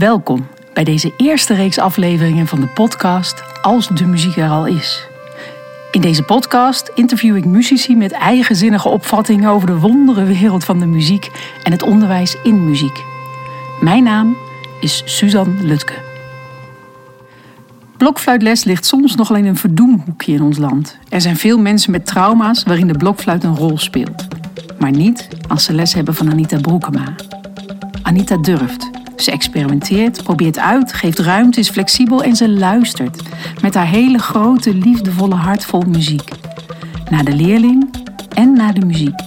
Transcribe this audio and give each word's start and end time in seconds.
Welkom 0.00 0.46
bij 0.74 0.84
deze 0.84 1.12
eerste 1.16 1.54
reeks 1.54 1.78
afleveringen 1.78 2.46
van 2.46 2.60
de 2.60 2.66
podcast 2.66 3.42
Als 3.62 3.88
de 3.88 4.06
muziek 4.06 4.36
er 4.36 4.48
al 4.48 4.66
is. 4.66 5.06
In 5.92 6.00
deze 6.00 6.22
podcast 6.22 6.90
interview 6.94 7.36
ik 7.36 7.44
muzici 7.44 7.96
met 7.96 8.12
eigenzinnige 8.12 8.88
opvattingen 8.88 9.50
over 9.50 9.66
de 9.66 9.78
wondere 9.78 10.24
wereld 10.24 10.64
van 10.64 10.78
de 10.78 10.86
muziek 10.86 11.30
en 11.62 11.72
het 11.72 11.82
onderwijs 11.82 12.36
in 12.42 12.64
muziek. 12.64 13.04
Mijn 13.80 14.02
naam 14.02 14.36
is 14.80 15.02
Suzanne 15.04 15.62
Lutke. 15.62 15.94
Blokfluitles 17.96 18.64
ligt 18.64 18.86
soms 18.86 19.14
nogal 19.14 19.36
in 19.36 19.46
een 19.46 19.56
verdoemhoekje 19.56 20.32
in 20.32 20.42
ons 20.42 20.58
land. 20.58 20.98
Er 21.08 21.20
zijn 21.20 21.36
veel 21.36 21.58
mensen 21.58 21.90
met 21.90 22.06
trauma's 22.06 22.62
waarin 22.62 22.86
de 22.86 22.98
blokfluit 22.98 23.44
een 23.44 23.56
rol 23.56 23.78
speelt. 23.78 24.26
Maar 24.78 24.92
niet 24.92 25.28
als 25.48 25.64
ze 25.64 25.72
les 25.72 25.94
hebben 25.94 26.14
van 26.14 26.30
Anita 26.30 26.60
Broekema. 26.60 27.14
Anita 28.02 28.36
durft. 28.36 28.99
Ze 29.20 29.30
experimenteert, 29.30 30.22
probeert 30.22 30.58
uit, 30.58 30.92
geeft 30.92 31.18
ruimte, 31.18 31.60
is 31.60 31.70
flexibel 31.70 32.22
en 32.22 32.36
ze 32.36 32.48
luistert. 32.48 33.22
Met 33.62 33.74
haar 33.74 33.86
hele 33.86 34.18
grote, 34.18 34.74
liefdevolle 34.74 35.34
hart 35.34 35.64
vol 35.64 35.80
muziek. 35.80 36.28
Naar 37.10 37.24
de 37.24 37.34
leerling 37.34 37.90
en 38.34 38.52
naar 38.52 38.74
de 38.74 38.86
muziek. 38.86 39.20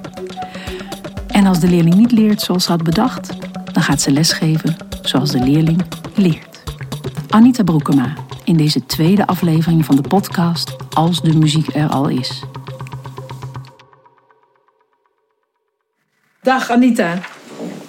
En 1.27 1.45
als 1.45 1.59
de 1.59 1.69
leerling 1.69 1.95
niet 1.95 2.11
leert 2.11 2.41
zoals 2.41 2.63
ze 2.63 2.71
had 2.71 2.83
bedacht, 2.83 3.29
dan 3.73 3.83
gaat 3.83 4.01
ze 4.01 4.11
lesgeven 4.11 4.75
zoals 5.01 5.31
de 5.31 5.39
leerling 5.39 5.81
leert. 6.15 6.63
Anita 7.29 7.63
Broekema 7.63 8.13
in 8.43 8.57
deze 8.57 8.85
tweede 8.85 9.27
aflevering 9.27 9.85
van 9.85 9.95
de 9.95 10.07
podcast 10.07 10.75
Als 10.93 11.21
de 11.21 11.37
muziek 11.37 11.75
er 11.75 11.89
al 11.89 12.07
is. 12.07 12.43
Dag 16.41 16.69
Anita. 16.69 17.19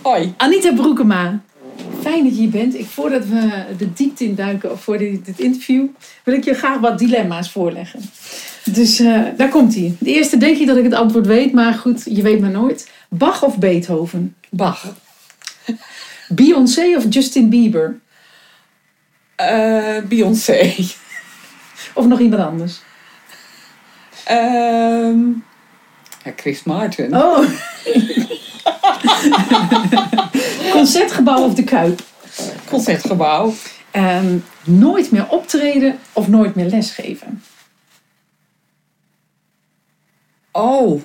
Hoi. 0.02 0.34
Anita 0.36 0.72
Broekema. 0.72 1.40
Fijn 2.04 2.24
dat 2.24 2.34
je 2.34 2.40
hier 2.40 2.50
bent. 2.50 2.74
Ik, 2.74 2.86
voordat 2.86 3.26
we 3.26 3.64
de 3.76 3.92
diepte 3.92 4.24
induiken 4.24 4.72
of 4.72 4.82
voor 4.82 4.98
dit, 4.98 5.24
dit 5.24 5.38
interview, 5.38 5.86
wil 6.24 6.34
ik 6.34 6.44
je 6.44 6.54
graag 6.54 6.78
wat 6.78 6.98
dilemma's 6.98 7.50
voorleggen. 7.50 8.00
Dus 8.64 8.98
eh, 8.98 9.22
daar 9.36 9.48
komt 9.48 9.74
hij. 9.74 9.96
De 9.98 10.12
eerste 10.12 10.36
denk 10.36 10.56
je 10.56 10.66
dat 10.66 10.76
ik 10.76 10.84
het 10.84 10.94
antwoord 10.94 11.26
weet, 11.26 11.52
maar 11.52 11.74
goed, 11.74 12.02
je 12.04 12.22
weet 12.22 12.40
maar 12.40 12.50
nooit. 12.50 12.90
Bach 13.08 13.42
of 13.42 13.58
Beethoven? 13.58 14.36
Bach. 14.50 14.86
Beyoncé 16.28 16.96
of 16.96 17.04
Justin 17.08 17.48
Bieber? 17.48 17.98
Eh, 19.36 19.98
Beyoncé. 20.08 20.74
Of 21.94 22.06
nog 22.06 22.20
iemand 22.20 22.42
anders? 22.42 22.80
Ehm, 24.24 25.28
ja, 26.24 26.32
Chris 26.36 26.62
Martin. 26.62 27.16
Oh. 27.16 27.48
Concertgebouw 30.74 31.44
of 31.44 31.54
de 31.54 31.64
Kuip? 31.64 32.00
Concertgebouw. 32.68 33.54
Ehm, 33.90 34.38
nooit 34.64 35.10
meer 35.10 35.28
optreden 35.28 35.98
of 36.12 36.28
nooit 36.28 36.54
meer 36.54 36.66
lesgeven? 36.66 37.42
Oh. 40.52 41.02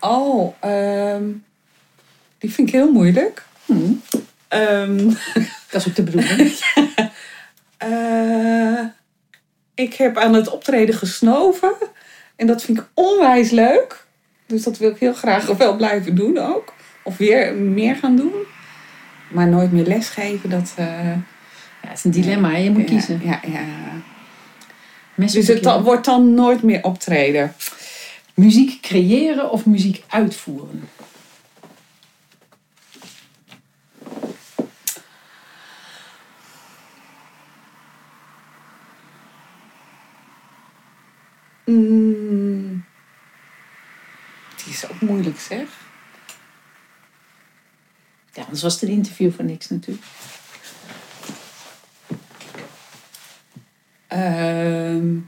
Oh, 0.00 0.54
ehm, 0.60 1.24
die 2.38 2.52
vind 2.52 2.68
ik 2.68 2.74
heel 2.74 2.92
moeilijk. 2.92 3.44
Hm, 3.64 3.92
Ehm, 4.48 4.96
dat 5.70 5.80
is 5.80 5.88
ook 5.88 5.94
de 5.94 6.02
bedoeling. 6.02 6.58
eh, 7.76 8.84
ik 9.74 9.94
heb 9.94 10.16
aan 10.16 10.34
het 10.34 10.48
optreden 10.48 10.94
gesnoven. 10.94 11.74
En 12.36 12.46
dat 12.46 12.62
vind 12.62 12.78
ik 12.78 12.86
onwijs 12.94 13.50
leuk. 13.50 14.05
Dus 14.46 14.62
dat 14.62 14.78
wil 14.78 14.90
ik 14.90 14.98
heel 14.98 15.14
graag 15.14 15.46
wel 15.56 15.76
blijven 15.76 16.14
doen 16.14 16.38
ook. 16.38 16.72
Of 17.02 17.16
weer 17.16 17.54
meer 17.54 17.96
gaan 17.96 18.16
doen. 18.16 18.32
Maar 19.30 19.48
nooit 19.48 19.72
meer 19.72 19.84
lesgeven, 19.86 20.50
dat... 20.50 20.72
eh, 20.76 20.86
Ja, 21.82 21.88
het 21.88 21.98
is 21.98 22.04
een 22.04 22.10
dilemma, 22.10 22.50
hè? 22.50 22.56
je 22.56 22.70
moet 22.70 22.80
ja, 22.80 22.86
kiezen. 22.86 23.20
Ja, 23.24 23.40
ja. 23.46 23.64
Dus 25.14 25.46
het 25.48 25.62
dan- 25.62 25.82
wordt 25.82 26.04
dan 26.04 26.34
nooit 26.34 26.62
meer 26.62 26.82
optreden. 26.84 27.54
Muziek 28.34 28.80
creëren 28.82 29.50
of 29.50 29.66
muziek 29.66 30.04
uitvoeren? 30.08 30.88
Mm. 41.66 42.65
Is 44.76 44.90
ook 44.90 45.00
moeilijk 45.00 45.38
zeg. 45.38 45.68
Ja, 48.32 48.42
anders 48.42 48.62
was 48.62 48.72
het 48.72 48.82
een 48.82 48.88
interview 48.88 49.32
voor 49.32 49.44
niks 49.44 49.68
natuurlijk. 49.68 50.04
Ehm, 54.06 55.18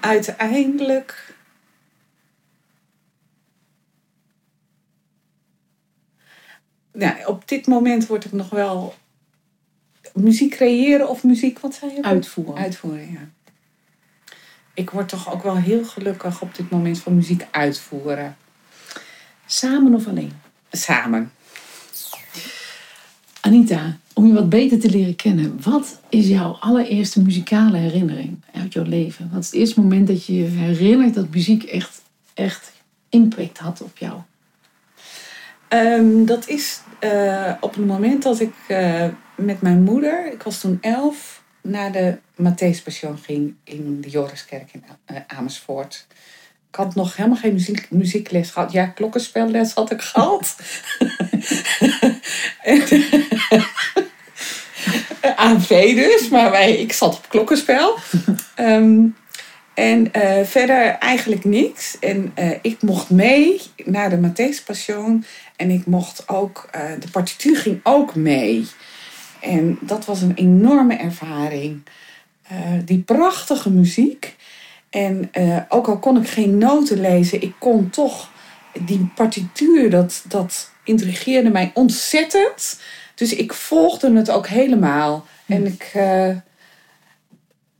uiteindelijk. 0.00 1.34
Ja, 6.92 7.26
op 7.26 7.48
dit 7.48 7.66
moment 7.66 8.06
wordt 8.06 8.24
het 8.24 8.32
nog 8.32 8.50
wel 8.50 8.94
muziek 10.14 10.50
creëren 10.50 11.08
of 11.08 11.24
muziek, 11.24 11.58
wat 11.58 11.74
zei 11.74 11.94
je? 11.94 12.02
Uitvoeren. 12.02 12.62
Uitvoeren, 12.62 13.12
ja. 13.12 13.35
Ik 14.76 14.90
word 14.90 15.08
toch 15.08 15.32
ook 15.32 15.42
wel 15.42 15.56
heel 15.56 15.84
gelukkig 15.84 16.42
op 16.42 16.54
dit 16.54 16.70
moment 16.70 16.98
van 16.98 17.14
muziek 17.14 17.46
uitvoeren. 17.50 18.36
Samen 19.46 19.94
of 19.94 20.06
alleen? 20.06 20.32
Samen. 20.70 21.32
Anita, 23.40 23.96
om 24.14 24.26
je 24.26 24.32
wat 24.32 24.48
beter 24.48 24.80
te 24.80 24.90
leren 24.90 25.16
kennen, 25.16 25.62
wat 25.62 26.00
is 26.08 26.26
jouw 26.28 26.56
allereerste 26.60 27.22
muzikale 27.22 27.76
herinnering 27.76 28.42
uit 28.52 28.72
jouw 28.72 28.84
leven? 28.84 29.30
Wat 29.32 29.40
is 29.42 29.46
het 29.46 29.54
eerste 29.54 29.80
moment 29.80 30.06
dat 30.06 30.26
je 30.26 30.34
je 30.34 30.44
herinnert 30.44 31.14
dat 31.14 31.30
muziek 31.30 31.62
echt, 31.62 32.02
echt 32.34 32.72
impact 33.08 33.58
had 33.58 33.82
op 33.82 33.98
jou? 33.98 34.20
Ehm, 35.68 36.24
dat 36.24 36.48
is 36.48 36.80
eh, 36.98 37.52
op 37.60 37.74
het 37.74 37.86
moment 37.86 38.22
dat 38.22 38.40
ik 38.40 38.54
eh, 38.68 39.06
met 39.34 39.60
mijn 39.60 39.82
moeder, 39.82 40.32
ik 40.32 40.42
was 40.42 40.60
toen 40.60 40.78
elf, 40.80 41.42
naar 41.68 41.92
de 41.92 42.18
Matthäuspassion 42.36 43.18
ging 43.22 43.54
in 43.64 44.00
de 44.00 44.08
Joriskerk 44.08 44.72
in 44.72 44.84
eh, 45.04 45.16
Amersfoort. 45.26 46.06
Ik 46.68 46.74
had 46.74 46.94
nog 46.94 47.16
helemaal 47.16 47.38
geen 47.38 47.52
muziek, 47.52 47.90
muziekles 47.90 48.50
gehad. 48.50 48.72
Ja, 48.72 48.86
klokkenspelles 48.86 49.72
had 49.72 49.90
ik 49.90 50.00
gehad. 50.00 50.56
AV 55.36 55.94
dus, 55.94 56.28
maar 56.28 56.50
wij, 56.50 56.76
ik 56.76 56.92
zat 56.92 57.16
op 57.16 57.28
klokkenspel. 57.28 57.98
Ehm, 58.54 59.04
en 59.74 60.12
eh, 60.12 60.44
verder 60.44 60.86
eigenlijk 60.86 61.44
niks. 61.44 61.98
En 61.98 62.32
eh, 62.34 62.50
ik 62.62 62.82
mocht 62.82 63.10
mee 63.10 63.60
naar 63.84 64.10
de 64.10 64.28
Matthäus 64.28 64.64
Passion. 64.64 65.24
En 65.56 65.70
ik 65.70 65.86
mocht 65.86 66.28
ook, 66.28 66.68
de 67.00 67.10
partituur 67.10 67.56
ging 67.56 67.80
ook 67.82 68.14
mee. 68.14 68.66
En 69.46 69.78
dat 69.80 70.04
was 70.04 70.22
een 70.22 70.34
enorme 70.34 70.94
ervaring. 70.94 71.82
Eh, 72.42 72.56
die 72.84 72.98
prachtige 72.98 73.70
muziek. 73.70 74.36
En 74.90 75.28
eh, 75.32 75.58
ook 75.68 75.88
al 75.88 75.98
kon 75.98 76.16
ik 76.16 76.28
geen 76.28 76.58
noten 76.58 77.00
lezen, 77.00 77.42
ik 77.42 77.52
kon 77.58 77.90
toch 77.90 78.30
die 78.80 79.10
partituur, 79.14 79.90
dat, 79.90 80.24
dat 80.28 80.70
intrigeerde 80.84 81.50
mij 81.50 81.70
ontzettend. 81.74 82.80
Dus 83.14 83.34
ik 83.34 83.52
volgde 83.52 84.16
het 84.16 84.30
ook 84.30 84.46
helemaal. 84.46 85.26
En 85.46 85.66
ik, 85.66 85.90
eh, 85.94 86.30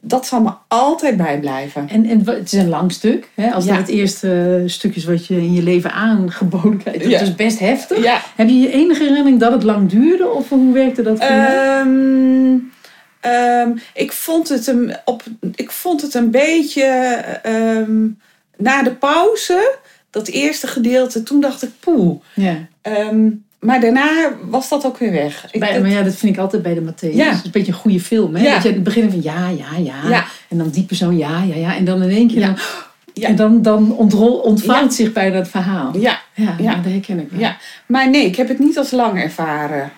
dat 0.08 0.26
zal 0.26 0.40
me 0.40 0.50
altijd 0.68 1.16
bijblijven. 1.16 1.88
En, 1.88 2.06
en 2.06 2.26
het 2.28 2.52
is 2.52 2.58
een 2.58 2.68
lang 2.68 2.92
stuk. 2.92 3.28
Hè? 3.34 3.50
Als 3.50 3.64
Ja. 3.64 3.70
dat 3.70 3.78
het 3.80 3.88
eerste 3.88 4.62
stuk 4.66 4.96
is 4.96 5.04
wat 5.04 5.26
je 5.26 5.36
in 5.36 5.52
je 5.52 5.62
leven 5.62 5.92
aangeboden 5.92 6.76
krijgt. 6.78 7.00
Dat 7.02 7.10
Ja. 7.10 7.20
is 7.20 7.34
best 7.34 7.58
heftig. 7.58 8.02
Ja, 8.02 8.20
Heb 8.36 8.48
je 8.48 8.58
je 8.58 8.72
enige 8.72 9.00
herinnering 9.02 9.40
dat 9.40 9.52
het 9.52 9.62
lang 9.62 9.88
duurde? 9.90 10.28
Of 10.28 10.48
hoe 10.48 10.72
werkte 10.72 11.02
dat 11.02 11.18
voor 11.24 11.34
jou? 11.36 11.46
Ehm, 11.46 12.56
ehm, 13.20 13.70
ik, 13.94 14.12
vond 14.12 14.48
het 14.48 14.66
een, 14.66 14.96
op, 15.04 15.22
ik 15.54 15.70
vond 15.70 16.02
het 16.02 16.14
een 16.14 16.30
beetje 16.30 16.84
ehm, 17.42 18.06
na 18.56 18.82
de 18.82 18.92
pauze, 18.94 19.74
dat 20.10 20.28
eerste 20.28 20.66
gedeelte, 20.66 21.22
toen 21.22 21.40
dacht 21.40 21.62
ik 21.62 21.70
poeh. 21.80 22.20
Ja. 22.34 22.56
Maar 23.66 23.80
daarna 23.80 24.32
was 24.48 24.68
dat 24.68 24.86
ook 24.86 24.98
weer 24.98 25.12
weg. 25.12 25.46
Ik, 25.50 25.60
Bij, 25.60 25.72
dat- 25.72 25.82
maar 25.82 25.90
ja, 25.90 26.02
dat 26.02 26.14
vind 26.14 26.32
ik 26.34 26.40
altijd 26.40 26.62
bij 26.62 26.74
de 26.74 26.80
Matthäus. 26.92 27.14
Ja. 27.14 27.24
Het 27.28 27.34
is 27.38 27.44
een 27.44 27.50
beetje 27.50 27.72
een 27.72 27.78
goede 27.78 28.00
film. 28.00 28.34
Hè? 28.34 28.42
Ja. 28.42 28.54
Dat 28.54 28.62
je 28.62 28.68
het 28.72 28.82
begin 28.82 29.10
van 29.10 29.22
ja, 29.22 29.48
ja, 29.48 29.76
ja, 29.78 30.08
Ja. 30.08 30.24
En 30.48 30.58
dan 30.58 30.68
die 30.70 30.84
persoon 30.84 31.16
ja, 31.16 31.42
ja, 31.42 31.54
ja. 31.54 31.76
En 31.76 31.84
dan 31.84 32.02
in 32.02 32.10
één 32.10 32.28
keer 32.28 32.40
dan, 32.40 32.56
Ja. 33.12 33.28
En 33.28 33.36
dan, 33.36 33.62
dan 33.62 33.92
ontrol, 33.92 34.34
ontvouwt 34.38 34.94
zich 34.94 35.12
bij 35.12 35.30
dat 35.30 35.48
verhaal. 35.48 35.96
ja, 35.98 36.18
Ja, 36.34 36.54
Ja. 36.58 36.74
dat 36.74 36.84
herken 36.92 37.18
ik 37.20 37.30
wel. 37.30 37.40
ja, 37.40 37.56
maar 37.86 38.10
nee, 38.10 38.24
ik 38.26 38.36
heb 38.36 38.48
het 38.48 38.58
niet 38.58 38.78
als 38.78 38.90
lang 38.90 39.20
ervaren. 39.22 39.90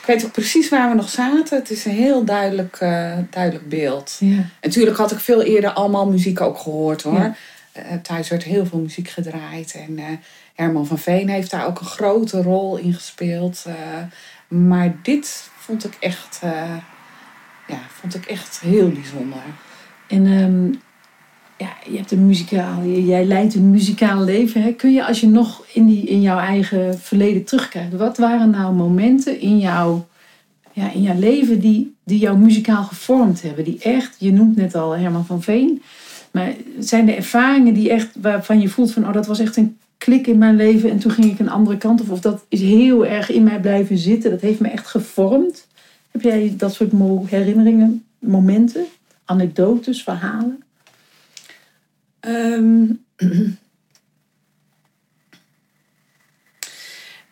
Ik 0.00 0.14
weet 0.14 0.24
ook 0.24 0.32
precies 0.32 0.68
waar 0.68 0.88
we 0.88 0.94
nog 0.94 1.08
zaten. 1.08 1.58
Het 1.58 1.70
is 1.70 1.84
een 1.84 1.92
heel 1.92 2.24
duidelijk, 2.24 2.76
eh, 2.80 3.12
duidelijk 3.30 3.68
beeld. 3.68 4.16
Ja. 4.20 4.44
Natuurlijk 4.62 4.96
had 4.96 5.10
ik 5.12 5.18
veel 5.18 5.42
eerder 5.42 5.70
allemaal 5.70 6.06
muziek 6.10 6.40
ook 6.40 6.58
gehoord 6.58 7.02
hoor. 7.02 7.14
Ja. 7.18 7.34
thuis 8.02 8.28
werd 8.28 8.42
heel 8.42 8.66
veel 8.66 8.78
muziek 8.78 9.08
gedraaid. 9.08 9.76
En 9.86 9.98
Herman 10.58 10.86
van 10.86 10.98
Veen 10.98 11.28
heeft 11.28 11.50
daar 11.50 11.66
ook 11.66 11.80
een 11.80 11.86
grote 11.86 12.42
rol 12.42 12.76
in 12.76 12.92
gespeeld. 12.92 13.64
maar 14.48 14.96
dit 15.02 15.50
vond 15.58 15.84
ik 15.84 15.96
echt, 16.00 16.40
ja, 17.66 17.80
vond 17.88 18.14
ik 18.14 18.24
echt 18.24 18.60
heel 18.60 18.88
bijzonder. 18.88 19.42
En 20.08 20.26
ehm, 20.26 20.72
ja, 21.58 21.90
je 21.90 21.96
hebt 21.96 22.10
een 22.10 22.26
muzikaal, 22.26 22.84
jij 22.84 23.24
leidt 23.24 23.54
een 23.54 23.70
muzikaal 23.70 24.24
leven. 24.24 24.62
Hè? 24.62 24.72
Kun 24.72 24.92
je 24.92 25.06
als 25.06 25.20
je 25.20 25.26
nog 25.26 25.64
in, 25.72 25.86
die, 25.86 26.06
in 26.06 26.20
jouw 26.20 26.38
eigen 26.38 26.98
verleden 26.98 27.44
terugkijkt, 27.44 27.96
wat 27.96 28.18
waren 28.18 28.50
nou 28.50 28.74
momenten 28.74 29.40
in 29.40 29.58
jouw, 29.58 30.06
ja, 30.72 30.92
in 30.92 31.02
jouw 31.02 31.18
leven 31.18 31.60
die, 31.60 31.94
die 32.04 32.18
jou 32.18 32.38
muzikaal 32.38 32.84
gevormd 32.84 33.42
hebben? 33.42 33.64
Die 33.64 33.78
echt, 33.82 34.16
je 34.18 34.32
noemt 34.32 34.56
net 34.56 34.74
al 34.74 34.96
Herman 34.96 35.26
van 35.26 35.42
Veen, 35.42 35.82
maar 36.30 36.54
zijn 36.78 37.08
er 37.08 37.16
ervaringen 37.16 37.74
die 37.74 37.90
echt, 37.90 38.08
waarvan 38.20 38.60
je 38.60 38.68
voelt 38.68 38.92
van, 38.92 39.06
oh 39.06 39.12
dat 39.12 39.26
was 39.26 39.38
echt 39.38 39.56
een 39.56 39.78
klik 39.98 40.26
in 40.26 40.38
mijn 40.38 40.56
leven 40.56 40.90
en 40.90 40.98
toen 40.98 41.10
ging 41.10 41.32
ik 41.32 41.38
een 41.38 41.50
andere 41.50 41.76
kant 41.76 42.00
op. 42.00 42.10
Of 42.10 42.20
dat 42.20 42.44
is 42.48 42.60
heel 42.60 43.06
erg 43.06 43.30
in 43.30 43.42
mij 43.42 43.60
blijven 43.60 43.98
zitten, 43.98 44.30
dat 44.30 44.40
heeft 44.40 44.60
me 44.60 44.68
echt 44.68 44.86
gevormd. 44.86 45.66
Heb 46.10 46.22
jij 46.22 46.54
dat 46.56 46.74
soort 46.74 46.92
herinneringen, 47.28 48.04
momenten, 48.18 48.84
anekdotes, 49.24 50.02
verhalen? 50.02 50.62
Um, 52.20 53.04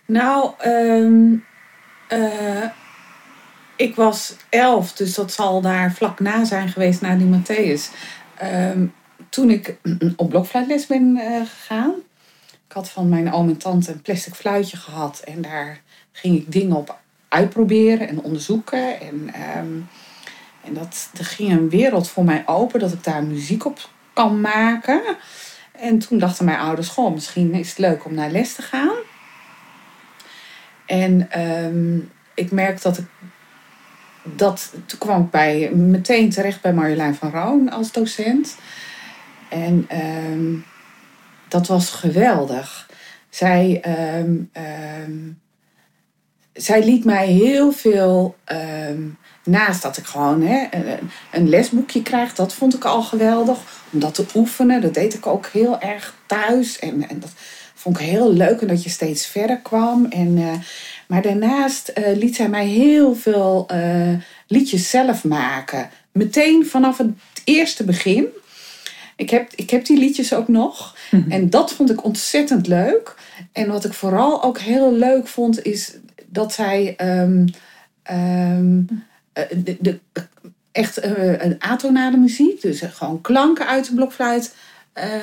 nou, 0.07 0.53
um, 0.67 1.45
uh, 2.13 2.65
ik 3.77 3.95
was 3.95 4.37
elf, 4.49 4.93
dus 4.93 5.15
dat 5.15 5.33
zal 5.33 5.61
daar 5.61 5.93
vlak 5.93 6.21
na 6.21 6.45
zijn 6.45 6.69
geweest, 6.69 7.01
na 7.01 7.17
die 7.17 7.39
Matthäus. 7.39 7.83
Um, 8.43 8.93
toen 9.29 9.51
ik 9.51 9.77
op 10.17 10.29
blokfluitles 10.29 10.87
ben 10.87 11.17
uh, 11.17 11.41
gegaan. 11.41 11.95
Had 12.77 12.91
van 12.91 13.09
mijn 13.09 13.33
oom 13.33 13.49
en 13.49 13.57
tante 13.57 13.93
een 13.93 14.03
plastic 14.03 14.35
fluitje 14.35 14.77
gehad. 14.77 15.21
En 15.21 15.43
daar 15.43 15.81
ging 16.13 16.37
ik 16.37 16.53
dingen 16.53 16.77
op 16.77 16.99
uitproberen 17.29 18.09
en 18.09 18.21
onderzoeken. 18.21 19.01
En, 19.01 19.31
en 20.65 20.75
dat, 20.75 21.11
er 21.19 21.25
ging 21.25 21.51
een 21.51 21.71
wereld 21.71 22.09
voor 22.09 22.25
mij 22.25 22.43
open 22.47 22.81
dat 22.81 22.93
ik 22.93 23.05
daar 23.05 23.25
muziek 23.25 23.65
op 23.65 23.89
kan 24.13 24.41
maken. 24.41 25.03
En 25.73 25.99
toen 25.99 26.19
dachten 26.19 26.45
mijn 26.45 26.59
ouders, 26.59 26.89
goh, 26.89 27.13
misschien 27.13 27.55
is 27.55 27.69
het 27.69 27.79
leuk 27.79 28.05
om 28.05 28.15
naar 28.15 28.31
les 28.31 28.55
te 28.55 28.63
gaan. 28.63 28.97
En 30.87 31.31
ehm, 31.31 31.99
ik 32.35 32.51
merk 32.51 32.83
dat 32.83 32.99
ik 32.99 33.07
dat, 34.23 34.75
toen 34.87 34.99
kwam 34.99 35.23
ik 35.23 35.31
bij, 35.31 35.71
meteen 35.71 36.31
terecht 36.31 36.61
bij 36.61 36.73
Marjolein 36.73 37.15
van 37.15 37.31
Roon 37.31 37.71
als 37.71 37.93
docent. 37.93 38.57
En 39.49 39.85
ehm, 39.89 40.55
dat 41.57 41.67
was 41.67 41.91
geweldig. 41.91 42.91
Zij, 43.29 43.81
ehm, 43.83 44.35
zij 46.53 46.85
liet 46.85 47.05
mij 47.05 47.27
heel 47.27 47.73
veel 47.73 48.37
Naast 49.47 49.83
dat 49.83 49.97
ik 49.97 50.05
gewoon 50.05 50.43
hè, 50.43 50.67
een 51.33 51.49
lesboekje 51.49 52.03
krijg, 52.03 52.35
dat 52.35 52.55
vond 52.55 52.75
ik 52.75 52.85
al 52.85 53.03
geweldig. 53.03 53.59
Om 53.93 54.01
dat 54.01 54.15
te 54.15 54.25
oefenen, 54.35 54.81
dat 54.81 54.95
deed 54.95 55.15
ik 55.15 55.27
ook 55.27 55.47
heel 55.47 55.81
erg 55.81 56.15
thuis. 56.27 56.79
En, 56.79 57.09
en 57.09 57.21
dat 57.21 57.31
vond 57.75 58.01
ik 58.01 58.07
heel 58.07 58.33
leuk 58.33 58.61
en 58.61 58.67
dat 58.67 58.83
je 58.83 58.91
steeds 58.91 59.27
verder 59.27 59.59
kwam. 59.59 60.07
En, 60.07 60.37
uh, 60.37 60.53
maar 61.09 61.23
daarnaast 61.23 61.93
uh, 61.99 62.17
liet 62.17 62.37
zij 62.37 62.49
mij 62.49 62.67
heel 62.67 63.15
veel 63.15 63.67
uh, 63.73 64.13
liedjes 64.47 64.91
zelf 64.91 65.25
maken. 65.25 65.91
Meteen 66.13 66.67
vanaf 66.67 66.99
het 66.99 67.11
eerste 67.45 67.85
begin. 67.85 68.27
Ik 69.17 69.31
heb, 69.31 69.53
ik 69.55 69.71
heb 69.71 69.85
die 69.85 69.99
liedjes 69.99 70.35
ook 70.35 70.49
nog. 70.49 70.97
Mhm. 71.11 71.31
En 71.31 71.51
dat 71.51 71.73
vond 71.73 71.91
ik 71.91 72.05
ontzettend 72.05 72.67
leuk. 72.67 73.15
En 73.53 73.69
wat 73.69 73.85
ik 73.85 73.93
vooral 73.93 74.43
ook 74.43 74.59
heel 74.59 74.93
leuk 74.93 75.27
vond, 75.27 75.65
is 75.65 75.97
dat 76.27 76.53
zij. 76.53 76.97
Um, 77.01 77.45
um, 78.11 79.05
eh, 79.33 79.45
de, 79.57 79.77
de, 79.81 79.99
echt 80.73 81.05
uh, 81.05 81.43
een 81.43 81.57
atonale 81.59 82.17
muziek, 82.17 82.61
dus 82.61 82.81
gewoon 82.81 83.21
klanken 83.21 83.67
uit 83.67 83.87
de 83.87 83.95
blokfluit 83.95 84.55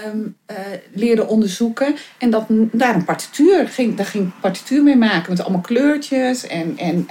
um, 0.06 0.36
uh, 0.52 0.58
leerde 0.94 1.28
onderzoeken. 1.28 1.96
En 2.18 2.30
dat, 2.30 2.46
daar 2.72 2.96
een 2.96 3.06
partituur, 3.06 3.68
ging, 3.68 3.96
daar 3.96 4.06
ging 4.06 4.32
partituur 4.42 4.84
mee 4.84 4.96
maken 4.96 5.30
met 5.30 5.42
allemaal 5.42 5.62
kleurtjes. 5.62 6.48
En, 6.48 6.78
en 6.78 7.08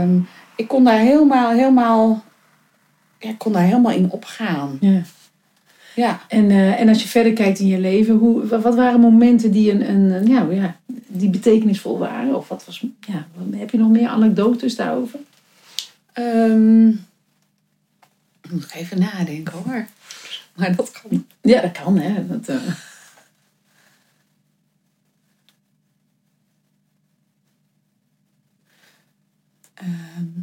um, 0.00 0.28
ik 0.56 0.68
kon 0.68 0.84
daar 0.84 0.98
helemaal, 0.98 1.50
helemaal, 1.50 2.24
ja, 3.18 3.28
ik 3.28 3.38
kon 3.38 3.52
daar 3.52 3.62
helemaal 3.62 3.92
in 3.92 4.10
opgaan. 4.10 4.76
Ja. 4.80 5.02
Ja. 5.94 6.20
En, 6.28 6.50
uh, 6.50 6.80
en 6.80 6.88
als 6.88 7.02
je 7.02 7.08
verder 7.08 7.32
kijkt 7.32 7.58
in 7.58 7.66
je 7.66 7.78
leven, 7.78 8.14
hoe, 8.14 8.46
wat 8.46 8.74
waren 8.74 9.00
momenten 9.00 9.50
die, 9.50 9.70
een, 9.70 9.90
een, 9.90 10.26
ja, 10.26 10.46
ja, 10.50 10.76
die 11.06 11.30
betekenisvol 11.30 11.98
waren? 11.98 12.36
Of 12.36 12.48
wat 12.48 12.64
was, 12.64 12.86
ja, 13.00 13.26
heb 13.50 13.70
je 13.70 13.78
nog 13.78 13.90
meer 13.90 14.08
anekdotes 14.08 14.76
daarover? 14.76 15.18
Um, 16.14 17.04
moet 18.50 18.64
ik 18.64 18.74
even 18.74 18.98
nadenken 18.98 19.52
hoor. 19.52 19.86
Maar 20.54 20.76
dat 20.76 20.90
kan. 20.90 21.26
Ja, 21.40 21.60
dat 21.60 21.72
kan 21.72 21.98
hè. 21.98 22.26
Dat, 22.26 22.48
uh... 22.48 22.56
um. 30.18 30.41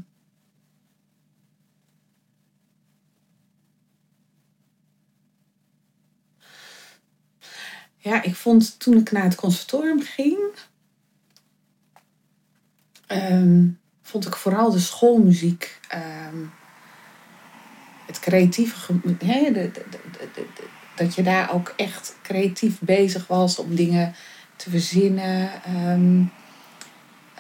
Ik 8.24 8.36
vond 8.36 8.80
toen 8.80 8.98
ik 8.98 9.12
naar 9.12 9.24
het 9.24 9.36
conservatorium 9.36 10.02
ging. 10.02 10.40
Um, 13.08 13.80
vond 14.02 14.28
ik 14.28 14.36
vooral 14.36 14.72
de 14.72 14.80
schoolmuziek. 14.80 15.80
Ehm, 15.88 16.38
het 18.06 18.20
creatieve. 18.20 18.94
He, 19.20 19.52
de, 19.52 19.72
dat 20.96 21.16
je 21.16 21.24
daar 21.24 21.54
ook 21.54 21.74
echt 21.76 22.16
creatief 22.22 22.80
bezig 22.80 23.28
was 23.28 23.60
om 23.60 23.76
dingen 23.76 24.16
te 24.56 24.70
verzinnen. 24.70 25.64
Ehm, 25.64 26.24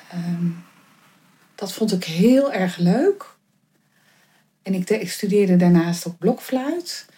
ehm, 0.10 0.48
dat 1.56 1.74
vond 1.74 1.92
ik 1.92 2.04
heel 2.04 2.54
erg 2.54 2.78
leuk. 2.78 3.26
En 4.62 4.74
ik, 4.74 4.90
ik, 4.90 5.12
studeerde 5.12 5.56
daarnaast 5.56 6.08
ook 6.08 6.18
blokfluit. 6.18 7.08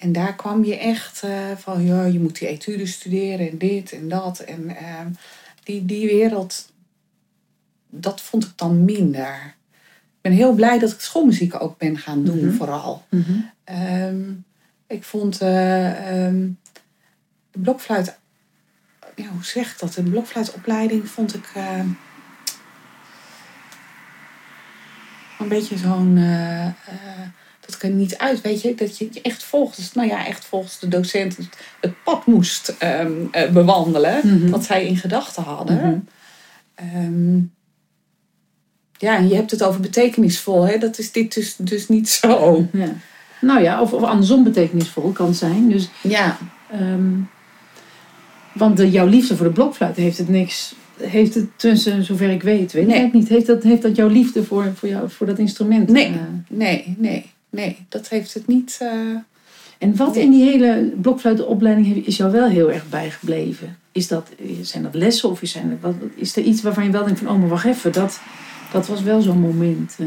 En 0.00 0.12
daar 0.12 0.34
kwam 0.34 0.64
je 0.64 0.76
echt 0.78 1.22
uh, 1.24 1.50
van, 1.56 1.84
ja, 1.84 2.04
je 2.04 2.20
moet 2.20 2.38
die 2.38 2.48
etude 2.48 2.86
studeren 2.86 3.50
en 3.50 3.58
dit 3.58 3.92
en 3.92 4.08
dat. 4.08 4.38
En 4.38 4.76
die, 5.64 5.84
die 5.84 6.06
wereld, 6.06 6.72
dat 7.90 8.20
vond 8.20 8.44
ik 8.44 8.52
dan 8.56 8.84
minder. 8.84 9.54
Ik 10.04 10.20
ben 10.20 10.32
heel 10.32 10.52
blij 10.52 10.78
dat 10.78 10.92
ik 10.92 11.00
schoolmuziek 11.00 11.62
ook 11.62 11.78
ben 11.78 11.98
gaan 11.98 12.24
doen, 12.24 12.44
mhm. 12.44 12.56
vooral. 12.56 13.04
Mhm. 13.10 13.32
Ehm, 13.64 14.30
ik 14.86 15.04
vond 15.04 15.42
uh, 15.42 16.26
um, 16.26 16.58
de 17.50 17.58
blokfluit, 17.58 18.18
ja, 19.16 19.28
hoe 19.28 19.44
zeg 19.44 19.72
ik 19.72 19.78
dat? 19.78 19.92
De 19.92 20.02
blokfluitopleiding 20.02 21.08
vond 21.08 21.34
ik 21.34 21.52
een 25.38 25.48
beetje 25.48 25.78
zo'n. 25.78 26.18
Dat 27.70 27.82
er 27.82 27.90
niet 27.90 28.18
uit, 28.18 28.40
weet 28.40 28.62
je, 28.62 28.74
dat 28.74 28.98
je 28.98 29.10
echt 29.22 29.42
volgens, 29.42 29.92
nou 29.92 30.08
ja, 30.08 30.26
echt 30.26 30.44
volgens 30.44 30.78
de 30.78 30.88
docent 30.88 31.36
het, 31.80 32.02
pad 32.04 32.26
moest 32.26 32.74
um, 33.00 33.30
bewandelen, 33.52 34.20
mm 34.22 34.50
wat 34.50 34.64
zij 34.64 34.86
in 34.86 34.96
gedachten 34.96 35.42
hadden. 35.42 36.08
Mm 36.82 37.50
ja, 39.00 39.16
en 39.16 39.28
je 39.28 39.34
hebt 39.34 39.50
het 39.50 39.62
over 39.62 39.80
betekenisvol. 39.80 40.66
Hè? 40.66 40.78
Dat 40.78 40.98
is 40.98 41.12
dit 41.12 41.34
dus, 41.34 41.56
dus 41.56 41.88
niet 41.88 42.08
zo. 42.08 42.66
Ja. 42.72 42.92
Nou 43.40 43.62
ja, 43.62 43.80
of, 43.80 43.92
of 43.92 44.02
andersom 44.02 44.44
betekenisvol 44.44 45.10
kan 45.10 45.34
zijn. 45.34 45.68
Dus, 45.68 45.88
ja. 46.02 46.38
Um, 46.80 47.28
want 48.52 48.76
de, 48.76 48.90
jouw 48.90 49.06
liefde 49.06 49.36
voor 49.36 49.46
de 49.46 49.52
blokfluit 49.52 49.96
heeft 49.96 50.18
het 50.18 50.28
niks... 50.28 50.74
Heeft 50.96 51.34
het, 51.34 51.46
tussen 51.56 52.04
zover 52.04 52.30
ik 52.30 52.42
weet, 52.42 52.72
weet 52.72 52.86
nee. 52.86 53.04
ik 53.04 53.12
niet. 53.12 53.28
Heeft 53.28 53.46
dat, 53.46 53.62
heeft 53.62 53.82
dat 53.82 53.96
jouw 53.96 54.08
liefde 54.08 54.44
voor, 54.44 54.72
voor, 54.74 54.88
jou, 54.88 55.10
voor 55.10 55.26
dat 55.26 55.38
instrument? 55.38 55.88
Nee, 55.88 56.10
uh, 56.10 56.16
nee, 56.48 56.94
nee, 56.98 57.30
nee. 57.50 57.86
Dat 57.88 58.08
heeft 58.08 58.34
het 58.34 58.46
niet... 58.46 58.78
Uh, 58.82 59.16
en 59.78 59.96
wat 59.96 60.16
in 60.16 60.30
die 60.30 60.44
hele 60.44 60.92
blokfluitenopleiding 61.00 62.06
is 62.06 62.16
jou 62.16 62.32
wel 62.32 62.48
heel 62.48 62.72
erg 62.72 62.88
bijgebleven? 62.88 63.78
Is 63.92 64.08
dat, 64.08 64.28
zijn 64.62 64.82
dat 64.82 64.94
lessen 64.94 65.30
of 65.30 65.42
is, 65.42 65.50
zijn 65.50 65.78
wat, 65.80 65.94
is 66.14 66.36
er 66.36 66.42
iets 66.42 66.62
waarvan 66.62 66.84
je 66.84 66.90
wel 66.90 67.04
denkt 67.04 67.18
van... 67.18 67.28
Oh, 67.28 67.38
maar 67.38 67.48
wacht 67.48 67.64
even, 67.64 67.92
dat 67.92 68.20
dat 68.72 68.86
was 68.86 69.02
wel 69.02 69.20
zo'n 69.20 69.40
moment. 69.40 69.96
Uh. 69.98 70.06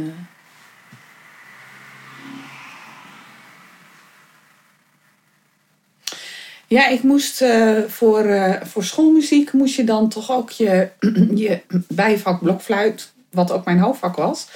Ja, 6.68 6.88
ik 6.88 7.04
moest 7.04 7.42
uh, 7.42 7.84
voor, 7.88 8.26
uh, 8.26 8.62
voor 8.62 8.84
schoolmuziek 8.84 9.54
moest 9.54 9.76
je 9.76 9.84
dan 9.84 10.10
toch 10.10 10.32
ook 10.32 10.50
je, 10.50 10.90
je 11.46 11.62
bijvak 11.88 12.40
blokfluit, 12.40 13.12
wat 13.30 13.52
ook 13.52 13.66
mijn 13.66 13.80
hoofdvak 13.80 14.16
was, 14.16 14.48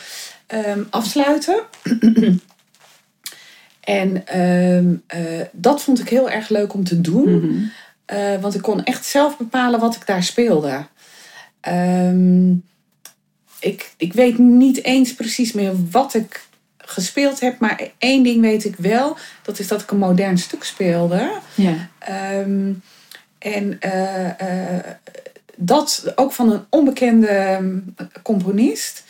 um, 0.47 0.87
afsluiten. 0.89 1.59
En 3.87 4.27
ehm, 4.27 4.95
eh, 5.07 5.45
dat 5.51 5.83
vond 5.83 5.99
ik 5.99 6.09
heel 6.09 6.29
erg 6.29 6.49
leuk 6.49 6.73
om 6.73 6.83
te 6.83 7.01
doen. 7.01 7.37
Mhm. 7.37 7.63
Eh, 8.05 8.41
want 8.41 8.55
ik 8.55 8.61
kon 8.61 8.83
echt 8.83 9.05
zelf 9.05 9.37
bepalen 9.37 9.79
wat 9.79 9.95
ik 9.95 10.05
daar 10.05 10.23
speelde. 10.23 10.85
Ehm, 11.59 12.51
ik, 13.59 13.91
ik 13.97 14.13
weet 14.13 14.37
niet 14.37 14.83
eens 14.83 15.13
precies 15.13 15.51
meer 15.51 15.71
wat 15.91 16.13
ik 16.13 16.45
gespeeld 16.77 17.39
heb. 17.39 17.59
Maar 17.59 17.81
één 17.97 18.23
ding 18.23 18.41
weet 18.41 18.65
ik 18.65 18.75
wel. 18.75 19.17
Dat 19.41 19.59
is 19.59 19.67
dat 19.67 19.81
ik 19.81 19.91
een 19.91 19.97
modern 19.97 20.37
stuk 20.37 20.63
speelde. 20.63 21.31
Ja. 21.55 21.89
Ehm, 21.99 22.71
en 23.37 23.79
eh, 23.79 24.91
dat 25.55 26.11
ook 26.15 26.31
van 26.31 26.51
een 26.51 26.65
onbekende 26.69 27.59
componist. 28.21 29.03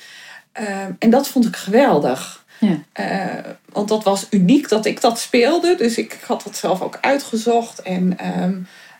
En 0.99 1.09
dat 1.09 1.27
vond 1.27 1.45
ik 1.45 1.55
geweldig. 1.55 2.45
Ja. 2.59 2.79
Eh, 2.91 3.51
want 3.71 3.87
dat 3.87 4.03
was 4.03 4.27
uniek 4.29 4.69
dat 4.69 4.85
ik 4.85 5.01
dat 5.01 5.19
speelde. 5.19 5.75
Dus 5.77 5.97
ik, 5.97 6.13
ik 6.13 6.23
had 6.27 6.43
dat 6.43 6.55
zelf 6.57 6.81
ook 6.81 6.97
uitgezocht. 7.01 7.81
En 7.81 8.17
ehm, 8.17 8.53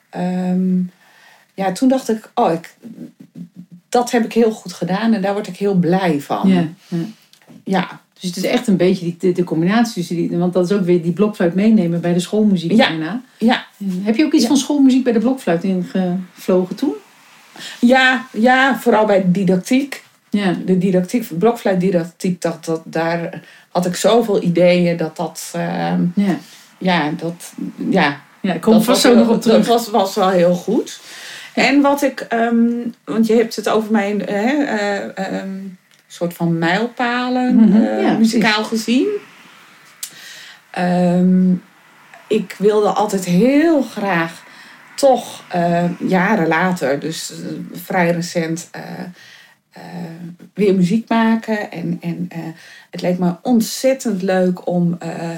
ehm, 0.09 0.77
ja, 1.53 1.71
toen 1.71 1.89
dacht 1.89 2.09
ik, 2.09 2.29
oh, 2.33 2.51
ik, 2.51 2.75
dat 3.89 4.11
heb 4.11 4.25
ik 4.25 4.33
heel 4.33 4.51
goed 4.51 4.73
gedaan. 4.73 5.13
En 5.13 5.21
daar 5.21 5.33
word 5.33 5.47
ik 5.47 5.57
heel 5.57 5.75
blij 5.75 6.21
van. 6.21 6.49
Ja. 6.49 6.67
ja. 6.87 6.97
Ja, 7.63 8.01
Dus 8.13 8.23
het 8.35 8.37
is 8.37 8.43
echt 8.51 8.67
een 8.67 8.77
beetje 8.77 9.05
die, 9.05 9.15
de, 9.19 9.31
de 9.31 9.43
combinatie 9.43 9.93
tussen 9.93 10.15
die... 10.15 10.37
Want 10.37 10.53
dat 10.53 10.65
is 10.71 10.77
ook 10.77 10.85
weer 10.85 11.01
die 11.01 11.11
blokfluit 11.11 11.55
meenemen 11.55 12.01
bij 12.01 12.13
de 12.13 12.19
schoolmuziek 12.19 12.71
Ja. 12.71 12.87
bijna. 12.87 13.21
ja. 13.37 13.65
Heb 14.03 14.15
je 14.15 14.25
ook 14.25 14.33
iets 14.33 14.45
van 14.45 14.57
schoolmuziek 14.57 15.03
bij 15.03 15.13
de 15.13 15.19
blokfluit 15.19 15.63
ingevlogen 15.63 16.75
toen? 16.75 16.93
ja, 17.79 18.27
ja 18.33 18.79
vooral 18.79 19.05
bij 19.05 19.23
didactiek. 19.31 20.03
Ja. 20.37 20.53
De 20.65 20.77
didactiek, 20.77 21.37
blokfluitdidactiek, 21.39 22.41
dat, 22.41 22.65
dat, 22.65 22.81
daar 22.85 23.41
had 23.71 23.85
ik 23.85 23.95
zoveel 23.95 24.43
ideeën 24.43 24.97
dat 24.97 25.15
dat, 25.17 25.49
ehm, 25.53 26.01
Ja. 26.15 26.37
ja, 26.77 27.11
dat, 27.17 27.53
ja, 27.89 28.19
Ja, 28.41 28.53
ik 28.53 28.61
kom 28.61 28.73
dat 28.73 28.83
vast 28.83 29.03
was 29.03 29.11
zo 29.11 29.15
wel- 29.17 29.25
nog 29.25 29.35
op 29.35 29.41
terug. 29.41 29.57
Dat 29.57 29.65
was, 29.67 29.89
was 29.89 30.15
wel 30.15 30.29
heel 30.29 30.53
goed. 30.55 30.99
En 31.53 31.81
wat 31.81 32.01
ik, 32.01 32.19
ehm, 32.19 32.65
want 33.03 33.27
je 33.27 33.33
hebt 33.35 33.55
het 33.55 33.69
over 33.69 33.91
mijn 33.91 34.25
eh, 34.25 34.61
eh, 34.61 35.17
ehm, 35.17 35.49
soort 36.07 36.33
van 36.33 36.57
mijlpalen, 36.57 37.55
Mhm, 37.55 37.81
eh, 37.81 38.01
ja, 38.01 38.17
muzikaal 38.17 38.63
gezien. 38.63 39.07
Ik 42.27 42.55
wilde 42.57 42.89
altijd 42.89 43.25
heel 43.25 43.81
graag 43.81 44.43
toch 44.95 45.43
eh, 45.49 45.83
jaren 45.99 46.47
later, 46.47 46.99
dus 46.99 47.31
vrij 47.73 48.11
recent, 48.11 48.69
weer 50.53 50.75
muziek 50.75 51.09
maken. 51.09 51.71
En, 51.71 51.97
en 52.01 52.25
eh, 52.29 52.39
het 52.89 53.01
leek 53.01 53.17
me 53.17 53.35
ontzettend 53.41 54.21
leuk 54.21 54.67
om, 54.67 54.95
eh, 54.99 55.29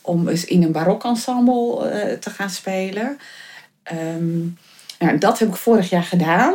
om 0.00 0.28
eens 0.28 0.44
in 0.44 0.62
een 0.62 0.72
barokensemble 0.72 1.88
eh 1.88 2.18
te 2.18 2.30
gaan 2.30 2.50
spelen. 2.50 3.18
Ehm, 3.82 4.38
nou, 4.98 5.18
dat 5.18 5.38
heb 5.38 5.48
ik 5.48 5.56
vorig 5.56 5.90
jaar 5.90 6.02
gedaan. 6.02 6.54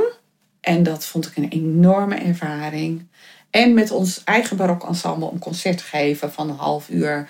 En 0.61 0.83
dat 0.83 1.05
vond 1.05 1.27
ik 1.27 1.37
een 1.37 1.49
enorme 1.49 2.15
ervaring. 2.15 3.07
En 3.49 3.73
met 3.73 3.91
ons 3.91 4.23
eigen 4.23 4.57
barokensemble 4.57 5.31
een 5.31 5.39
concert 5.39 5.81
geven 5.81 6.31
van 6.31 6.49
een 6.49 6.55
half 6.55 6.89
uur. 6.89 7.29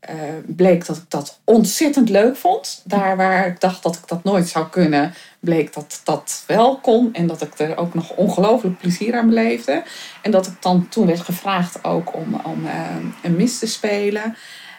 eh, 0.00 0.16
bleek 0.46 0.86
dat 0.86 0.96
ik 0.96 1.04
dat 1.08 1.40
ontzettend 1.44 2.08
leuk 2.08 2.36
vond. 2.36 2.82
Daar 2.84 3.16
waar 3.16 3.46
ik 3.46 3.60
dacht 3.60 3.82
dat 3.82 3.96
ik 3.96 4.06
dat 4.06 4.24
nooit 4.24 4.48
zou 4.48 4.68
kunnen, 4.68 5.14
bleek 5.40 5.72
dat 5.74 6.00
dat 6.04 6.44
wel 6.46 6.78
kon. 6.78 7.08
En 7.12 7.26
dat 7.26 7.42
ik 7.42 7.58
er 7.58 7.76
ook 7.76 7.94
nog 7.94 8.10
ongelooflijk 8.10 8.78
plezier 8.78 9.14
aan 9.16 9.28
beleefde. 9.28 9.82
En 10.22 10.30
dat 10.30 10.46
ik 10.46 10.52
dan 10.60 10.88
toen 10.88 11.06
werd 11.06 11.20
gevraagd 11.20 11.84
ook 11.84 12.14
om, 12.14 12.40
om 12.44 12.66
eh, 12.66 12.80
een 13.22 13.36
mis 13.36 13.58
te 13.58 13.66
spelen. 13.66 14.36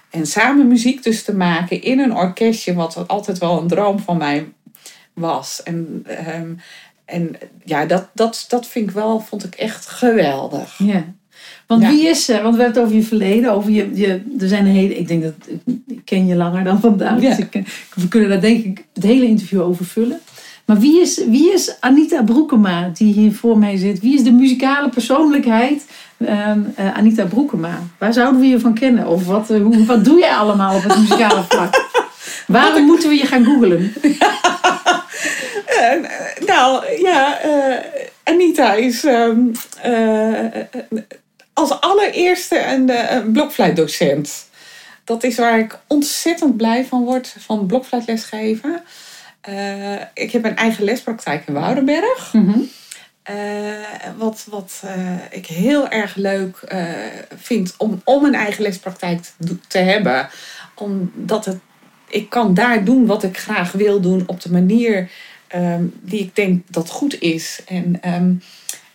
En 0.09 0.25
samen 0.25 0.67
muziek 0.67 1.03
dus 1.03 1.23
te 1.23 1.35
maken 1.35 1.81
in 1.81 1.99
een 1.99 2.15
orkestje, 2.15 2.73
wat 2.73 3.07
altijd 3.07 3.37
wel 3.37 3.61
een 3.61 3.67
droom 3.67 3.99
van 3.99 4.17
mij 4.17 4.47
was. 5.13 5.63
En, 5.63 6.03
ehm, 6.07 6.53
en 7.05 7.35
ja, 7.63 7.85
dat, 7.85 8.09
dat, 8.13 8.45
dat 8.47 8.67
vind 8.67 8.89
ik 8.89 8.95
wel, 8.95 9.19
vond 9.19 9.43
ik 9.43 9.55
echt 9.55 9.87
geweldig. 9.87 10.77
Ja. 10.77 11.05
Want 11.67 11.81
Ja. 11.81 11.89
wie 11.89 12.07
is 12.07 12.25
ze? 12.25 12.41
Want 12.41 12.55
we 12.55 12.61
hebben 12.61 12.81
het 12.81 12.89
over 12.89 13.01
je 13.01 13.07
verleden. 13.07 13.51
Over 13.53 13.71
je, 13.71 13.89
je, 13.93 14.23
er 14.39 14.47
zijn 14.47 14.65
een 14.65 14.71
hele, 14.75 14.97
ik 14.97 15.07
denk 15.07 15.23
dat 15.23 15.33
ik 15.87 16.01
ken 16.05 16.27
je 16.27 16.35
langer 16.35 16.63
dan 16.63 16.79
vandaag. 16.79 17.21
Ja. 17.21 17.29
Dus 17.29 17.37
ik, 17.37 17.67
we 17.95 18.07
kunnen 18.07 18.29
daar 18.29 18.41
denk 18.41 18.65
ik 18.65 18.85
het 18.93 19.03
hele 19.03 19.25
interview 19.25 19.61
over 19.61 19.85
vullen. 19.85 20.19
Maar 20.71 20.79
wie 20.79 21.01
is, 21.01 21.23
wie 21.25 21.53
is 21.53 21.75
Anita 21.79 22.23
Broekema 22.23 22.91
die 22.93 23.13
hier 23.13 23.33
voor 23.33 23.57
mij 23.57 23.77
zit? 23.77 23.99
Wie 23.99 24.15
is 24.15 24.23
de 24.23 24.31
muzikale 24.31 24.89
persoonlijkheid 24.89 25.85
ehm, 26.17 26.59
eh, 26.75 26.97
Anita 26.97 27.25
Broekema? 27.25 27.79
Waar 27.97 28.13
zouden 28.13 28.41
we 28.41 28.47
je 28.47 28.59
van 28.59 28.73
kennen? 28.73 29.07
Of 29.07 29.25
wat, 29.25 29.49
eh, 29.49 29.61
hoe, 29.61 29.85
wat 29.85 30.05
doe 30.05 30.19
jij 30.19 30.35
allemaal 30.35 30.75
op 30.75 30.83
het 30.83 30.97
muzikale 30.97 31.43
vlak? 31.49 31.89
Waarom 32.47 32.85
moeten 32.85 33.09
we 33.09 33.15
je 33.15 33.25
gaan 33.25 33.45
googlen? 33.45 33.93
Eh, 35.65 36.09
nou, 36.45 36.85
ja, 37.01 37.39
Anita 38.23 38.73
is 38.73 39.03
ehm, 39.03 39.39
eh, 39.81 40.61
als 41.53 41.79
allereerste 41.79 42.65
een, 42.65 43.15
een 43.15 43.31
blokfluitdocent. 43.31 44.49
Dat 45.03 45.23
is 45.23 45.37
waar 45.37 45.59
ik 45.59 45.79
ontzettend 45.87 46.57
blij 46.57 46.85
van 46.85 47.03
word, 47.03 47.35
van 47.39 47.65
blokfluitlesgeven. 47.65 48.81
Eh, 49.41 50.01
ik 50.13 50.31
heb 50.31 50.45
een 50.45 50.55
eigen 50.55 50.83
lespraktijk 50.83 51.47
in 51.47 51.53
Woudenberg. 51.53 52.33
Mhm. 52.33 52.59
Eh, 53.23 53.35
wat 54.17 54.45
wat 54.49 54.81
eh, 54.85 55.15
ik 55.29 55.45
heel 55.45 55.89
erg 55.89 56.15
leuk 56.15 56.59
vind 57.35 57.73
om, 57.77 58.01
om 58.03 58.25
een 58.25 58.35
eigen 58.35 58.63
lespraktijk 58.63 59.19
te, 59.67 59.77
hebben. 59.77 60.29
Omdat 60.75 61.45
het, 61.45 61.57
ik 62.07 62.29
kan 62.29 62.53
daar 62.53 62.83
doen 62.83 63.05
wat 63.05 63.23
ik 63.23 63.37
graag 63.37 63.71
wil 63.71 64.01
doen 64.01 64.23
op 64.25 64.41
de 64.41 64.51
manier 64.51 65.09
ehm, 65.47 65.83
die 66.01 66.19
ik 66.19 66.35
denk 66.35 66.63
dat 66.67 66.89
goed 66.89 67.21
is. 67.21 67.61
En 67.65 68.01
ehm, 68.01 68.33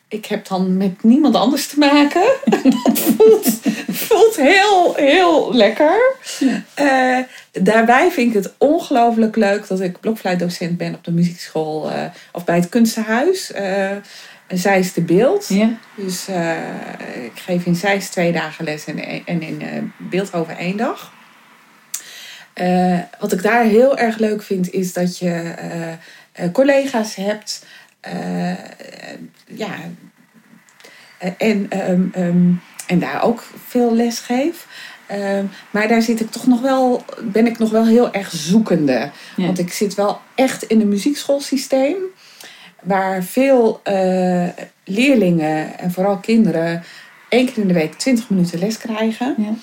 ik 0.08 0.26
heb 0.26 0.46
dan 0.46 0.76
met 0.76 1.02
niemand 1.02 1.34
anders 1.34 1.66
te 1.66 1.78
maken. 1.78 2.24
En 2.44 2.70
dat 2.84 2.98
voelt, 2.98 3.60
voelt 3.88 4.36
heel, 4.36 4.94
heel 4.94 5.54
lekker. 5.54 6.16
Eh, 6.74 7.18
daarbij 7.60 8.10
vind 8.10 8.34
ik 8.34 8.42
het 8.42 8.54
ongelooflijk 8.58 9.36
leuk 9.36 9.68
dat 9.68 9.80
ik 9.80 10.00
blokfluitdocent 10.00 10.76
ben 10.76 10.94
op 10.94 11.04
de 11.04 11.12
muziekschool 11.12 11.90
eh, 11.90 12.04
of 12.32 12.44
bij 12.44 12.56
het 12.56 12.68
kunstenhuis. 12.68 13.52
Eh 13.52 13.90
zij 14.48 14.78
is 14.78 14.92
de 14.92 15.00
beeld. 15.00 15.48
Ja. 15.48 15.70
Dus 15.94 16.28
eh, 16.28 17.24
ik 17.24 17.32
geef 17.34 17.66
in 17.66 17.74
Zeist 17.74 18.12
twee 18.12 18.32
dagen 18.32 18.64
les 18.64 18.84
en, 18.84 19.26
en 19.26 19.42
in 19.42 19.92
Beeldhoven 19.96 20.56
één 20.56 20.76
dag. 20.76 21.12
Wat 23.18 23.32
ik 23.32 23.42
daar 23.42 23.64
heel 23.64 23.98
erg 23.98 24.18
leuk 24.18 24.42
vind 24.42 24.70
is 24.70 24.92
dat 24.92 25.18
je 25.18 25.54
collega's 26.52 27.14
hebt. 27.14 27.66
ja, 29.46 29.74
en, 31.18 31.66
ehm, 31.68 32.02
ehm, 32.12 32.52
en 32.86 32.98
daar 32.98 33.22
ook 33.22 33.44
veel 33.66 33.94
les 33.94 34.18
geef. 34.18 34.66
Ehm, 35.06 35.44
maar 35.70 35.88
daar 35.88 36.02
zit 36.02 36.20
ik 36.20 36.30
toch 36.30 36.46
nog 36.46 36.60
wel, 36.60 37.04
ben 37.22 37.46
ik 37.46 37.58
nog 37.58 37.70
wel 37.70 37.86
heel 37.86 38.12
erg 38.12 38.30
zoekende. 38.30 39.10
Ja. 39.36 39.46
Want 39.46 39.58
ik 39.58 39.72
zit 39.72 39.94
wel 39.94 40.20
echt 40.34 40.62
in 40.62 40.80
een 40.80 40.88
muziekschoolsysteem. 40.88 41.96
Waar 42.82 43.22
veel 43.22 43.80
eh, 43.82 44.48
leerlingen 44.84 45.78
en 45.78 45.92
vooral 45.92 46.16
kinderen 46.16 46.82
één 47.28 47.46
keer 47.46 47.58
in 47.58 47.68
de 47.68 47.74
week 47.74 47.94
20 47.94 48.30
minuten 48.30 48.58
les 48.58 48.78
krijgen. 48.78 49.34
Ja. 49.38 49.54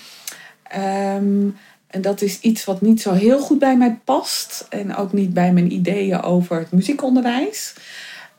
Ehm, 0.64 1.50
en 1.88 2.02
dat 2.02 2.22
is 2.22 2.40
iets 2.40 2.66
wat 2.66 2.82
niet 2.82 3.02
zo 3.02 3.14
heel 3.14 3.40
goed 3.40 3.60
bij 3.60 3.78
mij 3.78 4.00
past. 4.04 4.66
En 4.70 4.96
ook 4.96 5.14
niet 5.14 5.34
bij 5.34 5.54
mijn 5.54 5.74
ideeën 5.74 6.22
over 6.22 6.58
het 6.58 6.72
muziekonderwijs. 6.72 7.74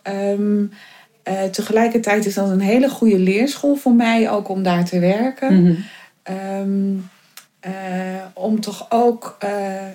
Ehm, 0.03 0.65
eh, 1.23 1.43
tegelijkertijd 1.43 2.27
is 2.27 2.35
dat 2.35 2.51
een 2.51 2.61
hele 2.61 2.89
goede 2.89 3.19
leerschool 3.19 3.75
voor 3.75 3.95
mij, 3.95 4.31
ook 4.31 4.49
om 4.49 4.63
daar 4.63 4.85
te 4.85 4.99
werken. 4.99 5.63
Mhm. 5.63 5.75
Eh, 7.61 7.73
om 8.35 8.61
toch 8.61 8.87
ook 8.89 9.37
eh, 9.39 9.87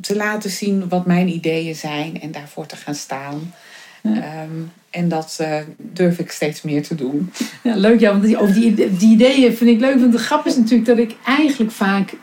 te 0.00 0.16
laten 0.16 0.50
zien 0.50 0.88
wat 0.88 1.06
mijn 1.06 1.28
ideeën 1.28 1.74
zijn 1.74 2.20
en 2.20 2.32
daarvoor 2.32 2.66
te 2.66 2.76
gaan 2.76 2.94
staan. 2.94 3.54
Ja. 4.02 4.14
Ehm, 4.14 4.50
en 4.90 5.08
dat 5.08 5.36
eh, 5.40 5.58
durf 5.76 6.18
ik 6.18 6.30
steeds 6.30 6.62
meer 6.62 6.82
te 6.82 6.94
doen. 6.94 7.32
Ja, 7.62 7.76
leuk, 7.76 8.00
ja, 8.00 8.10
want 8.10 8.22
die, 8.22 8.38
over 8.38 8.54
die, 8.54 8.96
die 8.96 9.12
ideeën 9.12 9.56
vind 9.56 9.70
ik 9.70 9.80
leuk. 9.80 10.00
Want 10.00 10.12
de 10.12 10.18
grap 10.18 10.46
is 10.46 10.56
natuurlijk 10.56 10.86
dat 10.86 10.98
ik 10.98 11.14
eigenlijk 11.24 11.72
vaak 11.72 12.14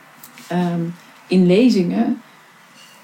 ehm, 0.48 0.80
in 1.26 1.46
lezingen 1.46 2.22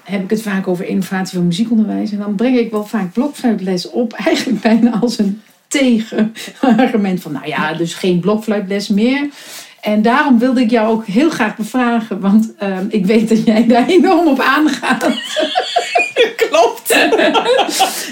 heb 0.03 0.23
ik 0.23 0.29
het 0.29 0.41
vaak 0.41 0.67
over 0.67 0.85
innovatie 0.85 1.37
van 1.37 1.47
muziekonderwijs. 1.47 2.11
En 2.11 2.17
dan 2.17 2.35
breng 2.35 2.57
ik 2.57 2.71
wel 2.71 2.85
vaak 2.85 3.13
blokfluitles 3.13 3.89
op, 3.89 4.13
eigenlijk 4.25 4.61
bijna 4.61 4.99
als 4.99 5.17
een 5.17 5.41
tegenargument 5.67 7.21
van, 7.21 7.31
nou 7.31 7.47
ja, 7.47 7.73
dus 7.73 7.93
geen 7.93 8.19
blokfluitles 8.19 8.87
meer. 8.87 9.29
En 9.81 10.01
daarom 10.01 10.39
wilde 10.39 10.61
ik 10.61 10.69
jou 10.71 10.89
ook 10.89 11.05
heel 11.05 11.29
graag 11.29 11.55
bevragen, 11.55 12.19
want 12.19 12.53
ehm, 12.57 12.85
ik 12.89 13.05
weet 13.05 13.29
dat 13.29 13.45
jij 13.45 13.67
daar 13.67 13.87
enorm 13.97 14.27
op 14.27 14.39
aangaat. 14.39 15.07
Klopt. 16.49 16.95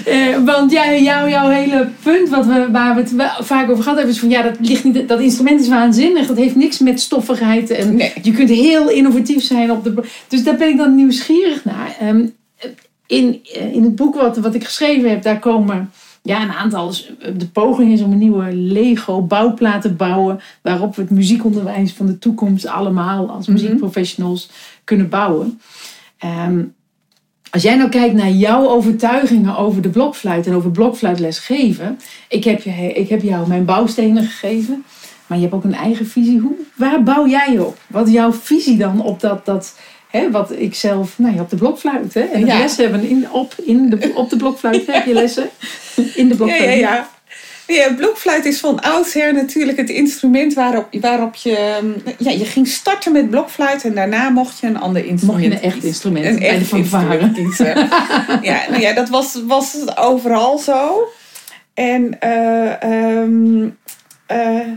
Eh, 0.04 0.44
want 0.44 0.72
jij, 0.72 1.02
jou, 1.02 1.30
jouw 1.30 1.48
hele 1.48 1.88
punt 2.02 2.28
wat 2.28 2.46
we, 2.46 2.68
waar 2.72 2.94
we 2.94 3.00
het 3.00 3.12
vaak 3.46 3.70
over 3.70 3.82
gehad 3.82 3.96
hebben, 3.96 4.14
is 4.14 4.20
van 4.20 4.28
ja, 4.28 4.42
dat, 4.42 4.56
ligt 4.60 4.84
niet, 4.84 5.08
dat 5.08 5.20
instrument 5.20 5.60
is 5.60 5.68
waanzinnig. 5.68 6.26
Dat 6.26 6.36
heeft 6.36 6.56
niks 6.56 6.78
met 6.78 7.00
stoffigheid. 7.00 7.70
En 7.70 7.96
Nee. 7.96 8.12
je 8.22 8.32
kunt 8.32 8.48
heel 8.48 8.90
innovatief 8.90 9.42
zijn 9.44 9.70
op 9.70 9.84
de. 9.84 9.94
Dus 10.28 10.44
daar 10.44 10.56
ben 10.56 10.68
ik 10.68 10.76
dan 10.76 10.94
nieuwsgierig 10.94 11.64
naar. 11.64 11.96
Ehm, 12.00 12.26
in, 13.06 13.40
eh, 13.54 13.72
in 13.72 13.82
het 13.82 13.96
boek 13.96 14.14
wat, 14.14 14.36
wat 14.36 14.54
ik 14.54 14.64
geschreven 14.64 15.10
heb, 15.10 15.22
daar 15.22 15.38
komen 15.38 15.90
ja, 16.26 16.42
een 16.42 16.52
aantal. 16.52 16.86
dus, 16.86 17.12
eh, 17.20 17.32
De 17.36 17.46
poging 17.48 17.92
is 17.92 18.00
om 18.00 18.12
een 18.12 18.18
nieuwe 18.18 18.52
Lego 18.54 19.22
bouwplaat 19.22 19.82
te 19.82 19.92
bouwen. 19.92 20.40
Waarop 20.62 20.96
we 20.96 21.02
het 21.02 21.10
muziekonderwijs 21.10 21.92
van 21.92 22.06
de 22.06 22.18
toekomst 22.18 22.66
allemaal 22.66 23.30
als 23.30 23.46
muziekprofessionals 23.46 24.50
kunnen 24.84 25.08
bouwen. 25.08 25.60
Ehm, 26.18 26.62
als 27.50 27.62
jij 27.62 27.76
nou 27.76 27.88
kijkt 27.90 28.14
naar 28.14 28.30
jouw 28.30 28.68
overtuigingen 28.68 29.56
over 29.56 29.82
de 29.82 29.88
blokfluit 29.88 30.46
en 30.46 30.54
over 30.54 30.70
blokfluitles 30.70 31.38
geven. 31.38 31.98
Ik 32.28 32.44
heb, 32.44 32.62
je, 32.62 32.92
ik 32.92 33.08
heb 33.08 33.22
jou 33.22 33.48
mijn 33.48 33.64
bouwstenen 33.64 34.22
gegeven. 34.22 34.84
Maar 35.26 35.38
je 35.38 35.44
hebt 35.44 35.56
ook 35.56 35.64
een 35.64 35.74
eigen 35.74 36.06
visie. 36.06 36.38
Hoe, 36.40 36.54
waar 36.74 37.02
bouw 37.02 37.26
jij 37.28 37.58
op? 37.58 37.78
Wat 37.86 38.06
is 38.06 38.12
jouw 38.12 38.32
visie 38.32 38.76
dan 38.76 39.02
op 39.02 39.20
dat, 39.20 39.44
dat 39.44 39.78
hè, 40.10 40.30
wat 40.30 40.52
ik 40.58 40.74
zelf, 40.74 41.18
nou 41.18 41.34
ja, 41.34 41.40
op 41.40 41.50
de 41.50 41.56
blokfluit. 41.56 42.14
Hè? 42.14 42.20
En 42.20 42.40
het 42.40 42.48
Ja. 42.48 42.58
les 42.58 42.76
hebben 42.76 43.08
in, 43.08 43.30
op, 43.32 43.54
in 43.64 43.90
de, 43.90 44.12
op 44.14 44.30
de 44.30 44.36
blokfluit. 44.36 44.86
heb 44.86 45.06
je 45.06 45.12
lessen? 45.12 45.48
In 46.16 46.28
de 46.28 46.34
blokfluit. 46.36 46.62
ja, 46.64 46.70
ja. 46.70 47.08
Ja, 47.66 47.92
blokfluit 47.94 48.44
is 48.44 48.60
van 48.60 48.80
oudsher 48.80 49.34
natuurlijk 49.34 49.78
het 49.78 49.90
instrument 49.90 50.54
waarop, 50.54 50.88
waarop 51.00 51.34
je... 51.34 51.56
ehm, 51.56 52.14
Ja, 52.18 52.30
je 52.30 52.44
ging 52.44 52.68
starten 52.68 53.12
met 53.12 53.30
blokfluit 53.30 53.84
en 53.84 53.94
daarna 53.94 54.28
mocht 54.28 54.58
je 54.58 54.66
een 54.66 54.78
ander 54.78 55.00
Mocht 55.02 55.10
instrument 55.12 55.42
je 55.44 55.50
een 55.50 55.60
echt 55.62 55.84
instrument 55.84 56.24
Een 56.26 56.42
echt 56.42 56.72
instrument 56.72 57.32
kiezen. 57.34 57.66
ja, 58.42 58.60
nou 58.70 58.80
ja, 58.80 58.92
dat 58.92 59.08
was, 59.08 59.42
was 59.46 59.96
overal 59.96 60.58
zo. 60.58 61.08
En 61.74 62.20
eh, 62.20 62.82
ehm, 62.82 63.68
eh, 64.26 64.68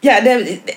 ja, 0.00 0.20
de- 0.20 0.58
de- 0.64 0.72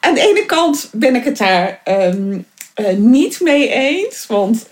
aan 0.00 0.14
de 0.14 0.20
ene 0.20 0.46
kant 0.46 0.88
ben 0.92 1.14
ik 1.16 1.24
het 1.24 1.36
daar 1.38 1.80
ehm, 1.84 2.38
eh, 2.74 2.96
niet 2.96 3.40
mee 3.40 3.68
eens. 3.68 4.26
Want 4.26 4.66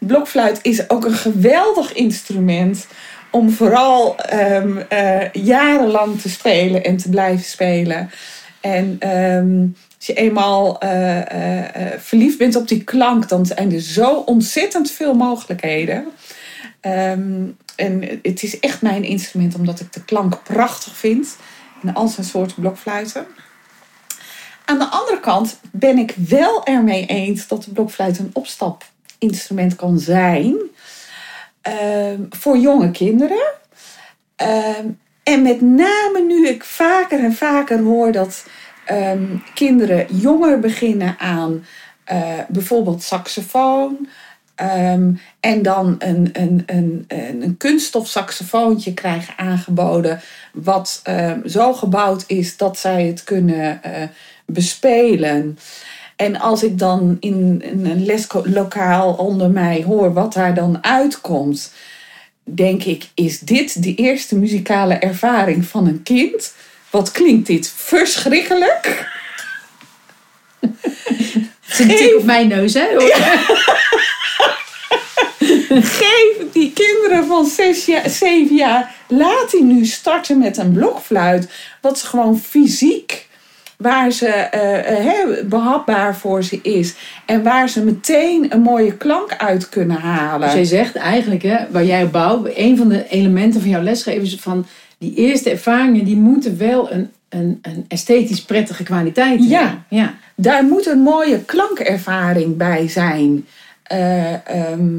blokfluit 0.00 0.58
is 0.62 0.90
ook 0.90 1.04
een 1.04 1.14
geweldig 1.14 1.92
instrument 1.92 2.86
om 3.34 3.50
vooral 3.50 4.16
ehm, 4.16 4.76
eh, 4.88 5.32
jarenlang 5.32 6.20
te 6.20 6.28
spelen 6.28 6.84
en 6.84 6.96
te 6.96 7.08
blijven 7.08 7.44
spelen. 7.44 8.10
En 8.60 8.96
ehm, 8.98 9.66
als 9.96 10.06
je 10.06 10.14
eenmaal 10.14 10.80
eh, 10.80 11.92
eh, 11.92 12.00
verliefd 12.00 12.38
bent 12.38 12.56
op 12.56 12.68
die 12.68 12.84
klank, 12.84 13.28
dan 13.28 13.46
zijn 13.46 13.72
er 13.72 13.80
zo 13.80 14.14
ontzettend 14.14 14.90
veel 14.90 15.14
mogelijkheden. 15.14 16.04
Ehm, 16.80 17.42
en 17.76 18.20
het 18.22 18.42
is 18.42 18.60
echt 18.60 18.82
mijn 18.82 19.04
instrument 19.04 19.54
omdat 19.54 19.80
ik 19.80 19.92
de 19.92 20.04
klank 20.04 20.42
prachtig 20.42 20.96
vind. 20.96 21.36
En 21.82 21.94
al 21.94 22.08
zijn 22.08 22.26
soorten 22.26 22.60
blokfluiten. 22.60 23.26
Aan 24.64 24.78
de 24.78 24.88
andere 24.88 25.20
kant 25.20 25.58
ben 25.72 25.98
ik 25.98 26.14
wel 26.28 26.64
ermee 26.64 27.06
eens 27.06 27.48
dat 27.48 27.64
de 27.64 27.70
blokfluit 27.70 28.18
een 28.18 28.30
opstapinstrument 28.32 29.76
kan 29.76 29.98
zijn. 29.98 30.56
Ehm, 31.64 32.20
voor 32.30 32.58
jonge 32.58 32.90
kinderen. 32.90 33.52
Ehm, 34.36 34.86
en 35.22 35.42
met 35.42 35.60
name 35.60 36.24
nu 36.26 36.48
ik 36.48 36.64
vaker 36.64 37.24
en 37.24 37.32
vaker 37.32 37.78
hoor 37.78 38.12
dat 38.12 38.46
ehm, 38.84 39.24
kinderen 39.54 40.06
jonger 40.16 40.60
beginnen 40.60 41.16
aan 41.18 41.64
eh, 42.04 42.38
bijvoorbeeld 42.48 43.02
saxofoon. 43.02 44.08
en 45.40 45.62
dan 45.62 45.96
een, 45.98 46.30
een, 46.32 46.62
een, 46.66 47.04
een, 47.08 47.56
kunststof 47.56 48.08
saxofoontje 48.08 48.94
krijgen 48.94 49.38
aangeboden. 49.38 50.20
Wat 50.52 51.02
zo 51.46 51.72
gebouwd 51.72 52.24
is 52.26 52.56
dat 52.56 52.78
zij 52.78 53.06
het 53.06 53.24
kunnen 53.24 53.82
eh, 53.82 54.08
bespelen. 54.46 55.58
En 56.16 56.40
als 56.40 56.62
ik 56.62 56.78
dan 56.78 57.16
in, 57.20 57.62
in 57.62 57.86
een 57.86 58.04
leslokaal 58.04 59.12
onder 59.12 59.50
mij 59.50 59.82
hoor 59.82 60.12
wat 60.12 60.32
daar 60.32 60.54
dan 60.54 60.84
uitkomt, 60.84 61.72
denk 62.42 62.84
ik: 62.84 63.04
is 63.14 63.38
dit 63.38 63.82
de 63.82 63.94
eerste 63.94 64.36
muzikale 64.36 64.94
ervaring 64.94 65.66
van 65.66 65.86
een 65.86 66.02
kind? 66.02 66.54
Wat 66.90 67.10
klinkt 67.10 67.46
dit 67.46 67.72
verschrikkelijk? 67.76 69.12
Het 70.60 71.72
is 71.72 71.78
een 71.78 71.88
tik 71.88 72.16
op 72.18 72.24
mijn 72.24 72.48
neus, 72.48 72.74
hè? 72.74 72.86
Geef 75.80 76.52
die 76.52 76.72
kinderen 76.72 77.26
van 77.26 77.46
zes 77.46 77.84
jaar, 77.84 78.10
zeven 78.10 78.56
jaar, 78.56 78.94
laat 79.08 79.50
die 79.50 79.62
nu 79.62 79.84
starten 79.84 80.38
met 80.38 80.56
een 80.56 80.72
blokfluit. 80.72 81.48
Wat 81.80 81.98
ze 81.98 82.06
gewoon 82.06 82.38
fysiek, 82.38 83.28
waar 83.84 84.10
ze 84.10 84.26
eh, 84.26 85.20
eh, 85.20 85.46
behapbaar 85.46 86.16
voor 86.16 86.42
ze 86.42 86.60
is. 86.62 86.94
En 87.26 87.42
waar 87.42 87.68
ze 87.68 87.84
meteen 87.84 88.46
een 88.52 88.60
mooie 88.60 88.96
klank 88.96 89.34
uit 89.36 89.68
kunnen 89.68 89.96
halen. 89.96 90.40
Dus 90.40 90.52
jij 90.54 90.64
zegt 90.64 90.94
eigenlijk, 90.96 91.42
hè, 91.42 91.56
waar 91.70 91.84
jij 91.84 92.02
op 92.04 92.12
bouwt, 92.12 92.48
een 92.54 92.76
van 92.76 92.88
de 92.88 93.08
elementen 93.08 93.60
van 93.60 93.70
jouw 93.70 93.82
lesgeven 93.82 94.22
is 94.22 94.36
van 94.40 94.66
die 94.98 95.14
eerste 95.14 95.50
ervaringen, 95.50 96.04
die 96.04 96.16
moeten 96.16 96.58
wel 96.58 96.92
een, 96.92 97.10
een, 97.28 97.58
een 97.62 97.84
esthetisch 97.88 98.42
prettige 98.44 98.82
kwaliteit 98.82 99.44
Ja. 99.48 99.60
hebben. 99.60 99.84
Ja. 99.88 100.14
Daar 100.34 100.64
moet 100.64 100.86
een 100.86 101.02
mooie 101.02 101.44
klankervaring 101.44 102.56
bij 102.56 102.88
zijn. 102.88 103.46
Eh, 103.82 104.48
ehm, 104.48 104.98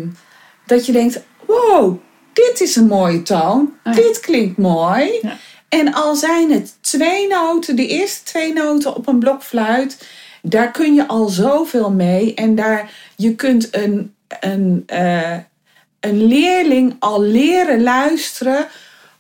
dat 0.66 0.86
je 0.86 0.92
denkt, 0.92 1.22
wow, 1.46 1.98
dit 2.34 2.62
is 2.62 2.76
een 2.76 2.88
mooie 2.88 3.22
toon. 3.22 3.74
Ah, 3.84 3.96
ja. 3.96 4.02
Dit 4.02 4.20
klinkt 4.20 4.58
mooi. 4.58 5.20
Ja. 5.22 5.38
En 5.76 5.94
al 5.94 6.16
zijn 6.16 6.52
het 6.52 6.78
twee 6.82 7.28
noten, 7.28 7.76
de 7.76 7.88
eerste 7.88 8.24
twee 8.24 8.54
noten 8.54 8.96
op 8.96 9.08
een 9.08 9.20
blokfluit, 9.20 10.08
daar 10.42 10.72
kun 10.72 10.94
je 10.94 11.08
al 11.08 11.28
zoveel 11.28 11.92
mee. 11.92 12.34
En 12.34 12.56
daar, 12.56 12.92
je 13.16 13.36
kunt 13.36 13.68
een, 13.76 14.16
een, 14.40 14.84
eh, 14.86 15.38
een 16.00 16.28
leerling 16.28 16.96
al 17.00 17.22
leren 17.22 17.84
luisteren 17.84 18.68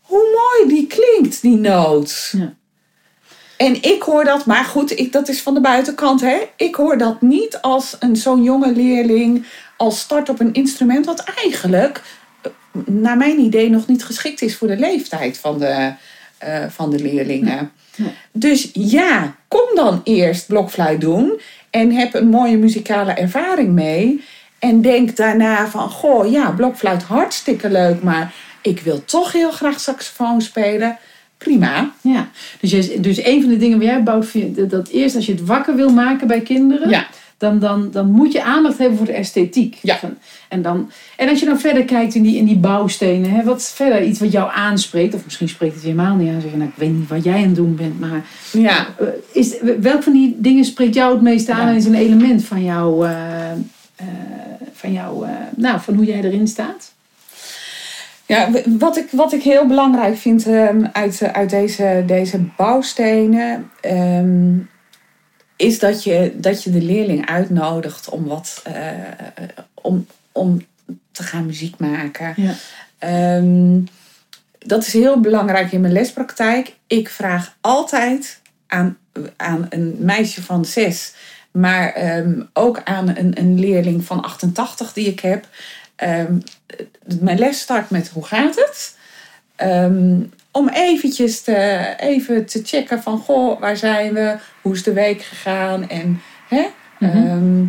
hoe 0.01 0.23
mooi 0.33 0.75
die 0.75 0.87
klinkt, 0.87 1.41
die 1.41 1.55
noot. 1.55 2.33
Ja. 2.37 2.53
En 3.57 3.83
ik 3.83 4.01
hoor 4.01 4.23
dat, 4.23 4.45
maar 4.45 4.65
goed, 4.65 4.99
ik, 4.99 5.11
dat 5.11 5.27
is 5.27 5.41
van 5.41 5.53
de 5.53 5.61
buitenkant. 5.61 6.21
Hè? 6.21 6.37
Ik 6.57 6.75
hoor 6.75 6.97
dat 6.97 7.21
niet 7.21 7.61
als 7.61 7.95
een 7.99 8.15
zo'n 8.15 8.43
jonge 8.43 8.71
leerling 8.71 9.45
als 9.77 9.99
start 9.99 10.29
op 10.29 10.39
een 10.39 10.53
instrument 10.53 11.05
wat 11.05 11.23
eigenlijk, 11.23 12.01
eh, 12.41 12.51
naar 12.85 13.17
mijn 13.17 13.39
idee, 13.39 13.69
nog 13.69 13.87
niet 13.87 14.05
geschikt 14.05 14.41
is 14.41 14.55
voor 14.55 14.67
de 14.67 14.77
leeftijd 14.77 15.37
van 15.37 15.59
de, 15.59 15.93
eh, 16.45 16.65
van 16.69 16.89
de 16.89 16.99
leerlingen. 16.99 17.71
Ja. 17.95 18.05
Dus 18.31 18.69
ja, 18.73 19.35
kom 19.47 19.75
dan 19.75 20.01
eerst 20.03 20.47
blokfluit 20.47 21.01
doen 21.01 21.39
en 21.69 21.91
heb 21.91 22.13
een 22.13 22.27
mooie 22.27 22.57
muzikale 22.57 23.11
ervaring 23.11 23.69
mee. 23.69 24.23
En 24.59 24.81
denk 24.81 25.15
daarna 25.15 25.67
van, 25.67 25.89
goh, 25.89 26.31
ja, 26.31 26.51
blokfluit 26.51 27.03
hartstikke 27.03 27.69
leuk, 27.69 28.03
maar 28.03 28.33
ik 28.61 28.79
wil 28.79 29.05
toch 29.05 29.31
heel 29.31 29.51
graag 29.51 29.79
saxofoon 29.79 30.41
spelen. 30.41 30.97
Prima. 31.37 31.91
Ja. 32.01 32.29
Dus, 32.59 32.71
jij, 32.71 33.01
dus 33.01 33.25
een 33.25 33.41
van 33.41 33.49
de 33.49 33.57
dingen 33.57 33.77
waar 33.77 33.87
jij 33.87 34.03
bouwt, 34.03 34.31
je 34.31 34.65
dat 34.67 34.87
eerst 34.87 35.15
als 35.15 35.25
je 35.25 35.31
het 35.31 35.45
wakker 35.45 35.75
wil 35.75 35.89
maken 35.89 36.27
bij 36.27 36.41
kinderen, 36.41 36.89
Ja. 36.89 37.07
Dan, 37.45 37.59
dan, 37.59 37.91
dan 37.91 38.11
moet 38.11 38.31
je 38.31 38.43
aandacht 38.43 38.77
hebben 38.77 38.97
voor 38.97 39.05
de 39.05 39.13
esthetiek. 39.13 39.77
Ja. 39.81 39.99
En, 40.49 40.61
dan, 40.61 40.91
en 41.17 41.29
als 41.29 41.39
je 41.39 41.45
dan 41.45 41.59
verder 41.59 41.83
kijkt 41.85 42.15
in 42.15 42.23
die, 42.23 42.37
in 42.37 42.45
die 42.45 42.57
bouwstenen, 42.57 43.29
hè, 43.31 43.43
wat 43.43 43.71
verder 43.75 44.03
iets 44.03 44.19
wat 44.19 44.31
jou 44.31 44.51
aanspreekt, 44.53 45.13
of 45.13 45.23
misschien 45.25 45.49
spreekt 45.49 45.73
het 45.73 45.83
je 45.83 45.89
helemaal 45.89 46.15
niet 46.15 46.29
aan, 46.33 46.41
zeg 46.41 46.51
je, 46.51 46.57
nou, 46.57 46.69
ik 46.69 46.75
weet 46.77 46.93
niet 46.93 47.09
wat 47.09 47.23
jij 47.23 47.35
aan 47.35 47.41
het 47.41 47.55
doen 47.55 47.75
bent, 47.75 47.99
maar 47.99 48.25
Ja. 48.51 48.87
eh, 48.99 49.07
is, 49.31 49.55
welk 49.81 50.03
van 50.03 50.13
die 50.13 50.35
dingen 50.39 50.65
spreekt 50.65 50.95
jou 50.95 51.13
het 51.13 51.21
meest 51.21 51.49
aan 51.49 51.65
Ja. 51.65 51.69
en 51.69 51.75
is 51.75 51.85
een 51.85 51.95
element 51.95 52.43
van 52.45 52.63
jou, 52.63 53.07
eh, 53.07 53.51
eh, 53.51 53.57
van, 54.73 54.91
jou 54.93 55.25
eh, 55.25 55.31
nou, 55.55 55.79
van 55.79 55.93
hoe 55.95 56.05
jij 56.05 56.23
erin 56.23 56.47
staat? 56.47 56.93
Ja, 58.27 58.49
wat 58.65 58.97
ik, 58.97 59.07
wat 59.11 59.33
ik 59.33 59.43
heel 59.43 59.65
belangrijk 59.67 60.17
vind 60.17 60.45
ehm, 60.47 60.85
uit, 60.93 61.21
eh, 61.21 61.31
uit 61.31 61.49
deze, 61.49 62.03
deze 62.07 62.39
bouwstenen. 62.57 63.69
ehm, 63.81 64.53
is 65.55 65.79
dat 65.79 66.03
je, 66.03 66.33
dat 66.35 66.63
je 66.63 66.71
de 66.71 66.81
leerling 66.81 67.25
uitnodigt 67.25 68.09
om, 68.09 68.25
wat, 68.25 68.61
eh, 68.63 68.91
om, 69.73 70.07
om 70.31 70.65
te 71.11 71.23
gaan 71.23 71.45
muziek 71.45 71.77
maken. 71.77 72.33
Ja. 72.35 72.53
Ehm, 72.97 73.79
dat 74.59 74.87
is 74.87 74.93
heel 74.93 75.19
belangrijk 75.19 75.71
in 75.71 75.81
mijn 75.81 75.93
lespraktijk. 75.93 76.75
Ik 76.87 77.09
vraag 77.09 77.55
altijd 77.61 78.39
aan, 78.67 78.97
aan 79.35 79.65
een 79.69 79.95
meisje 79.99 80.43
van 80.43 80.65
zes, 80.65 81.13
maar 81.51 81.93
ehm, 81.93 82.41
ook 82.53 82.81
aan 82.83 83.07
een, 83.07 83.39
een 83.39 83.59
leerling 83.59 84.05
van 84.05 84.23
88 84.23 84.93
die 84.93 85.07
ik 85.07 85.19
heb. 85.19 85.47
Ehm, 85.95 86.37
mijn 87.19 87.39
les 87.39 87.59
start 87.59 87.89
met 87.89 88.09
hoe 88.09 88.25
gaat 88.25 88.55
het? 88.55 88.95
Om 90.51 90.69
eventjes 90.69 91.41
te, 91.41 91.93
even 91.97 92.45
te 92.45 92.61
checken 92.63 93.01
van, 93.01 93.19
goh, 93.19 93.59
waar 93.59 93.77
zijn 93.77 94.13
we? 94.13 94.37
Hoe 94.65 94.73
is 94.73 94.83
de 94.83 94.93
week 94.93 95.21
gegaan? 95.21 95.89
En 95.89 96.21
hè, 96.47 96.65
Mhm. 96.99 97.17
ehm, 97.17 97.63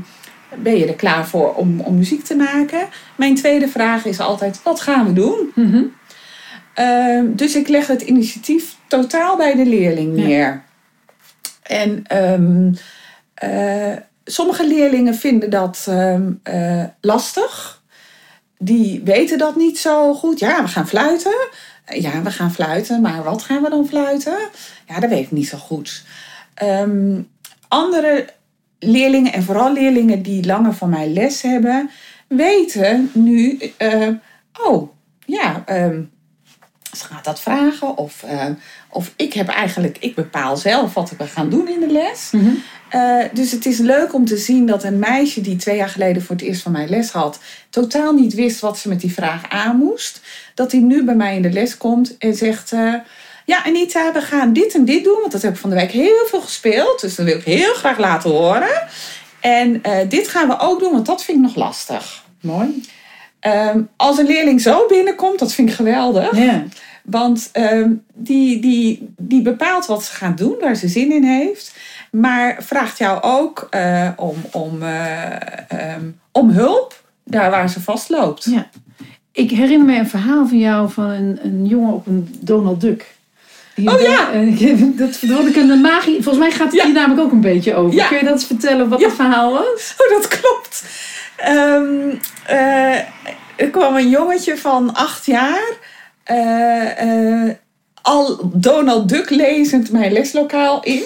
ben 0.63 0.77
je 0.77 0.87
er 0.87 0.95
klaar 0.95 1.27
voor 1.27 1.55
om, 1.55 1.81
om 1.81 1.97
muziek 1.97 2.25
te 2.25 2.37
maken? 2.37 2.89
Mijn 3.17 3.35
tweede 3.35 3.69
vraag 3.69 4.05
is 4.05 4.21
altijd, 4.21 4.63
wat 4.63 4.81
gaan 4.81 5.07
we 5.07 5.13
doen? 5.13 5.51
Mhm. 5.55 5.83
Ehm, 6.75 7.25
dus 7.35 7.55
ik 7.57 7.69
leg 7.69 7.87
het 7.87 8.03
initiatief 8.03 8.77
totaal 8.87 9.37
bij 9.37 9.55
de 9.55 9.67
leerling 9.67 10.15
neer. 10.15 10.63
En 11.63 12.03
ehm, 12.07 12.73
eh, 13.35 13.97
sommige 14.25 14.67
leerlingen 14.67 15.15
vinden 15.15 15.51
dat 15.51 15.87
eh, 15.89 16.85
lastig. 17.01 17.83
Die 18.59 19.01
weten 19.05 19.39
dat 19.39 19.57
niet 19.57 19.79
zo 19.79 20.15
goed. 20.15 20.39
Ja, 20.39 20.63
we 20.63 20.69
gaan 20.69 20.89
fluiten. 20.89 21.37
Ja, 21.95 22.23
we 22.23 22.31
gaan 22.31 22.53
fluiten, 22.53 23.01
maar 23.01 23.23
wat 23.25 23.43
gaan 23.43 23.63
we 23.63 23.71
dan 23.71 23.87
fluiten? 23.89 24.37
Ja, 24.89 25.01
dat 25.01 25.11
weet 25.11 25.25
ik 25.25 25.31
niet 25.31 25.49
zo 25.49 25.59
goed. 25.59 26.05
Ehm, 26.57 27.21
andere 27.69 28.27
leerlingen, 28.79 29.33
en 29.33 29.43
vooral 29.43 29.73
leerlingen 29.73 30.23
die 30.23 30.47
langer 30.47 30.75
van 30.75 30.91
mij 30.91 31.09
les 31.09 31.43
hebben, 31.43 31.91
weten 32.29 33.11
nu: 33.15 33.59
eh, 33.77 34.09
oh 34.63 34.93
ja, 35.27 35.63
ehm, 35.67 36.03
ze 36.97 37.05
gaat 37.05 37.25
dat 37.25 37.41
vragen. 37.41 37.97
Of, 37.97 38.23
eh, 38.23 38.47
of 38.91 39.13
ik 39.17 39.33
heb 39.33 39.49
eigenlijk, 39.49 39.97
ik 40.01 40.15
bepaal 40.15 40.57
zelf 40.57 40.95
wat 40.95 41.11
we 41.19 41.27
gaan 41.27 41.51
doen 41.51 41.69
in 41.69 41.81
de 41.81 41.93
les. 41.93 42.31
Mhm. 42.33 42.51
Eh, 42.89 43.25
dus 43.33 43.51
het 43.51 43.67
is 43.67 43.79
leuk 43.79 44.15
om 44.15 44.25
te 44.25 44.37
zien 44.37 44.67
dat 44.67 44.85
een 44.85 44.99
meisje 44.99 45.41
die 45.41 45.57
twee 45.57 45.77
jaar 45.77 45.89
geleden 45.89 46.23
voor 46.23 46.37
het 46.37 46.45
eerst 46.45 46.63
van 46.63 46.73
mij 46.73 46.89
les 46.89 47.11
had, 47.11 47.41
totaal 47.71 48.13
niet 48.13 48.35
wist 48.35 48.61
wat 48.61 48.79
ze 48.79 48.89
met 48.89 49.01
die 49.01 49.13
vraag 49.13 49.49
aan 49.51 49.77
moest, 49.77 50.21
dat 50.55 50.73
hij 50.73 50.81
nu 50.81 51.05
bij 51.05 51.15
mij 51.15 51.37
in 51.37 51.43
de 51.43 51.53
les 51.53 51.77
komt 51.77 52.19
en 52.19 52.35
zegt: 52.35 52.73
Ja, 53.47 53.65
Anita, 53.65 54.13
we 54.13 54.21
gaan 54.21 54.53
dit 54.53 54.75
en 54.75 54.85
dit 54.85 55.05
doen, 55.05 55.19
want 55.21 55.33
dat 55.33 55.43
heb 55.43 55.53
ik 55.53 55.59
van 55.59 55.71
de 55.71 55.77
week 55.77 55.91
heel 55.91 56.27
veel 56.27 56.41
gespeeld, 56.41 57.01
dus 57.01 57.15
dat 57.15 57.27
wil 57.27 57.37
ik 57.37 57.45
heel 57.45 57.75
graag 57.75 57.99
laten 57.99 58.31
horen. 58.31 58.89
En 59.41 59.83
eh, 59.83 60.09
dit 60.09 60.29
gaan 60.29 60.49
we 60.49 60.59
ook 60.59 60.81
doen, 60.81 60.93
want 60.93 61.07
dat 61.07 61.25
vind 61.25 61.39
ik 61.39 61.45
nog 61.45 61.55
lastig. 61.55 62.25
Mooi. 62.41 62.83
Ehm, 63.41 63.83
als 63.97 64.19
een 64.19 64.27
leerling 64.27 64.61
zo 64.61 64.87
binnenkomt, 64.89 65.39
dat 65.39 65.53
vind 65.53 65.69
ik 65.69 65.75
geweldig. 65.75 66.37
Ja. 66.37 66.65
Want 67.05 67.49
ehm, 67.53 67.93
die, 68.15 68.61
die, 68.61 69.15
die 69.17 69.43
bepaalt 69.43 69.87
wat 69.87 70.05
ze 70.05 70.13
gaat 70.13 70.39
doen, 70.39 70.57
waar 70.61 70.75
ze 70.75 70.89
zin 70.89 71.13
in 71.13 71.25
heeft. 71.25 71.75
Maar 72.11 72.57
vraagt 72.63 72.99
jou 72.99 73.23
ook 73.23 73.67
eh, 73.71 74.09
om, 74.17 74.37
om, 74.53 74.83
eh, 74.83 75.61
ehm, 75.69 76.11
om 76.33 76.51
hulp 76.51 77.03
daar 77.25 77.51
waar 77.51 77.71
ze 77.71 77.81
vastloopt. 77.81 78.45
Ja. 78.45 78.69
Ik 79.33 79.51
herinner 79.51 79.87
me 79.87 79.99
een 79.99 80.09
verhaal 80.09 80.49
van 80.49 80.59
jou 80.59 80.91
van 80.91 81.11
een, 81.11 81.39
een 81.43 81.67
jongen 81.67 81.95
op 81.95 82.07
een 82.07 82.37
Donald 82.41 82.81
Duck. 82.81 83.16
Oh 83.85 84.01
ja! 84.01 84.33
Eh, 84.33 84.81
Dat 84.99 85.17
vond 85.17 85.49
ik 85.49 85.57
een 85.57 85.81
magie. 85.81 86.23
Volgens 86.23 86.39
mij 86.39 86.51
gaat 86.51 86.73
het 86.73 86.83
hier 86.83 86.93
namelijk 86.93 87.21
ook 87.21 87.33
een 87.33 87.41
beetje 87.41 87.75
over. 87.75 87.95
Ja. 87.95 88.07
Kun 88.09 88.17
je 88.19 88.25
dat 88.25 88.33
eens 88.33 88.45
vertellen 88.47 88.89
wat 88.89 89.03
het 89.03 89.13
verhaal 89.15 89.53
was? 89.53 89.95
Oh, 89.99 90.11
dat 90.11 90.29
klopt. 90.29 90.85
Ehm, 91.37 92.15
eh, 92.47 92.97
er 93.57 93.71
kwam 93.71 93.97
een 93.97 94.09
jongetje 94.09 94.57
van 94.57 94.95
acht 94.95 95.27
jaar. 95.27 95.63
eh, 96.25 97.51
al 98.03 98.51
Donald 98.55 99.09
Duck 99.09 99.31
lezend 99.31 99.93
mijn 99.93 100.13
leslokaal 100.13 100.83
in. 100.83 101.03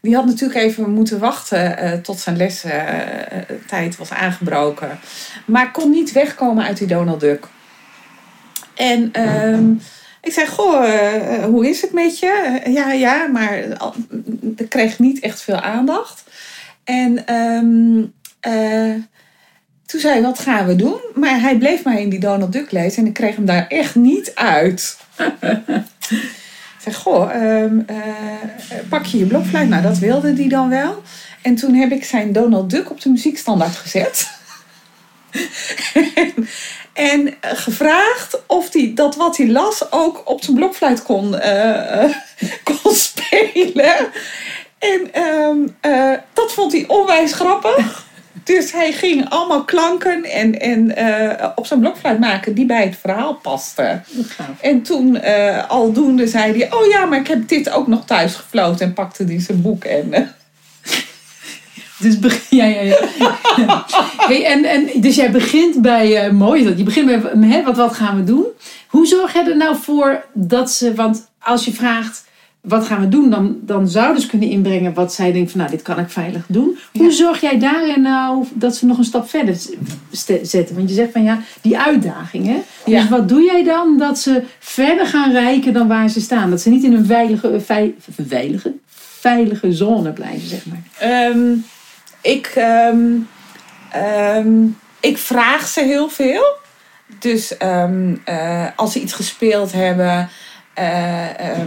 Die 0.00 0.14
had 0.14 0.26
natuurlijk 0.26 0.60
even 0.60 0.90
moeten 0.90 1.18
wachten 1.18 2.00
tot 2.02 2.18
zijn 2.20 2.36
lestijd 2.36 3.96
was 3.98 4.10
aangebroken. 4.10 4.98
Maar 5.44 5.70
kon 5.70 5.90
niet 5.90 6.12
wegkomen 6.12 6.64
uit 6.64 6.76
die 6.78 6.86
Donald 6.86 7.20
Duck. 7.20 7.46
En 8.74 9.08
ehm, 9.12 9.64
ik 10.22 10.32
zei, 10.32 10.46
goh, 10.46 10.84
eh, 10.84 11.44
hoe 11.44 11.68
is 11.68 11.80
het 11.80 11.92
met 11.92 12.18
je? 12.18 12.60
Eh, 12.64 12.74
ja, 12.74 12.92
ja, 12.92 13.26
maar 13.26 13.64
dat 14.30 14.68
kreeg 14.68 14.98
niet 14.98 15.20
echt 15.20 15.42
veel 15.42 15.60
aandacht. 15.60 16.24
En 16.84 17.26
ehm, 17.26 18.04
eh, 18.40 18.94
toen 19.86 20.00
zei 20.00 20.12
hij, 20.12 20.22
wat 20.22 20.38
gaan 20.38 20.66
we 20.66 20.76
doen? 20.76 21.00
Maar 21.14 21.40
hij 21.40 21.58
bleef 21.58 21.84
maar 21.84 22.00
in 22.00 22.08
die 22.08 22.20
Donald 22.20 22.52
Duck 22.52 22.70
lezen 22.70 23.02
en 23.02 23.08
ik 23.08 23.14
kreeg 23.14 23.36
hem 23.36 23.44
daar 23.44 23.66
echt 23.68 23.94
niet 23.94 24.34
uit. 24.34 24.96
ik 25.16 26.80
zei, 26.82 26.94
goh, 26.94 27.34
ehm, 27.34 27.78
eh, 27.86 27.96
pak 28.88 29.04
je 29.04 29.18
je 29.18 29.26
blokfluit? 29.26 29.68
Nou, 29.68 29.82
dat 29.82 29.98
wilde 29.98 30.34
hij 30.34 30.48
dan 30.48 30.68
wel. 30.68 31.02
En 31.42 31.54
toen 31.54 31.74
heb 31.74 31.92
ik 31.92 32.04
zijn 32.04 32.32
Donald 32.32 32.70
Duck 32.70 32.90
op 32.90 33.00
de 33.00 33.10
muziekstandaard 33.10 33.76
gezet. 33.76 34.30
en 36.92 37.34
eh, 37.40 37.50
gevraagd 37.54 38.42
of 38.46 38.72
hij 38.72 38.92
dat 38.94 39.16
wat 39.16 39.36
hij 39.36 39.48
las 39.48 39.92
ook 39.92 40.22
op 40.24 40.42
zijn 40.42 40.56
blokfluit 40.56 41.02
kon, 41.02 41.38
eh, 41.38 42.02
eh, 42.02 42.10
kon 42.82 42.94
spelen. 42.94 44.10
En 44.78 45.12
ehm, 45.12 45.58
eh, 45.80 46.18
dat 46.32 46.52
vond 46.52 46.72
hij 46.72 46.84
onwijs 46.86 47.32
grappig. 47.32 48.10
Dus 48.44 48.72
hij 48.72 48.92
ging 48.92 49.28
allemaal 49.30 49.64
klanken 49.64 50.24
en, 50.24 50.60
en 50.60 50.94
op 51.54 51.66
zijn 51.66 51.80
blokfluit 51.80 52.18
maken 52.18 52.54
die 52.54 52.66
bij 52.66 52.84
het 52.84 52.96
verhaal 53.00 53.34
pasten. 53.34 54.04
En 54.60 54.82
toen 54.82 55.16
eh, 55.16 55.68
aldoende 55.70 56.26
zei 56.26 56.58
hij: 56.58 56.72
Oh 56.72 56.86
ja, 56.86 57.04
maar 57.04 57.18
ik 57.18 57.26
heb 57.26 57.48
dit 57.48 57.70
ook 57.70 57.86
nog 57.86 58.04
thuis 58.04 58.34
gefloten. 58.34 58.86
En 58.86 58.92
pakte 58.92 59.24
hij 59.24 59.40
zijn 59.40 59.62
boek. 59.62 59.84
En, 59.84 60.34
Dus, 62.02 62.18
ja, 62.50 62.64
ja, 62.64 62.80
ja. 62.82 62.98
hey, 64.28 64.44
en, 64.46 64.64
en, 64.64 65.00
dus 65.00 65.16
jij 65.16 65.30
begint 65.30 65.82
bij, 65.82 66.16
eh, 66.26 66.32
mooi 66.32 66.64
dat, 66.64 66.78
je 66.78 66.84
begint 66.84 67.06
bij 67.06 67.48
hè, 67.48 67.62
wat, 67.62 67.76
wat 67.76 67.94
gaan 67.94 68.16
we 68.16 68.24
doen. 68.24 68.44
Hoe 68.88 69.06
zorg 69.06 69.32
je 69.32 69.38
er 69.50 69.56
nou 69.56 69.76
voor 69.76 70.24
dat 70.32 70.70
ze, 70.70 70.94
want 70.94 71.28
als 71.38 71.64
je 71.64 71.72
vraagt 71.72 72.24
wat 72.60 72.84
gaan 72.86 73.00
we 73.00 73.08
doen, 73.08 73.30
dan, 73.30 73.56
dan 73.60 73.88
zouden 73.88 74.22
ze 74.22 74.28
kunnen 74.28 74.48
inbrengen 74.48 74.94
wat 74.94 75.12
zij 75.14 75.32
denkt 75.32 75.50
van 75.50 75.60
nou 75.60 75.72
dit 75.72 75.82
kan 75.82 75.98
ik 75.98 76.10
veilig 76.10 76.44
doen. 76.48 76.78
Hoe 76.92 77.04
Ja. 77.04 77.10
zorg 77.10 77.40
jij 77.40 77.58
daarin 77.58 78.02
nou 78.02 78.44
dat 78.52 78.76
ze 78.76 78.86
nog 78.86 78.98
een 78.98 79.04
stap 79.04 79.28
verder 79.28 79.56
zetten? 80.42 80.76
Want 80.76 80.88
je 80.88 80.94
zegt 80.94 81.12
van 81.12 81.22
ja, 81.22 81.40
die 81.62 81.78
uitdaging 81.78 82.46
hè. 82.46 82.56
Ja. 82.86 83.00
Dus 83.00 83.08
wat 83.10 83.28
doe 83.28 83.42
jij 83.42 83.64
dan 83.64 83.98
dat 83.98 84.18
ze 84.18 84.42
verder 84.58 85.06
gaan 85.06 85.32
reiken 85.32 85.72
dan 85.72 85.88
waar 85.88 86.08
ze 86.08 86.20
staan? 86.20 86.50
Dat 86.50 86.60
ze 86.60 86.70
niet 86.70 86.84
in 86.84 86.92
een 86.92 87.06
veilige, 87.06 87.60
vei- 87.60 87.94
veilige, 88.28 88.72
veilige 89.20 89.72
zone 89.72 90.12
blijven 90.12 90.48
zeg 90.48 90.60
maar. 90.66 90.82
Ehm, 90.98 91.38
ik, 92.22 92.46
ehm, 92.46 93.06
ehm, 93.90 94.64
ik 95.00 95.18
vraag 95.18 95.66
ze 95.66 95.80
heel 95.80 96.08
veel. 96.08 96.44
Dus 97.18 97.56
ehm, 97.56 98.16
eh, 98.24 98.66
als 98.76 98.92
ze 98.92 99.00
iets 99.00 99.12
gespeeld 99.12 99.72
hebben, 99.72 100.28
eh, 100.74 101.60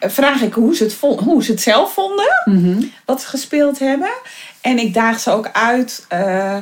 vraag 0.00 0.40
ik 0.40 0.52
hoe 0.52 0.76
ze, 0.76 0.84
het 0.84 0.98
hoe 1.00 1.44
ze 1.44 1.50
het 1.50 1.60
zelf 1.60 1.92
vonden, 1.92 2.42
Mhm. 2.44 2.82
wat 3.04 3.20
ze 3.20 3.26
gespeeld 3.26 3.78
hebben. 3.78 4.10
En 4.60 4.78
ik 4.78 4.94
daag 4.94 5.20
ze 5.20 5.30
ook 5.30 5.48
uit 5.52 6.04
eh, 6.08 6.56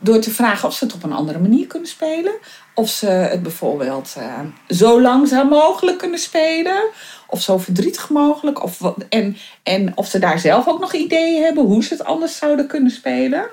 door 0.00 0.18
te 0.18 0.30
vragen 0.30 0.68
of 0.68 0.74
ze 0.74 0.84
het 0.84 0.94
op 0.94 1.02
een 1.02 1.12
andere 1.12 1.38
manier 1.38 1.66
kunnen 1.66 1.88
spelen. 1.88 2.32
Of 2.78 2.88
ze 2.88 3.06
het 3.06 3.42
bijvoorbeeld 3.42 4.14
eh, 4.18 4.40
zo 4.68 5.00
langzaam 5.00 5.48
mogelijk 5.48 5.98
kunnen 5.98 6.18
spelen. 6.18 6.88
Of 7.26 7.42
zo 7.42 7.58
verdrietig 7.58 8.08
mogelijk. 8.08 8.62
Of 8.62 8.78
wat, 8.78 8.96
en, 9.08 9.36
en 9.62 9.92
of 9.96 10.08
ze 10.08 10.18
daar 10.18 10.38
zelf 10.38 10.68
ook 10.68 10.80
nog 10.80 10.94
ideeën 10.94 11.42
hebben 11.42 11.64
hoe 11.64 11.84
ze 11.84 11.94
het 11.94 12.04
anders 12.04 12.36
zouden 12.36 12.66
kunnen 12.66 12.90
spelen. 12.90 13.46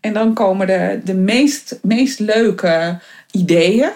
En 0.00 0.12
dan 0.12 0.34
komen 0.34 0.66
de, 0.66 1.00
de 1.04 1.14
meest, 1.14 1.78
meest 1.82 2.18
leuke 2.18 2.98
ideeën. 3.30 3.90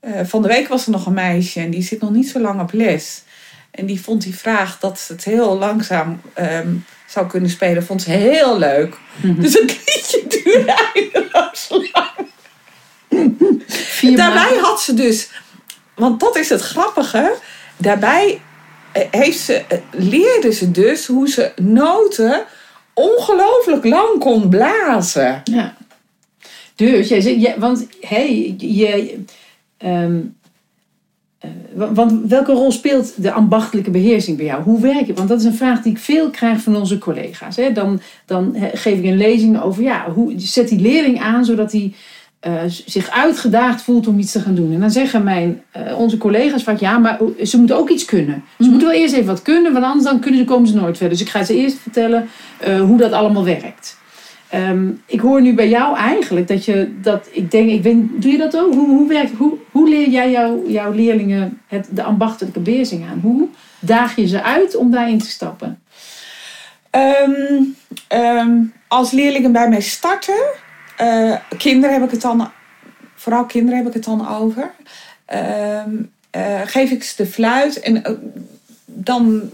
Eh, 0.00 0.20
van 0.24 0.42
de 0.42 0.48
week 0.48 0.68
was 0.68 0.84
er 0.84 0.92
nog 0.92 1.06
een 1.06 1.14
meisje 1.14 1.60
en 1.60 1.70
die 1.70 1.82
zit 1.82 2.00
nog 2.00 2.10
niet 2.10 2.28
zo 2.28 2.40
lang 2.40 2.60
op 2.60 2.72
les. 2.72 3.22
En 3.70 3.86
die 3.86 4.00
vond 4.00 4.22
die 4.22 4.36
vraag 4.36 4.78
dat 4.78 4.98
ze 4.98 5.12
het 5.12 5.24
heel 5.24 5.58
langzaam 5.58 6.20
ehm, 6.34 6.74
zou 7.06 7.26
kunnen 7.26 7.50
spelen, 7.50 7.84
vond 7.84 8.02
ze 8.02 8.10
heel 8.10 8.58
leuk. 8.58 8.96
Dus 9.22 9.52
het 9.54 9.80
liedje 9.86 10.24
duurde 10.28 10.74
eindeloos 10.94 11.68
lang. 11.68 12.28
Vier 13.66 14.16
Daarbij 14.16 14.42
maanden. 14.44 14.62
had 14.62 14.80
ze 14.80 14.94
dus, 14.94 15.30
want 15.94 16.20
dat 16.20 16.36
is 16.36 16.48
het 16.48 16.60
grappige, 16.60 17.34
daarbij 17.76 18.40
eh, 18.92 19.02
heeft 19.10 19.38
ze, 19.38 19.54
eh, 19.54 19.78
leerde 19.90 20.52
ze 20.52 20.70
dus 20.70 21.06
hoe 21.06 21.28
ze 21.28 21.52
noten 21.62 22.44
ongelooflijk 22.94 23.84
lang 23.84 24.18
kon 24.18 24.48
blazen. 24.48 25.40
Ja. 25.44 25.76
Dus, 26.74 27.08
jij 27.08 27.20
zegt, 27.20 27.40
ja, 27.40 27.58
want 27.58 27.86
hey, 28.00 28.54
je, 28.58 29.18
ehm, 29.76 30.20
eh, 31.38 31.50
wa- 31.74 31.92
want 31.92 32.28
welke 32.28 32.52
rol 32.52 32.72
speelt 32.72 33.22
de 33.22 33.32
ambachtelijke 33.32 33.90
beheersing 33.90 34.36
bij 34.36 34.46
jou? 34.46 34.62
Hoe 34.62 34.80
werk 34.80 35.06
je? 35.06 35.14
Want 35.14 35.28
dat 35.28 35.38
is 35.38 35.44
een 35.44 35.54
vraag 35.54 35.82
die 35.82 35.92
ik 35.92 35.98
veel 35.98 36.30
krijg 36.30 36.60
van 36.60 36.76
onze 36.76 36.98
collega's. 36.98 37.56
Hè? 37.56 37.72
Dan, 37.72 38.00
dan 38.26 38.56
geef 38.72 38.98
ik 38.98 39.04
een 39.04 39.16
lezing 39.16 39.62
over, 39.62 39.82
ja, 39.82 40.10
hoe 40.10 40.32
zet 40.36 40.68
die 40.68 40.80
leerling 40.80 41.20
aan 41.20 41.44
zodat 41.44 41.72
hij 41.72 41.94
eh, 42.40 42.62
zich 42.66 43.10
uitgedaagd 43.10 43.82
voelt 43.82 44.06
om 44.06 44.18
iets 44.18 44.32
te 44.32 44.40
gaan 44.40 44.54
doen. 44.54 44.72
En 44.72 44.80
dan 44.80 44.90
zeggen 44.90 45.24
mijn, 45.24 45.62
eh, 45.70 45.98
onze 45.98 46.18
collega's 46.18 46.62
vaak, 46.62 46.78
ja, 46.78 46.98
maar 46.98 47.18
ze 47.44 47.58
moeten 47.58 47.76
ook 47.76 47.88
iets 47.88 48.04
kunnen. 48.04 48.44
Ze 48.58 48.68
moeten 48.68 48.88
wel 48.88 48.96
eerst 48.96 49.14
even 49.14 49.26
wat 49.26 49.42
kunnen, 49.42 49.72
want 49.72 49.84
anders 49.84 50.04
dan 50.04 50.20
kunnen 50.20 50.40
ze, 50.40 50.46
komen 50.46 50.68
ze 50.68 50.74
nooit 50.74 50.96
verder. 50.96 51.18
Dus 51.18 51.26
ik 51.26 51.32
ga 51.32 51.44
ze 51.44 51.56
eerst 51.56 51.78
vertellen 51.78 52.28
eh, 52.58 52.80
hoe 52.80 52.98
dat 52.98 53.12
allemaal 53.12 53.44
werkt. 53.44 53.96
Ehm, 54.48 54.88
ik 55.06 55.20
hoor 55.20 55.42
nu 55.42 55.54
bij 55.54 55.68
jou 55.68 55.96
eigenlijk 55.96 56.48
dat 56.48 56.64
je 56.64 56.98
dat. 57.02 57.28
Ik 57.32 57.50
denk, 57.50 57.70
ik 57.70 57.82
weet, 57.82 57.96
doe 58.22 58.30
je 58.32 58.38
dat 58.38 58.56
ook? 58.56 58.74
Hoe, 58.74 58.88
hoe, 58.88 59.08
werkt, 59.08 59.36
hoe, 59.36 59.54
hoe 59.70 59.88
leer 59.88 60.08
jij 60.08 60.30
jou, 60.30 60.70
jouw 60.70 60.92
leerlingen 60.92 61.60
het, 61.66 61.88
de 61.90 62.02
ambachtelijke 62.02 62.60
beheersing 62.60 63.04
aan? 63.10 63.20
Hoe 63.22 63.48
daag 63.78 64.16
je 64.16 64.26
ze 64.26 64.42
uit 64.42 64.76
om 64.76 64.90
daarin 64.90 65.18
te 65.18 65.30
stappen? 65.30 65.80
Ehm, 66.90 67.62
ehm, 68.08 68.56
als 68.88 69.10
leerlingen 69.10 69.52
bij 69.52 69.68
mij 69.68 69.80
starten, 69.80 70.46
eh, 70.98 71.36
kinderen 71.58 71.94
heb 71.94 72.04
ik 72.04 72.10
het 72.10 72.20
dan, 72.20 72.50
vooral 73.14 73.44
kinderen 73.44 73.78
heb 73.78 73.86
ik 73.86 73.94
het 73.94 74.04
dan 74.04 74.28
over, 74.28 74.70
ehm, 75.24 75.94
eh, 76.30 76.60
geef 76.64 76.90
ik 76.90 77.04
ze 77.04 77.16
de 77.16 77.26
fluit 77.26 77.80
en 77.80 78.04
eh, 78.04 78.12
dan 78.84 79.50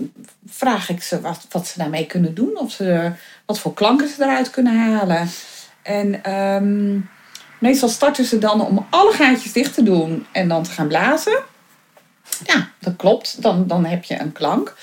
vraag 0.47 0.89
ik 0.89 1.03
ze 1.03 1.21
wat, 1.21 1.47
wat 1.51 1.67
ze 1.67 1.79
daarmee 1.79 2.07
kunnen 2.07 2.35
doen, 2.35 2.59
of 2.59 2.73
ze, 2.73 3.13
wat 3.47 3.59
voor 3.59 3.75
klanken 3.75 4.09
ze 4.09 4.23
eruit 4.23 4.51
kunnen 4.51 4.79
halen. 4.79 5.29
En 5.83 6.25
ehm, 6.25 6.99
meestal 7.59 7.89
starten 7.89 8.25
ze 8.25 8.39
dan 8.39 8.61
om 8.61 8.87
alle 8.91 9.13
gaatjes 9.13 9.53
dicht 9.53 9.75
te 9.75 9.83
doen 9.83 10.27
en 10.33 10.49
dan 10.49 10.63
te 10.63 10.71
gaan 10.71 10.89
blazen. 10.89 11.43
Ja, 12.45 12.69
dat 12.81 12.97
klopt. 12.97 13.43
Dan, 13.43 13.67
dan 13.67 13.85
heb 13.85 14.05
je 14.05 14.21
een 14.21 14.33
klank. 14.33 14.75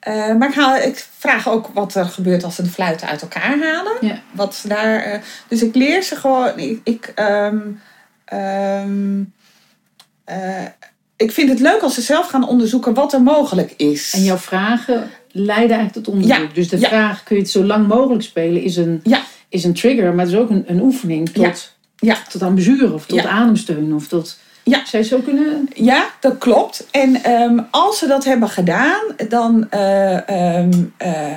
Eh, 0.00 0.34
maar 0.34 0.48
ik, 0.48 0.54
haal, 0.54 0.76
ik 0.76 1.06
vraag 1.18 1.48
ook 1.48 1.70
wat 1.74 1.94
er 1.94 2.04
gebeurt 2.04 2.44
als 2.44 2.54
ze 2.54 2.62
de 2.62 2.68
fluiten 2.68 3.08
uit 3.08 3.22
elkaar 3.22 3.58
halen. 3.62 3.92
Ja. 4.00 4.20
Wat 4.32 4.54
ze 4.54 4.68
daar, 4.68 4.96
eh, 5.00 5.20
dus 5.48 5.62
ik 5.62 5.74
leer 5.74 6.02
ze 6.02 6.16
gewoon. 6.16 6.58
Ik, 6.58 6.80
ik, 6.84 7.12
ehm, 7.14 7.58
ehm, 8.24 9.22
eh, 10.24 10.64
ik 11.16 11.32
vind 11.32 11.48
het 11.48 11.60
leuk 11.60 11.80
als 11.80 11.94
ze 11.94 12.00
zelf 12.00 12.28
gaan 12.28 12.48
onderzoeken 12.48 12.94
wat 12.94 13.12
er 13.12 13.22
mogelijk 13.22 13.72
is. 13.76 14.12
En 14.14 14.22
jouw 14.22 14.38
vragen 14.38 15.10
leiden 15.30 15.76
eigenlijk 15.76 15.92
tot 16.06 16.14
onderzoek. 16.14 16.48
Ja, 16.48 16.54
Dus 16.54 16.68
de 16.68 16.78
ja. 16.78 16.88
vraag, 16.88 17.22
kun 17.22 17.36
je 17.36 17.42
het 17.42 17.50
zo 17.50 17.64
lang 17.64 17.86
mogelijk 17.88 18.22
spelen, 18.24 18.62
is 18.62 18.76
een, 18.76 19.02
is 19.48 19.64
een 19.64 19.74
trigger. 19.74 20.14
Maar 20.14 20.24
het 20.24 20.34
is 20.34 20.40
ook 20.40 20.50
een, 20.50 20.64
een 20.66 20.80
oefening 20.80 21.28
tot, 21.28 21.74
Ja. 21.96 22.16
tot 22.28 22.42
aan 22.42 22.54
bezuren 22.54 22.94
of 22.94 23.06
tot 23.06 23.24
ademsteun. 23.26 23.94
Of 23.94 24.08
tot, 24.08 24.38
Ja. 24.70 24.76
Zou 24.84 24.90
je 24.90 24.98
het 24.98 25.06
zo 25.06 25.18
kunnen... 25.20 25.68
Ja, 25.74 26.10
dat 26.20 26.38
klopt. 26.38 26.86
En 26.90 27.22
ehm, 27.22 27.58
als 27.70 27.98
ze 27.98 28.06
dat 28.06 28.24
hebben 28.24 28.48
gedaan, 28.48 29.02
dan, 29.28 29.70
eh, 29.70 30.28
ehm, 30.28 30.72
eh, 30.96 31.36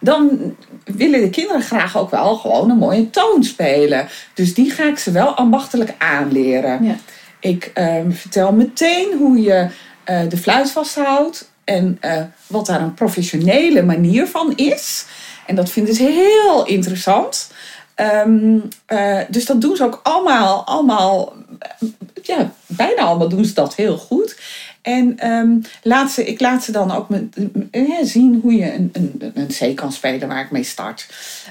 dan 0.00 0.56
willen 0.84 1.20
de 1.20 1.30
kinderen 1.30 1.62
graag 1.62 1.98
ook 1.98 2.10
wel 2.10 2.36
gewoon 2.36 2.70
een 2.70 2.78
mooie 2.78 3.10
toon 3.10 3.44
spelen. 3.44 4.08
Dus 4.34 4.54
die 4.54 4.70
ga 4.70 4.84
ik 4.84 4.98
ze 4.98 5.10
wel 5.10 5.34
ambachtelijk 5.34 5.94
aanleren. 5.98 6.84
Ja. 6.84 6.96
Ik 7.40 7.70
ehm, 7.74 8.10
vertel 8.10 8.52
meteen 8.52 9.16
hoe 9.18 9.40
je 9.40 9.68
eh, 10.04 10.20
de 10.28 10.36
fluit 10.36 10.70
vasthoudt 10.70 11.50
en 11.64 12.00
wat 12.46 12.66
daar 12.66 12.80
een 12.80 12.94
professionele 12.94 13.82
manier 13.82 14.26
van 14.26 14.52
is. 14.56 15.06
En 15.46 15.54
dat 15.54 15.70
vinden 15.70 15.94
ze 15.94 16.02
heel 16.02 16.66
interessant. 16.66 17.50
Ehm, 17.98 18.58
eh, 18.86 19.20
dus 19.28 19.46
dat 19.46 19.60
doen 19.60 19.76
ze 19.76 19.84
ook 19.84 20.00
allemaal, 20.02 20.66
allemaal 20.66 21.32
ja, 22.22 22.52
bijna 22.66 23.02
allemaal 23.02 23.28
doen 23.28 23.44
ze 23.44 23.54
dat 23.54 23.74
heel 23.74 23.96
goed. 23.96 24.40
En 24.82 25.18
ehm, 25.18 25.56
laat 25.82 26.10
ze, 26.10 26.24
ik 26.24 26.40
laat 26.40 26.64
ze 26.64 26.72
dan 26.72 26.90
ook 26.90 27.08
met, 27.08 27.36
eh, 27.70 27.82
zien 28.02 28.40
hoe 28.42 28.54
je 28.54 28.74
een, 28.74 28.90
een, 28.92 29.32
een 29.34 29.72
C 29.72 29.76
kan 29.76 29.92
spelen 29.92 30.28
waar 30.28 30.44
ik 30.44 30.50
mee 30.50 30.62
start. 30.62 31.08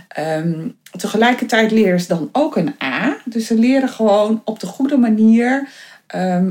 Ehm, 0.07 0.67
tegelijkertijd 0.91 1.71
leren 1.71 1.99
ze 1.99 2.07
dan 2.07 2.29
ook 2.31 2.55
een 2.55 2.75
A. 2.83 3.17
Dus 3.25 3.45
ze 3.45 3.55
leren 3.55 3.89
gewoon 3.89 4.41
op 4.45 4.59
de 4.59 4.67
goede 4.67 4.97
manier 4.97 5.67
eh, 6.07 6.43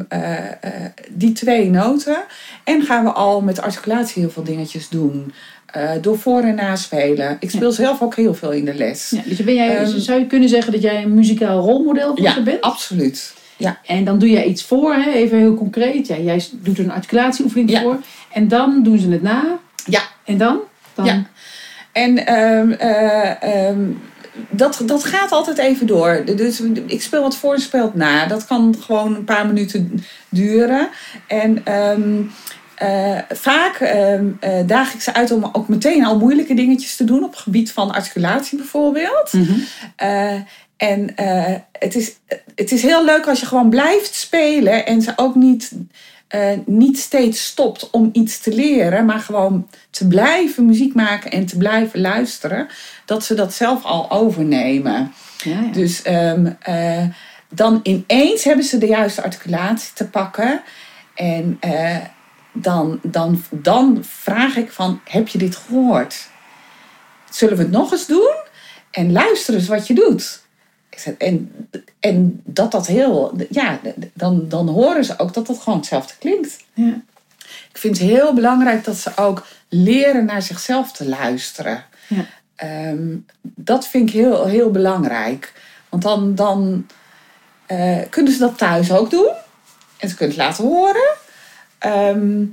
die 1.10 1.32
twee 1.32 1.70
noten. 1.70 2.24
En 2.64 2.82
gaan 2.82 3.04
we 3.04 3.12
al 3.12 3.40
met 3.40 3.60
articulatie 3.60 4.22
heel 4.22 4.30
veel 4.30 4.44
dingetjes 4.44 4.88
doen. 4.88 5.32
Eh, 5.76 5.90
door 6.00 6.18
voor- 6.18 6.42
en 6.42 6.54
naspelen. 6.54 7.36
Ik 7.40 7.50
speel 7.50 7.72
zelf 7.72 8.02
ook 8.02 8.14
heel 8.16 8.34
veel 8.34 8.52
in 8.52 8.64
de 8.64 8.74
les. 8.74 9.10
Ja, 9.10 9.20
dus 9.24 9.36
ben 9.44 9.54
jij, 9.54 9.76
Ehm, 9.76 9.98
zou 9.98 10.20
je 10.20 10.26
kunnen 10.26 10.48
zeggen 10.48 10.72
dat 10.72 10.82
jij 10.82 11.02
een 11.02 11.14
muzikaal 11.14 11.60
rolmodel 11.60 12.08
voor 12.16 12.22
Ja, 12.24 12.32
ze 12.32 12.42
bent? 12.42 12.60
absoluut. 12.60 13.34
Ja. 13.56 13.78
En 13.86 14.04
dan 14.04 14.18
doe 14.18 14.30
jij 14.30 14.44
iets 14.44 14.62
voor, 14.64 14.94
hè? 14.94 15.10
even 15.10 15.38
heel 15.38 15.54
concreet. 15.54 16.06
Ja, 16.06 16.16
jij 16.18 16.44
doet 16.52 16.78
er 16.78 16.84
een 16.84 16.90
articulatieoefening 16.92 17.70
Ja. 17.70 17.80
voor. 17.82 17.96
En 18.32 18.48
dan 18.48 18.82
doen 18.82 18.98
ze 18.98 19.10
het 19.10 19.22
na. 19.22 19.58
Ja. 19.86 20.00
En 20.24 20.36
dan? 20.38 20.58
dan 20.94 21.04
Ja. 21.04 21.22
En 21.92 22.26
ehm, 22.26 22.70
eh, 22.70 23.66
ehm, 23.68 23.80
dat, 24.50 24.82
dat 24.86 25.04
gaat 25.04 25.32
altijd 25.32 25.58
even 25.58 25.86
door. 25.86 26.22
Dus 26.36 26.60
ik 26.86 27.02
speel 27.02 27.22
wat 27.22 27.36
voor 27.36 27.54
en 27.54 27.60
speel 27.60 27.82
het 27.84 27.94
na. 27.94 28.26
Dat 28.26 28.46
kan 28.46 28.74
gewoon 28.80 29.14
een 29.14 29.24
paar 29.24 29.46
minuten 29.46 30.04
duren. 30.28 30.88
En 31.26 31.62
eh, 32.76 33.18
vaak 33.28 33.76
ehm, 33.76 34.26
eh, 34.40 34.66
daag 34.66 34.94
ik 34.94 35.00
ze 35.00 35.14
uit 35.14 35.30
om 35.30 35.48
ook 35.52 35.68
meteen 35.68 36.04
al 36.04 36.18
moeilijke 36.18 36.54
dingetjes 36.54 36.96
te 36.96 37.04
doen. 37.04 37.24
Op 37.24 37.30
het 37.30 37.40
gebied 37.40 37.72
van 37.72 37.92
articulatie 37.92 38.58
bijvoorbeeld. 38.58 39.32
Mhm. 39.32 39.52
Eh, 39.96 40.34
en 40.76 41.12
het, 41.72 41.94
is, 41.94 42.12
het 42.54 42.72
is 42.72 42.82
heel 42.82 43.04
leuk 43.04 43.26
als 43.26 43.40
je 43.40 43.46
gewoon 43.46 43.70
blijft 43.70 44.14
spelen 44.14 44.86
en 44.86 45.02
ze 45.02 45.12
ook 45.16 45.34
niet, 45.34 45.72
niet 46.64 46.98
steeds 46.98 47.44
stopt 47.44 47.90
om 47.90 48.08
iets 48.12 48.38
te 48.38 48.54
leren, 48.54 49.04
maar 49.04 49.18
gewoon 49.18 49.68
te 49.90 50.06
blijven 50.06 50.66
muziek 50.66 50.94
maken 50.94 51.30
en 51.30 51.46
te 51.46 51.56
blijven 51.56 52.00
luisteren, 52.00 52.68
dat 53.04 53.24
ze 53.24 53.34
dat 53.34 53.54
zelf 53.54 53.84
al 53.84 54.10
overnemen. 54.10 55.12
Ja, 55.44 55.60
ja. 55.60 55.72
Dus 55.72 56.02
ehm, 56.02 56.52
eh, 56.60 57.04
dan 57.50 57.80
ineens 57.82 58.44
hebben 58.44 58.64
ze 58.64 58.78
de 58.78 58.86
juiste 58.86 59.22
articulatie 59.22 59.92
te 59.94 60.08
pakken. 60.08 60.62
En 61.14 61.58
dan, 62.62 63.00
dan, 63.02 63.42
dan 63.50 63.98
vraag 64.04 64.56
ik 64.56 64.72
van, 64.72 65.00
heb 65.04 65.28
je 65.28 65.38
dit 65.38 65.56
gehoord? 65.56 66.28
Zullen 67.30 67.56
we 67.56 67.62
het 67.62 67.72
nog 67.72 67.92
eens 67.92 68.06
doen? 68.06 68.34
En 68.90 69.12
luister 69.12 69.54
eens 69.54 69.68
wat 69.68 69.86
je 69.86 69.94
doet. 69.94 70.44
En, 71.18 71.68
en 72.00 72.40
dat 72.44 72.72
dat 72.72 72.86
heel, 72.86 73.36
ja, 73.50 73.80
dan, 74.12 74.48
dan 74.48 74.68
horen 74.68 75.04
ze 75.04 75.18
ook 75.18 75.34
dat 75.34 75.46
dat 75.46 75.58
gewoon 75.58 75.78
hetzelfde 75.78 76.14
klinkt. 76.18 76.56
ja. 76.74 77.02
Ik 77.70 77.78
vind 77.78 77.98
het 77.98 78.08
heel 78.08 78.34
belangrijk 78.34 78.84
dat 78.84 78.96
ze 78.96 79.10
ook 79.16 79.46
leren 79.68 80.24
naar 80.24 80.42
zichzelf 80.42 80.92
te 80.92 81.08
luisteren. 81.08 81.84
Ja. 82.08 82.24
Ehm, 82.56 83.16
dat 83.42 83.86
vind 83.88 84.08
ik 84.08 84.14
heel, 84.14 84.46
heel 84.46 84.70
belangrijk. 84.70 85.52
Want 85.88 86.02
dan, 86.02 86.34
dan 86.34 86.86
eh, 87.66 88.00
kunnen 88.10 88.32
ze 88.32 88.38
dat 88.38 88.58
thuis 88.58 88.92
ook 88.92 89.10
doen. 89.10 89.32
En 89.96 90.08
ze 90.08 90.16
kunnen 90.16 90.36
het 90.36 90.44
laten 90.46 90.64
horen. 90.64 91.14
Ehm, 91.78 92.44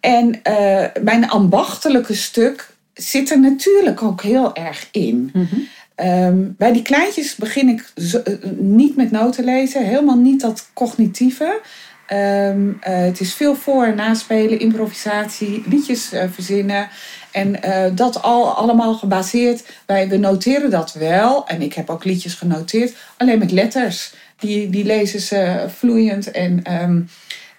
en 0.00 0.42
eh, 0.42 0.84
mijn 1.02 1.30
ambachtelijke 1.30 2.14
stuk 2.14 2.70
zit 2.94 3.30
er 3.30 3.40
natuurlijk 3.40 4.02
ook 4.02 4.22
heel 4.22 4.54
erg 4.54 4.88
in. 4.90 5.30
Mhm. 5.32 5.46
Ehm, 5.94 6.36
bij 6.58 6.72
die 6.72 6.82
kleintjes 6.82 7.36
begin 7.36 7.68
ik 7.68 7.92
zo- 7.96 8.18
eh, 8.18 8.34
niet 8.58 8.96
met 8.96 9.10
noten 9.10 9.44
lezen. 9.44 9.84
Helemaal 9.84 10.16
niet 10.16 10.40
dat 10.40 10.68
cognitieve. 10.72 11.60
Ehm, 12.06 12.68
eh, 12.80 12.96
het 13.04 13.20
is 13.20 13.34
veel 13.34 13.54
voor- 13.54 13.84
en 13.84 13.94
naspelen, 13.94 14.58
improvisatie, 14.60 15.62
liedjes 15.68 16.10
verzinnen. 16.32 16.88
En 17.30 17.60
dat 17.94 18.22
al 18.22 18.50
allemaal 18.54 18.94
gebaseerd 18.94 19.64
bij, 19.86 20.08
we 20.08 20.16
noteren 20.16 20.70
dat 20.70 20.92
wel. 20.92 21.46
En 21.46 21.62
ik 21.62 21.72
heb 21.72 21.90
ook 21.90 22.04
liedjes 22.04 22.34
genoteerd, 22.34 22.94
alleen 23.16 23.38
met 23.38 23.50
letters. 23.50 24.12
Die, 24.38 24.70
die 24.70 24.84
lezen 24.84 25.20
ze 25.20 25.64
vloeiend. 25.78 26.30
En, 26.30 26.62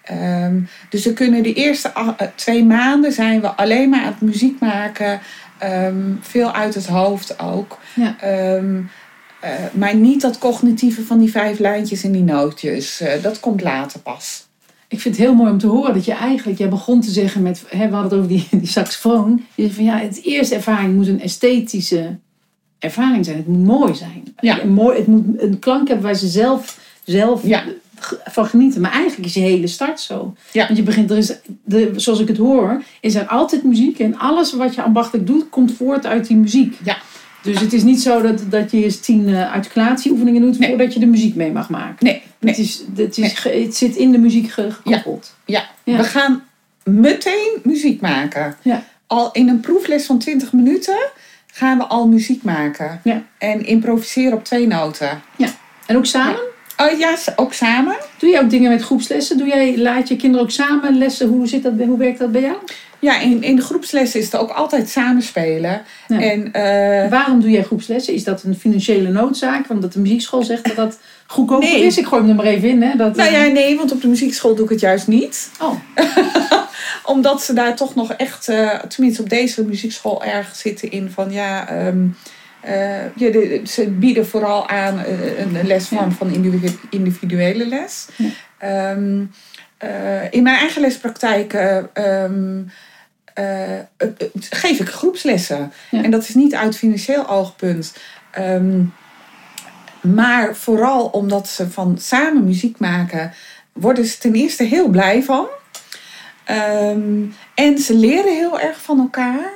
ehm, 0.04 0.60
dus 0.88 1.04
we 1.04 1.12
kunnen 1.12 1.42
de 1.42 1.52
eerste 1.52 1.92
eh, 1.92 2.08
twee 2.34 2.64
maanden 2.64 3.12
zijn 3.12 3.40
we 3.40 3.48
alleen 3.48 3.88
maar 3.88 4.00
aan 4.00 4.12
het 4.12 4.20
muziek 4.20 4.60
maken. 4.60 5.20
Ehm, 5.58 6.12
veel 6.20 6.52
uit 6.52 6.74
het 6.74 6.86
hoofd 6.86 7.40
ook. 7.40 7.78
Ja. 7.94 8.16
Ehm, 8.20 8.80
eh, 9.40 9.50
maar 9.72 9.94
niet 9.94 10.20
dat 10.20 10.38
cognitieve 10.38 11.04
van 11.04 11.18
die 11.18 11.30
vijf 11.30 11.58
lijntjes 11.58 12.04
en 12.04 12.12
die 12.12 12.22
nootjes. 12.22 13.00
Eh, 13.00 13.22
dat 13.22 13.40
komt 13.40 13.62
later 13.62 14.00
pas. 14.00 14.46
Ik 14.88 15.00
vind 15.00 15.16
het 15.16 15.24
heel 15.24 15.34
mooi 15.34 15.50
om 15.50 15.58
te 15.58 15.66
horen 15.66 15.94
dat 15.94 16.04
je 16.04 16.12
eigenlijk, 16.12 16.58
jij 16.58 16.68
begon 16.68 17.00
te 17.00 17.10
zeggen 17.10 17.42
met, 17.42 17.64
hè, 17.66 17.88
we 17.88 17.94
hadden 17.94 18.02
het 18.02 18.12
over 18.12 18.28
die, 18.28 18.46
die 18.60 18.68
saxofoon. 18.68 19.44
Je 19.54 19.62
zei 19.62 19.74
van 19.74 19.84
ja, 19.84 19.98
het 19.98 20.20
eerste 20.22 20.54
ervaring 20.54 20.94
moet 20.94 21.08
een 21.08 21.20
esthetische 21.20 22.18
ervaring 22.78 23.24
zijn. 23.24 23.36
Het 23.36 23.46
moet 23.46 23.64
mooi 23.64 23.94
zijn. 23.94 24.34
Ja. 24.40 24.64
Mooi, 24.64 24.98
het 24.98 25.06
moet 25.06 25.24
een 25.36 25.58
klank 25.58 25.88
hebben 25.88 26.06
waar 26.06 26.14
ze 26.14 26.28
zelf, 26.28 26.78
zelf 27.04 27.46
Ja. 27.46 27.64
Van 28.24 28.46
genieten. 28.46 28.80
Maar 28.80 28.92
eigenlijk 28.92 29.26
is 29.26 29.34
je 29.34 29.40
hele 29.40 29.66
start 29.66 30.00
zo. 30.00 30.34
Ja. 30.52 30.64
Want 30.66 30.78
je 30.78 30.84
begint, 30.84 31.10
er 31.10 31.16
is, 31.16 31.32
de, 31.64 31.92
zoals 31.96 32.20
ik 32.20 32.28
het 32.28 32.36
hoor, 32.36 32.82
is 33.00 33.14
er 33.14 33.26
altijd 33.26 33.64
muziek. 33.64 33.98
En 33.98 34.18
alles 34.18 34.52
wat 34.52 34.74
je 34.74 34.82
ambachtelijk 34.82 35.26
doet, 35.26 35.48
komt 35.48 35.72
voort 35.72 36.06
uit 36.06 36.26
die 36.26 36.36
muziek. 36.36 36.76
Ja. 36.84 36.96
Dus 37.42 37.60
het 37.60 37.72
is 37.72 37.82
niet 37.82 38.02
zo 38.02 38.22
dat, 38.22 38.40
dat 38.50 38.70
je 38.70 38.82
eerst 38.84 39.02
tien 39.04 39.28
uh, 39.28 39.52
articulatieoefeningen 39.52 40.42
doet 40.42 40.58
Nee. 40.58 40.68
voordat 40.68 40.94
je 40.94 41.00
de 41.00 41.06
muziek 41.06 41.34
mee 41.34 41.52
mag 41.52 41.68
maken. 41.70 42.04
Nee, 42.06 42.22
nee. 42.38 42.54
Het, 42.54 42.58
is, 42.64 42.82
het, 42.96 43.18
is, 43.18 43.42
het 43.42 43.76
zit 43.76 43.96
in 43.96 44.12
de 44.12 44.18
muziek 44.18 44.50
ge- 44.50 44.70
gekoppeld. 44.70 45.34
Ja, 45.44 45.64
Ja. 45.84 45.96
we 45.96 46.04
gaan 46.04 46.42
meteen 46.84 47.58
muziek 47.62 48.00
maken. 48.00 48.56
Ja. 48.62 48.84
Al 49.06 49.32
in 49.32 49.48
een 49.48 49.60
proefles 49.60 50.06
van 50.06 50.18
20 50.18 50.52
minuten 50.52 50.96
gaan 51.52 51.78
we 51.78 51.84
al 51.84 52.08
muziek 52.08 52.42
maken. 52.42 53.00
Ja. 53.04 53.22
En 53.38 53.66
improviseren 53.66 54.32
op 54.38 54.44
twee 54.44 54.66
noten. 54.66 55.22
En 55.86 55.96
ook 55.96 56.06
samen? 56.06 56.40
Oh 56.76 56.98
ja, 56.98 57.16
ook 57.36 57.52
samen. 57.52 57.96
Doe 58.18 58.30
jij 58.30 58.40
ook 58.40 58.50
dingen 58.50 58.70
met 58.70 58.82
groepslessen? 58.82 59.38
Doe 59.38 59.46
jij, 59.46 59.78
laat 59.78 60.08
je 60.08 60.16
kinderen 60.16 60.46
ook 60.46 60.52
samen 60.52 60.98
lessen? 60.98 61.28
Hoe, 61.28 61.46
zit 61.46 61.62
dat, 61.62 61.72
hoe 61.78 61.98
werkt 61.98 62.18
dat 62.18 62.32
bij 62.32 62.40
jou? 62.40 62.56
Ja, 62.98 63.20
in, 63.20 63.42
in 63.42 63.56
de 63.56 63.62
groepslessen 63.62 64.20
is 64.20 64.26
het 64.26 64.36
ook 64.36 64.50
altijd 64.50 64.88
samenspelen. 64.88 65.82
Ja. 66.08 66.20
En 66.20 66.52
eh, 66.52 67.10
Waarom 67.10 67.40
doe 67.40 67.50
jij 67.50 67.62
groepslessen? 67.62 68.14
Is 68.14 68.24
dat 68.24 68.42
een 68.42 68.54
financiële 68.54 69.10
noodzaak? 69.10 69.70
Omdat 69.70 69.92
de 69.92 70.00
muziekschool 70.00 70.42
zegt 70.42 70.64
dat 70.64 70.76
dat 70.76 70.98
goedkoper 71.26 71.68
Nee. 71.68 71.82
is? 71.84 71.98
Ik 71.98 72.06
gooi 72.06 72.20
hem 72.20 72.30
er 72.30 72.36
maar 72.36 72.46
even 72.46 72.68
in. 72.68 72.82
Hè? 72.82 72.96
Dat, 72.96 73.16
nou 73.16 73.28
eh, 73.28 73.46
ja, 73.46 73.52
nee, 73.52 73.76
want 73.76 73.92
op 73.92 74.00
de 74.00 74.08
muziekschool 74.08 74.54
doe 74.54 74.64
ik 74.64 74.70
het 74.70 74.80
juist 74.80 75.06
niet. 75.06 75.50
Oh, 75.60 75.74
Omdat 77.04 77.42
ze 77.42 77.52
daar 77.52 77.76
toch 77.76 77.94
nog 77.94 78.12
echt, 78.12 78.48
eh, 78.48 78.78
tenminste 78.78 79.22
op 79.22 79.30
deze 79.30 79.64
muziekschool, 79.64 80.24
erg 80.24 80.56
zitten 80.56 80.90
in 80.90 81.10
van 81.10 81.30
ja. 81.32 81.68
ehm, 81.68 81.76
eh, 81.76 82.04
ja 83.16 83.30
de, 83.30 83.60
ze 83.66 83.90
bieden 83.90 84.26
vooral 84.26 84.68
aan 84.68 84.98
eh, 84.98 85.38
een 85.38 85.66
lesvorm 85.66 86.08
Ja. 86.08 86.14
van 86.16 86.30
individu- 86.32 86.78
individuele 86.90 87.66
les. 87.66 88.06
Ja. 88.16 88.28
Ehm, 88.58 89.24
eh, 89.78 90.32
in 90.32 90.42
mijn 90.42 90.56
eigen 90.56 90.80
lespraktijk 90.80 91.52
eh, 91.52 91.76
ehm, 91.92 92.62
eh, 93.34 93.78
eh, 93.78 93.82
eh, 93.96 94.08
geef 94.50 94.78
ik 94.80 94.88
groepslessen. 94.88 95.72
Ja. 95.90 96.02
En 96.02 96.10
dat 96.10 96.22
is 96.28 96.34
niet 96.34 96.54
uit 96.54 96.76
financieel 96.76 97.28
oogpunt. 97.28 97.94
Ehm, 98.30 98.82
maar 100.00 100.56
vooral 100.56 101.06
omdat 101.06 101.48
ze 101.48 101.70
van 101.70 101.98
samen 101.98 102.44
muziek 102.44 102.78
maken, 102.78 103.32
worden 103.72 104.04
ze 104.04 104.18
ten 104.18 104.34
eerste 104.34 104.64
heel 104.64 104.88
blij 104.88 105.22
van. 105.22 105.46
En 107.54 107.78
ze 107.78 107.94
leren 107.94 108.32
heel 108.34 108.60
erg 108.60 108.82
van 108.82 108.98
elkaar. 108.98 109.52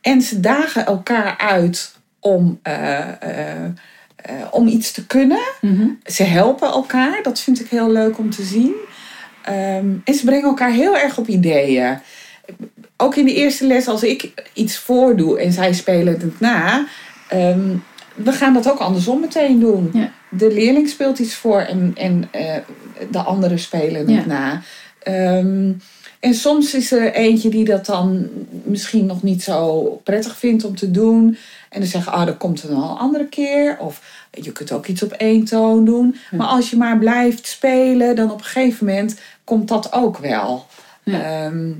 En 0.00 0.22
ze 0.22 0.40
dagen 0.40 0.86
elkaar 0.86 1.38
uit 1.38 1.96
om, 2.20 2.58
eh, 2.62 2.98
eh, 3.22 3.64
eh, 4.16 4.32
om 4.50 4.66
iets 4.66 4.92
te 4.92 5.06
kunnen. 5.06 5.40
mhm. 5.60 5.86
Ze 6.04 6.22
helpen 6.22 6.68
elkaar, 6.68 7.22
dat 7.22 7.40
vind 7.40 7.60
ik 7.60 7.68
heel 7.68 7.90
leuk 7.92 8.18
om 8.18 8.30
te 8.30 8.42
zien. 8.42 8.74
Ehm, 9.42 9.86
en 10.04 10.14
ze 10.14 10.24
brengen 10.24 10.48
elkaar 10.48 10.70
heel 10.72 10.96
erg 10.96 11.18
op 11.18 11.28
ideeën. 11.28 11.98
Ook 12.96 13.16
in 13.16 13.24
de 13.24 13.34
eerste 13.34 13.66
les, 13.66 13.88
als 13.88 14.02
ik 14.02 14.32
iets 14.52 14.78
voordoe 14.78 15.40
en 15.40 15.52
zij 15.52 15.72
spelen 15.72 16.12
het 16.20 16.40
na, 16.40 16.86
ehm, 17.28 17.76
we 18.14 18.32
gaan 18.32 18.54
dat 18.54 18.70
ook 18.70 18.78
andersom 18.78 19.20
meteen 19.20 19.60
doen. 19.60 19.90
Ja. 19.92 20.10
De 20.30 20.52
leerling 20.52 20.88
speelt 20.88 21.18
iets 21.18 21.34
voor 21.34 21.60
en, 21.60 21.92
en 21.96 22.30
de 23.10 23.18
anderen 23.18 23.58
spelen 23.58 24.00
het 24.00 24.10
Ja. 24.10 24.26
na. 24.26 24.62
Ehm, 25.02 25.72
en 26.20 26.34
soms 26.34 26.74
is 26.74 26.92
er 26.92 27.12
eentje 27.12 27.48
die 27.48 27.64
dat 27.64 27.86
dan 27.86 28.28
misschien 28.64 29.06
nog 29.06 29.22
niet 29.22 29.42
zo 29.42 29.82
prettig 30.04 30.36
vindt 30.36 30.64
om 30.64 30.76
te 30.76 30.90
doen. 30.90 31.36
En 31.70 31.80
dan 31.80 31.88
zeggen, 31.88 32.12
ah, 32.12 32.26
dat 32.26 32.36
komt 32.36 32.62
er 32.62 32.70
nog 32.72 32.90
een 32.90 32.96
andere 32.98 33.26
keer. 33.26 33.76
Of 33.78 34.02
je 34.30 34.52
kunt 34.52 34.72
ook 34.72 34.86
iets 34.86 35.02
op 35.02 35.12
één 35.12 35.44
toon 35.44 35.84
doen. 35.84 36.16
Ja. 36.30 36.36
Maar 36.36 36.46
als 36.46 36.70
je 36.70 36.76
maar 36.76 36.98
blijft 36.98 37.46
spelen, 37.46 38.16
dan 38.16 38.30
op 38.30 38.38
een 38.38 38.44
gegeven 38.44 38.86
moment 38.86 39.20
komt 39.44 39.68
dat 39.68 39.92
ook 39.92 40.18
wel. 40.18 40.66
Ja. 41.02 41.20
Ehm, 41.44 41.72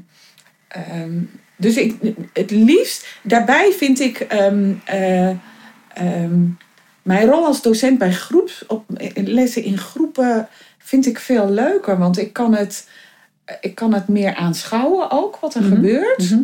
ehm, 0.68 1.20
dus 1.56 1.76
ik, 1.76 1.94
het 2.32 2.50
liefst, 2.50 3.06
daarbij 3.22 3.72
vind 3.72 4.00
ik 4.00 4.18
ehm, 4.20 4.72
eh, 4.84 5.30
mijn 7.02 7.26
rol 7.28 7.44
als 7.46 7.62
docent 7.62 7.98
bij 7.98 8.12
groeps, 8.12 8.66
op, 8.66 8.84
lessen 9.14 9.62
in 9.64 9.78
groepen, 9.78 10.48
vind 10.78 11.06
ik 11.06 11.18
veel 11.18 11.50
leuker. 11.50 11.98
Want 11.98 12.18
ik 12.18 12.32
kan 12.32 12.54
het, 12.54 12.88
ik 13.60 13.74
kan 13.74 13.94
het 13.94 14.08
meer 14.08 14.34
aanschouwen 14.34 15.10
ook, 15.10 15.36
wat 15.36 15.54
er 15.54 15.62
Mhm. 15.62 15.74
gebeurt. 15.74 16.30
Mhm. 16.30 16.40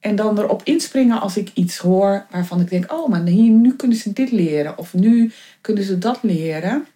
En 0.00 0.16
dan 0.16 0.38
erop 0.38 0.62
inspringen 0.64 1.20
als 1.20 1.36
ik 1.36 1.50
iets 1.54 1.78
hoor 1.78 2.26
waarvan 2.30 2.60
ik 2.60 2.70
denk: 2.70 2.92
oh, 2.92 3.08
maar 3.08 3.24
hier, 3.24 3.50
nu 3.50 3.74
kunnen 3.76 3.96
ze 3.96 4.12
dit 4.12 4.30
leren. 4.30 4.78
Of 4.78 4.94
nu 4.94 5.32
kunnen 5.60 5.84
ze 5.84 5.98
dat 5.98 6.18
leren. 6.22 6.86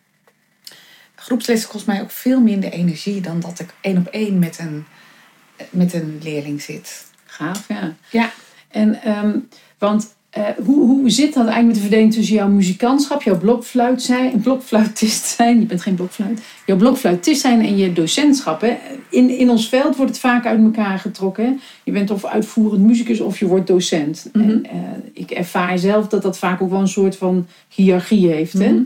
Groepslessen 1.15 1.69
kost 1.69 1.87
mij 1.87 2.01
ook 2.01 2.11
veel 2.11 2.41
minder 2.41 2.71
energie 2.71 3.21
dan 3.21 3.41
dat 3.41 3.61
ik 3.61 3.75
één 3.81 3.99
op 3.99 4.07
één 4.07 4.39
met 4.39 4.59
een, 4.59 4.85
met 5.71 5.93
een 5.93 6.21
leerling 6.23 6.63
zit. 6.63 7.07
Gaaf, 7.25 7.69
ja. 7.69 7.95
Ja. 8.11 8.31
En, 8.69 9.03
ehm, 9.03 9.39
want 9.79 10.15
eh, 10.35 10.43
hoe, 10.65 10.87
hoe 10.87 11.11
zit 11.11 11.35
dat 11.35 11.47
eigenlijk 11.47 11.67
met 11.67 11.75
de 11.75 11.81
verdeling 11.81 12.13
tussen 12.13 12.35
jouw 12.35 12.49
muzikantschap, 12.49 13.23
jouw 13.23 13.39
blokfluit 13.39 14.03
zijn, 14.03 14.41
blokfluitist 14.41 15.25
zijn, 15.37 15.61
je 15.61 15.67
bent 15.67 15.83
geen 15.83 15.95
blokfluit, 15.95 16.41
jouw 16.67 16.77
blokfluitist 16.77 17.41
zijn 17.41 17.61
en 17.61 17.77
je 17.77 17.93
docentschap? 17.93 18.61
Hè? 18.61 18.77
In, 19.11 19.39
in 19.39 19.51
ons 19.51 19.69
veld 19.69 19.97
wordt 19.97 20.11
het 20.11 20.21
vaak 20.21 20.47
uit 20.47 20.63
elkaar 20.63 20.99
getrokken. 20.99 21.45
hè. 21.45 21.53
Je 21.85 21.93
bent 21.93 22.11
of 22.11 22.25
uitvoerend 22.25 22.83
muzikus 22.83 23.21
of 23.21 23.39
je 23.39 23.47
wordt 23.47 23.67
docent. 23.67 24.31
Mhm. 24.33 24.49
En 24.49 24.67
eh, 24.71 24.79
ik 25.13 25.31
ervaar 25.31 25.79
zelf 25.79 26.09
dat 26.09 26.23
dat 26.23 26.39
vaak 26.39 26.63
ook 26.63 26.71
wel 26.71 26.81
een 26.81 26.89
soort 26.89 27.17
van 27.17 27.47
hiërarchie 27.69 28.29
heeft. 28.29 28.53
Hè? 28.53 28.73
Mhm. 28.73 28.83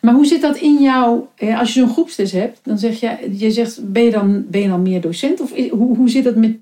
Maar 0.00 0.14
hoe 0.14 0.26
zit 0.26 0.40
dat 0.40 0.56
in 0.56 0.82
jou, 0.82 1.20
eh, 1.34 1.58
als 1.58 1.74
je 1.74 1.80
zo'n 1.80 1.92
groepsles 1.92 2.32
hebt, 2.32 2.60
dan 2.62 2.78
zeg 2.78 3.00
je, 3.00 3.16
je 3.32 3.50
zegt, 3.50 3.92
ben 3.92 4.02
je 4.02 4.10
dan, 4.10 4.44
ben 4.48 4.60
je 4.60 4.68
dan 4.68 4.82
meer 4.82 5.00
docent? 5.00 5.40
Of 5.40 5.52
hoe, 5.70 5.96
hoe 5.96 6.10
zit 6.10 6.24
dat 6.24 6.36
met, 6.36 6.56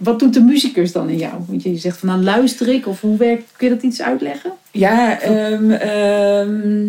wat 0.00 0.18
doet 0.18 0.34
de 0.34 0.40
muzikus 0.40 0.92
dan 0.92 1.08
in 1.08 1.18
jou? 1.18 1.44
Want 1.46 1.62
je 1.62 1.78
zegt 1.78 1.98
van, 1.98 2.08
nou 2.08 2.22
luister 2.22 2.68
ik, 2.68 2.86
of 2.86 3.00
hoe 3.00 3.16
werkt, 3.16 3.44
kun 3.56 3.68
je 3.68 3.74
dat 3.74 3.82
iets 3.82 4.02
uitleggen? 4.02 4.52
Ja, 4.70 5.20
ehm, 5.20 5.70
ehm, 5.70 6.88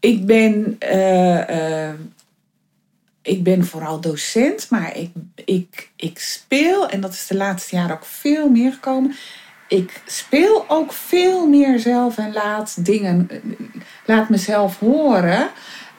ik 0.00 0.26
ben. 0.26 0.76
eh, 0.78 1.88
eh, 1.88 1.94
ik 3.22 3.42
ben 3.42 3.64
vooral 3.64 4.00
docent, 4.00 4.70
maar 4.70 4.96
ik, 4.96 5.10
ik, 5.44 5.90
ik 5.96 6.18
speel, 6.18 6.88
en 6.88 7.00
dat 7.00 7.12
is 7.12 7.26
de 7.26 7.36
laatste 7.36 7.76
jaren 7.76 7.96
ook 7.96 8.04
veel 8.04 8.48
meer 8.48 8.72
gekomen. 8.72 9.14
Ik 9.68 10.02
speel 10.06 10.64
ook 10.68 10.92
veel 10.92 11.46
meer 11.46 11.78
zelf 11.78 12.18
en 12.18 12.32
laat 12.32 12.84
dingen, 12.84 13.28
laat 14.04 14.28
mezelf 14.28 14.78
horen. 14.78 15.48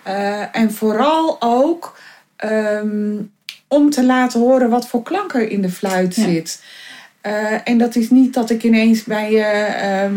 Eh, 0.03 0.55
en 0.55 0.71
vooral 0.73 1.37
ook 1.39 1.97
ehm, 2.35 3.15
om 3.67 3.89
te 3.89 4.05
laten 4.05 4.39
horen 4.39 4.69
wat 4.69 4.87
voor 4.87 5.03
klank 5.03 5.33
er 5.33 5.49
in 5.49 5.61
de 5.61 5.69
fluit 5.69 6.15
Ja. 6.15 6.23
zit. 6.23 6.63
Eh, 7.21 7.53
en 7.63 7.77
dat 7.77 7.95
is 7.95 8.09
niet 8.09 8.33
dat 8.33 8.49
ik 8.49 8.63
ineens 8.63 9.03
bij, 9.03 9.43
eh, 9.43 10.11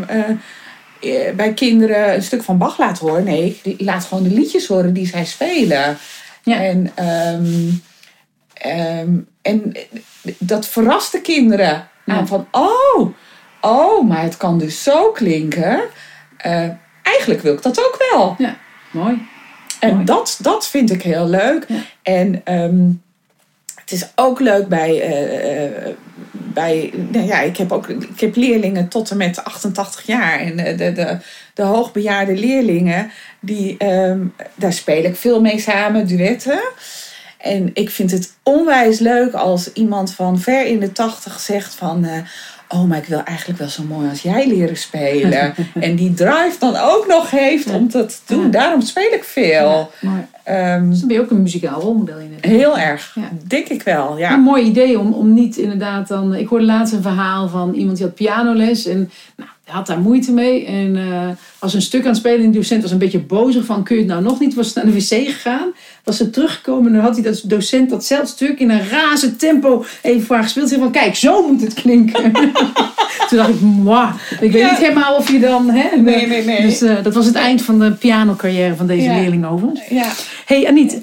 bij 1.36 1.52
kinderen 1.54 2.14
een 2.14 2.22
stuk 2.22 2.42
van 2.42 2.58
Bach 2.58 2.78
laat 2.78 2.98
horen. 2.98 3.24
Nee, 3.24 3.60
ik 3.62 3.80
laat 3.80 4.04
gewoon 4.04 4.22
de 4.22 4.30
liedjes 4.30 4.66
horen 4.66 4.92
die 4.92 5.06
zij 5.06 5.24
spelen. 5.24 5.96
Ja. 6.42 6.62
En, 6.62 6.90
ehm, 6.94 7.68
ehm, 8.52 9.14
en 9.42 9.76
dat 10.38 10.68
verrast 10.68 11.12
de 11.12 11.20
kinderen. 11.20 11.88
Ja. 12.04 12.14
Aan 12.14 12.26
van, 12.26 12.46
oh, 12.50 13.14
oh, 13.60 14.08
maar 14.08 14.22
het 14.22 14.36
kan 14.36 14.58
dus 14.58 14.82
zo 14.82 15.10
klinken. 15.10 15.80
Eigenlijk 17.02 17.40
wil 17.42 17.52
ik 17.52 17.62
dat 17.62 17.78
ook 17.78 17.96
wel. 18.10 18.36
Mooi. 18.90 19.26
En 19.80 19.94
Mooi. 19.94 20.04
dat, 20.04 20.38
dat 20.42 20.68
vind 20.68 20.90
ik 20.90 21.02
heel 21.02 21.28
leuk. 21.28 21.64
Ja. 21.68 21.80
En 22.02 22.42
het 23.90 24.00
is 24.02 24.08
ook 24.14 24.40
leuk 24.40 24.68
bij. 24.68 25.00
eh, 25.00 25.92
bij 26.32 26.92
nou 27.10 27.26
ja, 27.26 27.40
ik, 27.40 27.56
heb 27.56 27.72
ook, 27.72 27.88
ik 27.88 28.20
heb 28.20 28.36
leerlingen 28.36 28.88
tot 28.88 29.10
en 29.10 29.16
met 29.16 29.44
88 29.44 30.06
jaar. 30.06 30.40
En 30.40 30.58
eh, 30.58 30.78
de, 30.78 30.92
de, 30.92 31.18
de 31.54 31.62
hoogbejaarde 31.62 32.34
leerlingen, 32.34 33.10
die, 33.40 33.76
ehm, 33.78 34.20
daar 34.54 34.72
speel 34.72 35.04
ik 35.04 35.16
veel 35.16 35.40
mee 35.40 35.60
samen, 35.60 36.06
duetten. 36.06 36.60
En 37.38 37.70
ik 37.74 37.90
vind 37.90 38.10
het 38.10 38.32
onwijs 38.42 38.98
leuk 38.98 39.32
als 39.32 39.72
iemand 39.72 40.14
van 40.14 40.38
ver 40.38 40.66
in 40.66 40.80
de 40.80 40.92
80 40.92 41.40
zegt 41.40 41.74
van. 41.74 42.06
Oh, 42.72 42.84
maar 42.84 42.98
ik 42.98 43.04
wil 43.04 43.22
eigenlijk 43.22 43.58
wel 43.58 43.68
zo 43.68 43.82
mooi 43.82 44.08
als 44.08 44.22
jij 44.22 44.48
leren 44.48 44.76
spelen. 44.76 45.54
en 45.80 45.96
die 45.96 46.14
drive 46.14 46.56
dan 46.58 46.76
ook 46.76 47.06
nog 47.08 47.30
heeft 47.30 47.70
om 47.70 47.90
dat 47.90 48.22
te 48.26 48.34
doen. 48.34 48.44
Ja. 48.44 48.50
Daarom 48.50 48.80
speel 48.80 49.12
ik 49.12 49.24
veel. 49.24 49.90
Ja, 50.00 50.78
Dus 50.78 50.98
dan 50.98 51.08
ben 51.08 51.16
je 51.16 51.22
ook 51.22 51.30
een 51.30 51.42
muzikaal 51.42 51.80
rolmodel 51.80 52.18
in 52.18 52.32
het. 52.34 52.44
heel 52.44 52.78
erg. 52.78 53.16
Denk 53.46 53.68
ik 53.68 53.82
wel, 53.82 54.18
ja. 54.18 54.32
Een 54.34 54.40
mooi 54.40 54.64
idee 54.64 54.98
om, 54.98 55.12
om 55.12 55.34
niet 55.34 55.56
inderdaad 55.56 56.08
dan... 56.08 56.34
Ik 56.34 56.48
hoorde 56.48 56.64
laatst 56.64 56.94
een 56.94 57.02
verhaal 57.02 57.48
van 57.48 57.74
iemand 57.74 57.96
die 57.96 58.06
had 58.06 58.14
pianoles 58.14 58.86
en 58.86 59.10
nou, 59.36 59.50
had 59.64 59.86
daar 59.86 60.00
moeite 60.00 60.32
mee. 60.32 60.66
En 60.66 60.96
eh, 60.96 61.28
als 61.58 61.74
een 61.74 61.82
stuk 61.82 62.02
aan 62.02 62.08
het 62.08 62.16
spelen 62.16 62.44
en 62.44 62.50
de 62.50 62.58
docent 62.58 62.82
was 62.82 62.90
een 62.90 62.98
beetje 62.98 63.20
bozig 63.20 63.64
van 63.64 63.82
kun 63.82 63.96
je 63.96 64.02
het 64.02 64.10
nou 64.10 64.22
nog 64.22 64.40
niet? 64.40 64.54
Was 64.54 64.72
naar 64.72 64.84
de 64.84 64.92
wc 64.92 65.08
gegaan, 65.08 65.72
was 66.10 66.18
ze 66.18 66.30
teruggekomen 66.30 66.86
en 66.86 66.92
dan 66.92 67.02
had 67.04 67.14
hij 67.14 67.22
dat 67.22 67.42
docent 67.44 67.90
datzelfde 67.90 68.26
stuk 68.26 68.58
in 68.58 68.70
een 68.70 68.88
razend 68.88 69.38
tempo 69.38 69.84
even 70.02 70.22
voor 70.26 70.34
haar 70.34 70.44
gespeeld. 70.44 70.72
Van 70.74 70.90
kijk, 70.90 71.14
zo 71.16 71.46
moet 71.48 71.60
het 71.60 71.74
klinken. 71.74 72.32
Toen 73.28 73.38
dacht 73.38 73.48
ik, 73.48 73.60
mwah. 73.60 74.14
Ik 74.40 74.52
weet 74.52 74.60
Ja. 74.62 74.70
niet 74.70 74.78
helemaal 74.78 75.16
of 75.16 75.30
je 75.32 75.38
dan... 75.40 75.70
Hè, 75.70 75.96
Nee, 75.96 76.26
nee, 76.26 76.44
nee. 76.44 76.62
Dus 76.62 76.80
eh, 76.82 77.02
dat 77.02 77.14
was 77.14 77.26
het 77.26 77.34
eind 77.34 77.62
van 77.62 77.78
de 77.78 77.92
pianocarrière 77.92 78.76
van 78.76 78.86
deze 78.86 79.02
Ja. 79.04 79.14
leerling 79.20 79.46
overigens. 79.46 79.88
ja. 79.88 80.06
Hey 80.46 80.68
Aniet, 80.68 81.00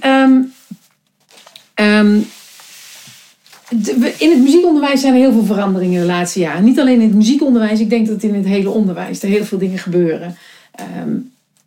we- 3.99 4.13
in 4.17 4.29
het 4.29 4.39
muziekonderwijs 4.39 5.01
zijn 5.01 5.13
er 5.13 5.19
heel 5.19 5.31
veel 5.31 5.45
veranderingen 5.45 6.01
de 6.01 6.07
laatste 6.07 6.39
jaren. 6.39 6.63
Niet 6.63 6.79
alleen 6.79 7.01
in 7.01 7.07
het 7.07 7.15
muziekonderwijs, 7.15 7.79
ik 7.79 7.89
denk 7.89 8.07
dat 8.07 8.23
in 8.23 8.33
het 8.35 8.45
hele 8.45 8.69
onderwijs 8.69 9.21
er 9.21 9.29
heel 9.29 9.45
veel 9.45 9.57
dingen 9.57 9.77
gebeuren. 9.77 10.37
Ehm, 10.75 11.11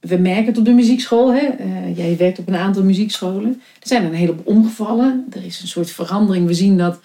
we 0.01 0.17
merken 0.17 0.47
het 0.47 0.59
op 0.59 0.65
de 0.65 0.73
muziekschool. 0.73 1.33
Hè? 1.33 1.47
Eh, 1.47 1.97
jij 1.97 2.17
werkt 2.17 2.39
op 2.39 2.49
een 2.49 2.57
aantal 2.57 2.83
muziekscholen. 2.83 3.63
Er 3.81 3.89
zijn 3.89 4.05
een 4.05 4.15
heleboel 4.15 4.55
omgevallen. 4.55 5.27
Er 5.33 5.45
is 5.45 5.61
een 5.61 5.69
soort 5.69 5.91
verandering. 5.91 6.47
We 6.47 6.55
zien 6.55 6.79
dat 6.79 7.01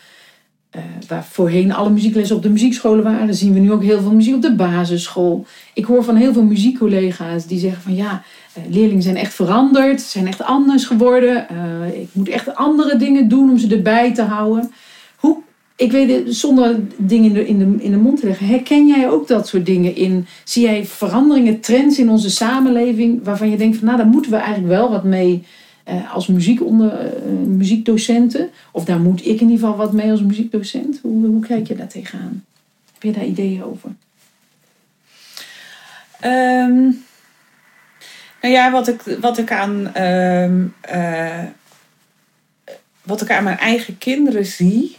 eh, 0.70 0.82
waar 1.08 1.24
voorheen 1.24 1.74
alle 1.74 1.90
muzieklessen 1.90 2.36
op 2.36 2.44
de 2.44 2.50
muziekscholen 2.50 3.04
waren, 3.04 3.36
zien 3.36 3.54
we 3.54 3.60
nu 3.60 3.72
ook 3.72 3.84
heel 3.84 4.02
veel 4.02 4.14
muziek 4.14 4.36
op 4.36 4.42
de 4.42 4.56
basisschool. 4.56 5.46
Ik 5.74 5.86
hoor 5.86 6.04
van 6.04 6.16
heel 6.16 6.34
veel 6.34 6.44
muziekcollega's 6.44 7.48
die 7.48 7.60
zeggen 7.60 7.82
van 7.82 7.96
ja, 7.96 8.24
eh, 8.54 8.64
leerlingen 8.70 9.04
zijn 9.04 9.18
echt 9.18 9.34
veranderd, 9.34 10.02
ze 10.02 10.10
zijn 10.10 10.28
echt 10.28 10.44
anders 10.44 10.86
geworden. 10.86 11.48
Ik 11.94 12.10
moet 12.12 12.30
echt 12.30 12.56
andere 12.56 12.98
dingen 12.98 13.28
doen 13.28 13.50
om 13.50 13.58
ze 13.58 13.76
erbij 13.76 14.14
te 14.14 14.22
houden. 14.22 14.72
Hoe, 15.16 15.38
ik 15.76 15.92
weet 15.92 16.10
het, 16.10 16.36
zonder 16.36 16.80
dingen 16.98 17.48
in 17.48 17.60
de, 17.60 17.84
in, 17.84 17.92
de, 17.92 17.98
mond 17.98 18.20
te 18.20 18.26
leggen, 18.26 18.48
herken 18.48 18.88
jij 18.88 19.10
ook 19.10 19.28
dat 19.28 19.48
soort 19.48 19.66
dingen 19.66 19.96
in? 19.96 20.28
Zie 20.44 20.64
jij 20.64 20.86
veranderingen, 20.86 21.60
trends 21.60 22.00
in 22.00 22.10
onze 22.10 22.30
samenleving 22.30 23.24
waarvan 23.24 23.50
je 23.50 23.58
denkt 23.58 23.78
van 23.78 23.86
nou, 23.86 23.98
daar 23.98 24.08
moeten 24.08 24.32
we 24.32 24.38
eigenlijk 24.38 24.68
wel 24.68 24.90
wat 24.90 25.04
mee 25.04 25.44
uh, 25.90 26.14
als 26.14 26.28
muziekonder, 26.28 27.16
uh, 27.16 27.48
muziekdocenten? 27.48 28.50
Of 28.72 28.86
daar 28.86 29.00
moet 29.00 29.20
ik 29.20 29.42
in 29.42 29.50
ieder 29.50 29.68
geval 29.68 29.76
wat 29.76 29.94
mee 29.94 30.12
als 30.12 30.22
muziekdocent? 30.22 31.00
Hoe, 31.02 31.26
hoe 31.26 31.46
kijk 31.46 31.68
je 31.68 31.76
daar 31.76 31.88
tegenaan? 31.88 32.46
Heb 32.94 33.04
je 33.04 33.12
daar 33.12 33.26
ideeën 33.26 33.64
over? 33.64 33.90
Um, 36.24 37.04
nou 38.42 38.54
ja, 38.54 38.72
wat 38.72 38.88
ik, 38.88 39.02
wat 39.02 39.38
ik 39.38 39.52
aan. 39.52 40.02
Um, 40.04 40.74
uh, 40.94 41.44
wat 43.04 43.22
ik 43.22 43.32
aan 43.32 43.44
mijn 43.44 43.58
eigen 43.58 43.98
kinderen 43.98 44.46
zie. 44.46 44.98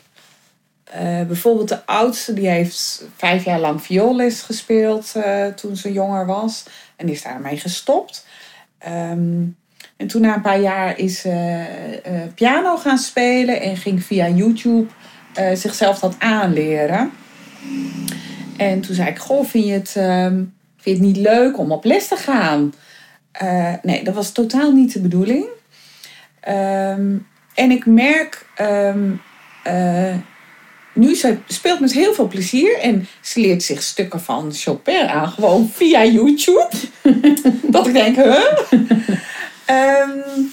Uh, 0.95 1.23
bijvoorbeeld 1.27 1.69
de 1.69 1.87
oudste, 1.87 2.33
die 2.33 2.49
heeft 2.49 3.05
vijf 3.17 3.45
jaar 3.45 3.61
lang 3.61 3.83
vioolles 3.83 4.43
gespeeld 4.43 5.13
uh, 5.17 5.47
toen 5.47 5.77
ze 5.77 5.93
jonger 5.93 6.27
was. 6.27 6.65
En 6.97 7.09
is 7.09 7.23
daarmee 7.23 7.57
gestopt. 7.57 8.27
Um, 8.89 9.57
en 9.97 10.07
toen 10.07 10.21
na 10.21 10.35
een 10.35 10.41
paar 10.41 10.61
jaar 10.61 10.99
is 10.99 11.21
ze 11.21 11.65
piano 12.35 12.77
gaan 12.77 12.99
spelen 12.99 13.61
en 13.61 13.77
ging 13.77 14.05
via 14.05 14.29
YouTube 14.29 14.87
zichzelf 15.55 15.99
dat 15.99 16.15
aanleren. 16.19 17.11
En 18.57 18.81
toen 18.81 18.95
zei 18.95 19.09
ik, 19.09 19.19
goh, 19.19 19.45
vind 19.45 19.65
je 19.65 19.73
het, 19.73 19.95
um, 19.97 20.55
vind 20.77 20.83
je 20.83 20.91
het 20.91 21.01
niet 21.01 21.17
leuk 21.17 21.59
om 21.59 21.73
op 21.73 21.85
les 21.85 22.09
te 22.09 22.17
gaan? 22.17 22.73
Nee, 23.83 24.05
dat 24.05 24.15
was 24.15 24.33
totaal 24.33 24.73
niet 24.73 24.93
de 24.93 25.01
bedoeling. 25.01 25.47
Um, 26.49 27.27
en 27.55 27.71
ik 27.71 27.87
merk, 27.87 28.47
uh, 28.61 30.15
nu 30.97 31.15
ze 31.15 31.37
speelt 31.47 31.81
met 31.81 31.93
heel 31.93 32.15
veel 32.15 32.29
plezier 32.29 32.79
en 32.79 33.09
ze 33.21 33.41
leert 33.41 33.63
zich 33.63 33.83
stukken 33.83 34.21
van 34.21 34.53
Chopin 34.53 35.07
aan, 35.07 35.29
gewoon 35.29 35.71
via 35.75 36.05
YouTube. 36.05 36.69
dat 37.63 37.87
ik 37.87 37.93
denk, 37.93 38.17
huh? 38.17 38.43
um, 39.71 40.53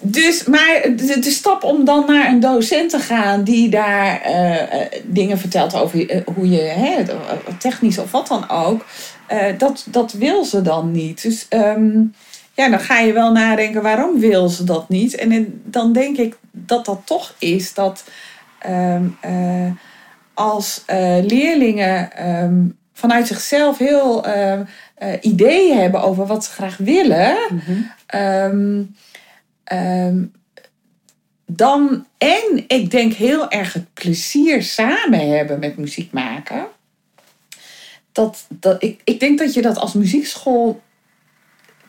dus, 0.00 0.44
maar 0.44 0.82
de, 0.96 1.30
stap 1.30 1.64
om 1.64 1.84
dan 1.84 2.04
naar 2.06 2.28
een 2.28 2.40
docent 2.40 2.90
te 2.90 2.98
gaan 2.98 3.44
die 3.44 3.68
daar 3.68 4.30
uh, 4.30 4.86
dingen 5.04 5.38
vertelt 5.38 5.74
over 5.74 6.14
uh, 6.14 6.20
hoe 6.34 6.50
je, 6.50 6.60
hè, 6.60 7.02
technisch 7.58 7.98
of 7.98 8.10
wat 8.10 8.28
dan 8.28 8.50
ook, 8.50 8.84
dat, 9.58 9.86
dat 9.90 10.12
wil 10.12 10.44
ze 10.44 10.62
dan 10.62 10.90
niet. 10.90 11.22
Dus 11.22 11.46
um, 11.50 12.14
ja, 12.58 12.68
dan 12.68 12.80
ga 12.80 12.98
je 12.98 13.12
wel 13.12 13.32
nadenken 13.32 13.82
waarom 13.82 14.20
wil 14.20 14.48
ze 14.48 14.64
dat 14.64 14.88
niet. 14.88 15.14
En 15.14 15.60
dan 15.64 15.92
denk 15.92 16.16
ik 16.16 16.36
dat 16.50 16.84
dat 16.84 17.00
toch 17.04 17.34
is 17.38 17.74
dat 17.74 18.04
um, 18.66 19.18
als 20.34 20.82
leerlingen 21.22 22.28
um, 22.28 22.78
vanuit 22.92 23.26
zichzelf 23.26 23.78
heel 23.78 24.26
ideeën 25.20 25.78
hebben 25.78 26.02
over 26.02 26.26
wat 26.26 26.44
ze 26.44 26.50
graag 26.50 26.76
willen. 26.76 27.36
Mm 27.50 27.60
-hmm. 27.64 27.90
Um, 28.14 28.96
dan, 31.50 32.06
en 32.18 32.64
ik 32.66 32.90
denk 32.90 33.12
heel 33.12 33.50
erg 33.50 33.72
het 33.72 33.94
plezier 33.94 34.62
samen 34.62 35.28
hebben 35.28 35.58
met 35.58 35.76
muziek 35.76 36.12
maken. 36.12 36.66
Dat, 38.12 38.46
dat, 38.48 38.82
ik, 38.82 39.00
ik 39.04 39.20
denk 39.20 39.38
dat 39.38 39.54
je 39.54 39.62
dat 39.62 39.78
als 39.78 39.92
muziekschool 39.92 40.80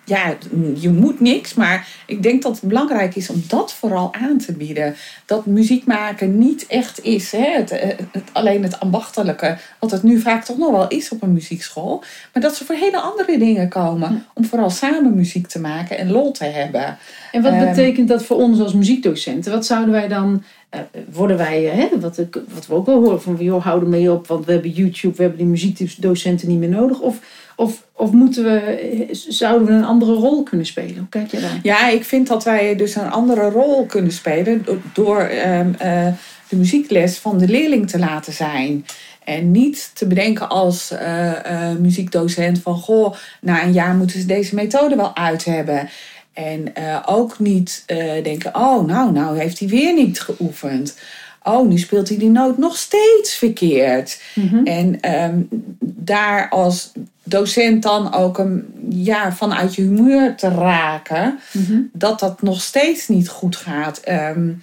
ja, 0.10 0.38
je 0.76 0.90
moet 0.90 1.20
niks, 1.20 1.54
maar 1.54 1.88
ik 2.06 2.24
denk 2.24 2.42
dat 2.42 2.52
het 2.52 2.70
belangrijk 2.70 3.16
is 3.16 3.30
om 3.30 3.44
dat 3.48 3.74
vooral 3.74 4.14
aan 4.14 4.38
te 4.38 4.54
bieden. 4.54 4.96
Dat 5.26 5.46
muziek 5.46 5.86
maken 5.86 6.38
niet 6.38 6.68
echt 6.68 7.04
is, 7.04 7.32
hè? 7.32 7.52
Het, 7.52 7.72
eh, 7.72 7.98
het, 8.12 8.30
alleen 8.32 8.64
het 8.64 8.80
ambachtelijke, 8.80 9.58
wat 9.80 9.92
het 9.92 10.04
nu 10.04 10.20
vaak 10.20 10.44
toch 10.44 10.58
nog 10.58 10.72
wel 10.72 10.88
is 10.88 11.10
op 11.10 11.22
een 11.22 11.34
muziekschool. 11.34 12.04
Maar 12.34 12.42
dat 12.44 12.56
ze 12.56 12.66
voor 12.66 12.76
hele 12.76 13.00
andere 13.00 13.38
dingen 13.38 13.70
komen. 13.70 14.26
Om 14.34 14.46
vooral 14.46 14.70
samen 14.70 15.16
muziek 15.16 15.48
te 15.48 15.60
maken 15.60 15.98
en 15.98 16.12
lol 16.12 16.32
te 16.32 16.46
hebben. 16.46 16.98
En 17.32 17.42
wat 17.42 17.54
um, 17.54 17.60
betekent 17.60 18.08
dat 18.08 18.24
voor 18.24 18.38
ons 18.38 18.60
als 18.60 18.74
muziekdocenten? 18.74 19.52
Wat 19.52 19.66
zouden 19.66 19.92
wij 19.92 20.08
dan 20.08 20.44
uh, 20.76 20.80
worden 21.12 21.38
wij, 21.38 21.64
hè, 21.64 22.00
wat, 22.00 22.18
wat 22.54 22.68
we 22.68 22.74
ook 22.74 22.86
wel 22.86 23.02
horen 23.02 23.22
van, 23.22 23.38
joh, 23.40 23.64
houden 23.64 23.90
mee 23.90 24.12
op, 24.12 24.28
want 24.28 24.46
we 24.46 24.52
hebben 24.52 24.72
YouTube, 24.72 25.16
we 25.16 25.22
hebben 25.22 25.40
die 25.40 25.48
muziekdocenten 25.48 26.48
niet 26.48 26.60
meer 26.60 26.70
nodig. 26.70 27.00
Of, 27.00 27.20
of, 27.56 27.84
of 27.94 28.12
moeten 28.12 28.44
we, 28.44 29.08
zouden 29.28 29.68
we 29.68 29.74
een 29.74 29.86
andere 29.86 30.14
rol 30.14 30.44
kunnen 30.44 30.66
spelen? 30.66 30.98
Hoe 30.98 31.10
kijk 31.10 31.32
je 31.32 31.40
daar? 31.40 31.60
Ja, 31.64 31.90
ik 31.90 32.04
vind 32.04 32.28
dat 32.28 32.44
wij 32.44 32.76
dus 32.76 32.96
een 32.96 33.10
andere 33.10 33.50
rol 33.50 33.86
kunnen 33.86 34.12
spelen 34.12 34.66
door 34.94 35.30
uh, 35.32 35.60
uh, 35.60 36.08
de 36.50 36.56
muziekles 36.56 37.18
van 37.18 37.38
de 37.38 37.48
leerling 37.48 37.90
te 37.90 38.00
laten 38.00 38.34
zijn. 38.34 38.86
En 39.30 39.52
niet 39.52 39.92
te 39.94 40.08
bedenken 40.08 40.50
als 40.50 40.92
uh, 40.92 41.72
muziekdocent 41.80 42.62
van, 42.62 42.76
goh, 42.76 43.16
na 43.42 43.64
een 43.64 43.72
jaar 43.72 43.96
moeten 43.96 44.20
ze 44.20 44.26
deze 44.26 44.56
methode 44.56 44.96
wel 44.96 45.16
uit 45.16 45.46
hebben. 45.46 45.90
En 46.34 46.72
uh, 46.78 47.04
ook 47.06 47.40
niet 47.40 47.84
denken, 48.24 48.56
oh, 48.56 48.86
nou, 48.86 49.12
nou 49.12 49.40
heeft 49.40 49.60
hij 49.60 49.68
weer 49.68 49.94
niet 49.94 50.20
geoefend. 50.22 50.98
Oh, 51.44 51.68
nu 51.68 51.78
speelt 51.78 52.10
hij 52.10 52.18
die 52.18 52.30
noot 52.30 52.58
nog 52.58 52.78
steeds 52.78 53.36
verkeerd. 53.36 54.22
Mm 54.36 54.48
-hmm. 54.48 54.66
En 54.66 55.14
um, 55.24 55.48
daar 55.80 56.50
als 56.50 56.92
docent 57.24 57.84
dan 57.84 58.14
ook 58.14 58.38
een, 58.38 58.74
ja, 58.90 59.34
vanuit 59.34 59.76
je 59.76 59.82
humeur 59.82 60.36
te 60.36 60.50
raken, 60.50 61.40
mm 61.52 61.66
-hmm. 61.66 61.90
dat 61.94 62.20
dat 62.20 62.42
nog 62.42 62.62
steeds 62.62 63.08
niet 63.08 63.30
goed 63.30 63.56
gaat. 63.56 64.02
Um, 64.10 64.62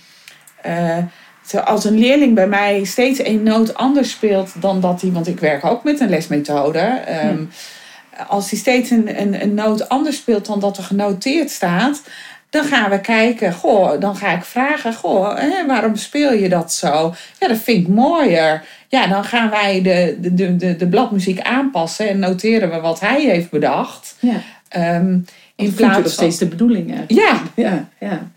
als 1.55 1.85
een 1.85 1.99
leerling 1.99 2.35
bij 2.35 2.49
mij 2.49 2.85
steeds 2.85 3.25
een 3.25 3.43
noot 3.43 3.75
anders 3.75 4.11
speelt 4.11 4.53
dan 4.61 4.81
dat 4.81 5.01
hij, 5.01 5.13
want 5.13 5.27
ik 5.27 5.41
werk 5.41 5.65
ook 5.65 5.85
met 5.85 6.01
een 6.01 6.09
lesmethode. 6.09 7.03
Um, 7.25 7.37
mm 7.37 7.49
als 8.29 8.51
hij 8.51 8.59
steeds 8.59 8.91
een, 8.91 9.21
een, 9.21 9.43
een 9.43 9.55
noot 9.55 9.89
anders 9.89 10.17
speelt 10.17 10.47
dan 10.47 10.61
dat 10.61 10.77
er 10.77 10.83
genoteerd 10.83 11.51
staat, 11.51 12.03
dan 12.51 12.65
gaan 12.65 12.91
we 12.91 13.01
kijken, 13.01 13.53
goh, 13.53 14.01
dan 14.01 14.17
ga 14.17 14.33
ik 14.33 14.45
vragen, 14.45 14.95
goh, 14.95 15.37
hè, 15.39 15.67
waarom 15.67 15.97
speel 15.97 16.33
je 16.33 16.49
dat 16.49 16.73
zo? 16.73 17.15
Ja, 17.39 17.49
dat 17.49 17.59
vind 17.59 17.83
ik 17.83 17.89
mooier. 17.89 18.65
Ja, 18.89 19.07
dan 19.07 19.25
gaan 19.25 19.51
wij 19.51 19.83
de, 19.83 20.17
de, 20.21 20.57
de, 20.57 20.77
de 20.77 20.89
bladmuziek 20.89 21.41
aanpassen 21.41 22.09
en 22.09 22.19
noteren 22.19 22.71
we 22.71 22.81
wat 22.81 23.01
hij 23.01 23.23
heeft 23.23 23.51
bedacht. 23.51 24.17
Ja. 24.21 24.41
Um, 24.97 25.25
in 25.57 25.75
plaats 25.75 25.97
van 25.97 26.11
steeds 26.11 26.39
de 26.39 26.47
bedoeling. 26.47 27.05
Ja. 27.07 27.43
Ja, 27.55 27.89
ja. 27.99 28.31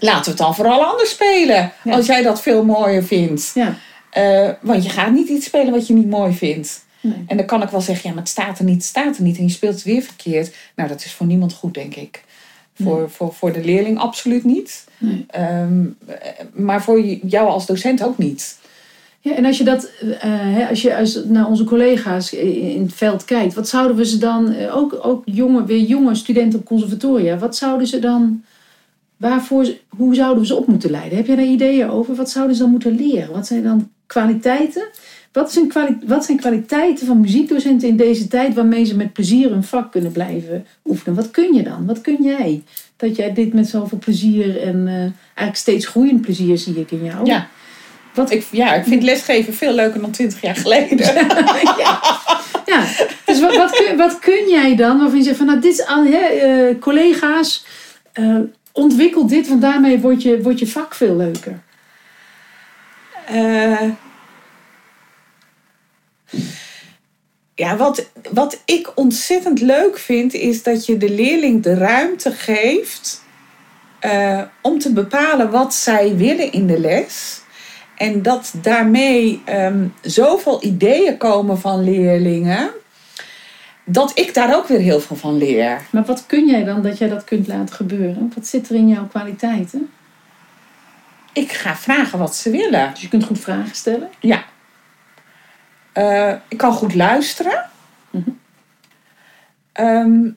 Laten 0.00 0.24
we 0.24 0.28
het 0.28 0.38
dan 0.38 0.54
vooral 0.54 0.84
anders 0.84 1.10
spelen, 1.10 1.72
ja. 1.84 1.94
als 1.94 2.06
jij 2.06 2.22
dat 2.22 2.42
veel 2.42 2.64
mooier 2.64 3.04
vindt. 3.04 3.50
Ja. 3.54 3.74
Uh, 4.18 4.50
want 4.60 4.84
je 4.84 4.90
gaat 4.90 5.12
niet 5.12 5.28
iets 5.28 5.46
spelen 5.46 5.72
wat 5.72 5.86
je 5.86 5.94
niet 5.94 6.10
mooi 6.10 6.32
vindt. 6.32 6.84
Nee. 7.00 7.24
En 7.26 7.36
dan 7.36 7.46
kan 7.46 7.62
ik 7.62 7.68
wel 7.68 7.80
zeggen, 7.80 8.08
ja, 8.08 8.14
maar 8.14 8.22
het 8.22 8.32
staat 8.32 8.58
er 8.58 8.64
niet, 8.64 8.74
het 8.74 8.84
staat 8.84 9.16
er 9.16 9.22
niet. 9.22 9.38
En 9.38 9.44
je 9.44 9.50
speelt 9.50 9.74
het 9.74 9.82
weer 9.82 10.02
verkeerd. 10.02 10.54
Nou, 10.76 10.88
dat 10.88 11.04
is 11.04 11.12
voor 11.12 11.26
niemand 11.26 11.52
goed, 11.52 11.74
denk 11.74 11.94
ik. 11.94 12.24
Voor, 12.82 12.98
nee. 12.98 13.08
voor, 13.08 13.34
voor 13.34 13.52
de 13.52 13.64
leerling 13.64 13.98
absoluut 13.98 14.44
niet. 14.44 14.84
Nee. 14.98 15.26
Um, 15.60 15.98
maar 16.52 16.82
voor 16.82 17.00
jou 17.04 17.48
als 17.48 17.66
docent 17.66 18.04
ook 18.04 18.18
niet. 18.18 18.58
Ja, 19.20 19.34
en 19.34 19.44
als 19.44 19.58
je, 19.58 19.64
dat, 19.64 19.90
uh, 20.24 20.68
als 20.68 20.82
je 20.82 20.96
als 20.96 21.20
naar 21.24 21.46
onze 21.46 21.64
collega's 21.64 22.32
in 22.32 22.82
het 22.82 22.94
veld 22.94 23.24
kijkt, 23.24 23.54
wat 23.54 23.68
zouden 23.68 23.96
we 23.96 24.06
ze 24.06 24.18
dan, 24.18 24.68
ook, 24.70 24.98
ook 25.02 25.22
jonge, 25.24 25.64
weer 25.64 25.80
jonge 25.80 26.14
studenten 26.14 26.58
op 26.58 26.64
conservatoria, 26.64 27.38
wat 27.38 27.56
zouden 27.56 27.86
ze 27.86 27.98
dan, 27.98 28.44
waarvoor, 29.16 29.66
hoe 29.88 30.14
zouden 30.14 30.40
we 30.40 30.46
ze 30.46 30.54
op 30.54 30.66
moeten 30.66 30.90
leiden? 30.90 31.16
Heb 31.16 31.26
jij 31.26 31.36
daar 31.36 31.44
ideeën 31.44 31.90
over? 31.90 32.14
Wat 32.14 32.30
zouden 32.30 32.56
ze 32.56 32.62
dan 32.62 32.70
moeten 32.70 32.96
leren? 32.96 33.32
Wat 33.32 33.46
zijn 33.46 33.62
dan 33.62 33.90
kwaliteiten? 34.06 34.88
Wat 35.32 35.52
zijn, 35.52 35.68
kwali 35.68 35.98
wat 36.06 36.24
zijn 36.24 36.38
kwaliteiten 36.38 37.06
van 37.06 37.20
muziekdocenten 37.20 37.88
in 37.88 37.96
deze 37.96 38.28
tijd 38.28 38.54
waarmee 38.54 38.84
ze 38.84 38.96
met 38.96 39.12
plezier 39.12 39.50
hun 39.50 39.64
vak 39.64 39.92
kunnen 39.92 40.12
blijven 40.12 40.66
oefenen? 40.84 41.14
Wat 41.14 41.30
kun 41.30 41.54
je 41.54 41.62
dan? 41.62 41.86
Wat 41.86 42.00
kun 42.00 42.18
jij? 42.22 42.62
Dat 42.96 43.16
jij 43.16 43.32
dit 43.32 43.52
met 43.52 43.68
zoveel 43.68 43.98
plezier 43.98 44.62
en 44.62 44.86
uh, 44.86 44.92
eigenlijk 44.92 45.56
steeds 45.56 45.86
groeiend 45.86 46.20
plezier 46.20 46.58
zie 46.58 46.80
ik 46.80 46.90
in 46.90 47.04
jou. 47.04 47.26
Ja. 47.26 47.48
Wat? 48.14 48.30
Ik, 48.30 48.46
ja, 48.50 48.74
ik 48.74 48.84
vind 48.84 49.02
lesgeven 49.02 49.54
veel 49.54 49.74
leuker 49.74 50.00
dan 50.00 50.10
twintig 50.10 50.40
jaar 50.40 50.56
geleden. 50.56 50.98
ja. 51.82 52.00
ja. 52.66 52.84
Dus 53.24 53.40
wat, 53.40 53.56
wat, 53.56 53.70
kun, 53.70 53.96
wat 53.96 54.18
kun 54.18 54.48
jij 54.48 54.76
dan 54.76 54.98
waarvan 54.98 55.18
je 55.18 55.24
zegt 55.24 55.36
van 55.36 55.46
nou 55.46 55.60
dit 55.60 55.72
is 55.72 55.86
al, 55.86 56.04
hè, 56.04 56.46
uh, 56.68 56.78
collega's, 56.80 57.64
uh, 58.20 58.38
ontwikkel 58.76 59.26
dit, 59.26 59.48
want 59.48 59.60
daarmee 59.60 60.00
wordt 60.00 60.22
je, 60.22 60.52
je 60.56 60.66
vak 60.66 60.94
veel 60.94 61.16
leuker. 61.16 61.60
Uh, 63.32 63.90
ja, 67.54 67.76
wat, 67.76 68.10
wat 68.32 68.62
ik 68.64 68.92
ontzettend 68.94 69.60
leuk 69.60 69.98
vind, 69.98 70.34
is 70.34 70.62
dat 70.62 70.86
je 70.86 70.96
de 70.96 71.10
leerling 71.10 71.62
de 71.62 71.74
ruimte 71.74 72.30
geeft 72.30 73.24
uh, 74.00 74.42
om 74.62 74.78
te 74.78 74.92
bepalen 74.92 75.50
wat 75.50 75.74
zij 75.74 76.16
willen 76.16 76.52
in 76.52 76.66
de 76.66 76.80
les. 76.80 77.40
En 77.96 78.22
dat 78.22 78.52
daarmee 78.62 79.42
um, 79.48 79.94
zoveel 80.02 80.64
ideeën 80.64 81.16
komen 81.16 81.58
van 81.58 81.84
leerlingen, 81.84 82.70
dat 83.88 84.18
ik 84.18 84.34
daar 84.34 84.54
ook 84.56 84.66
weer 84.66 84.78
heel 84.80 85.00
veel 85.00 85.16
van 85.16 85.36
leer. 85.36 85.80
Maar 85.90 86.04
wat 86.04 86.26
kun 86.26 86.46
jij 86.46 86.64
dan 86.64 86.82
dat 86.82 86.98
jij 86.98 87.08
dat 87.08 87.24
kunt 87.24 87.46
laten 87.46 87.74
gebeuren? 87.74 88.32
Wat 88.34 88.46
zit 88.46 88.68
er 88.68 88.74
in 88.74 88.88
jouw 88.88 89.06
kwaliteiten? 89.06 89.90
ik 91.32 91.52
ga 91.52 91.76
vragen 91.76 92.18
wat 92.18 92.34
ze 92.36 92.50
willen. 92.50 92.90
Dus 92.90 93.00
je 93.02 93.08
kunt 93.08 93.24
goed 93.24 93.40
vragen 93.40 93.74
stellen. 93.76 94.10
Ja. 94.20 94.44
Eh, 95.92 96.34
ik 96.48 96.56
kan 96.58 96.72
goed 96.72 96.94
luisteren. 96.94 97.64
Mhm. 98.10 98.30
Ehm, 99.72 100.30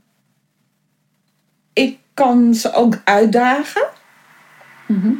ik 1.74 1.97
kan 2.14 2.54
ze 2.54 2.74
ook 2.74 3.02
uitdagen, 3.04 3.88
Mhm. 4.86 5.12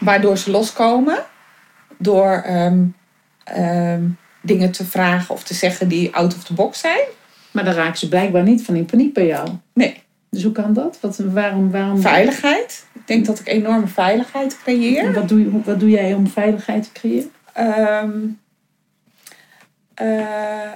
waardoor 0.00 0.38
ze 0.38 0.50
loskomen. 0.50 1.24
Door 1.98 2.32
ehm, 2.32 2.84
ehm, 3.44 4.02
dingen 4.40 4.70
te 4.70 4.84
vragen 4.84 5.34
of 5.34 5.42
te 5.44 5.54
zeggen 5.54 5.88
die 5.88 6.14
out 6.14 6.34
of 6.36 6.44
the 6.44 6.54
box 6.54 6.80
zijn. 6.80 7.04
Maar 7.50 7.64
dan 7.64 7.74
raken 7.74 7.98
ze 7.98 8.08
blijkbaar 8.08 8.42
niet 8.42 8.62
van 8.64 8.76
in 8.76 8.84
paniek 8.84 9.12
bij 9.14 9.26
jou. 9.26 9.48
Nee, 9.72 10.02
Dus 10.30 10.42
hoe 10.42 10.52
kan 10.52 10.72
dat? 10.72 10.98
Wat, 11.00 11.16
waarom, 11.16 11.70
waarom, 11.70 12.00
veiligheid. 12.00 12.86
Ik 12.94 13.06
denk 13.06 13.26
dat 13.26 13.38
ik 13.40 13.48
enorme 13.48 13.86
veiligheid 13.86 14.52
En 14.52 14.58
creëer. 14.62 15.12
wat, 15.12 15.28
doe 15.28 15.62
wat 15.64 15.80
doe 15.80 15.90
jij 15.90 16.14
om 16.14 16.26
veiligheid 16.26 16.84
te 16.84 16.92
creëren? 16.92 17.30
Ehm, 17.52 18.18
eh, 19.94 20.72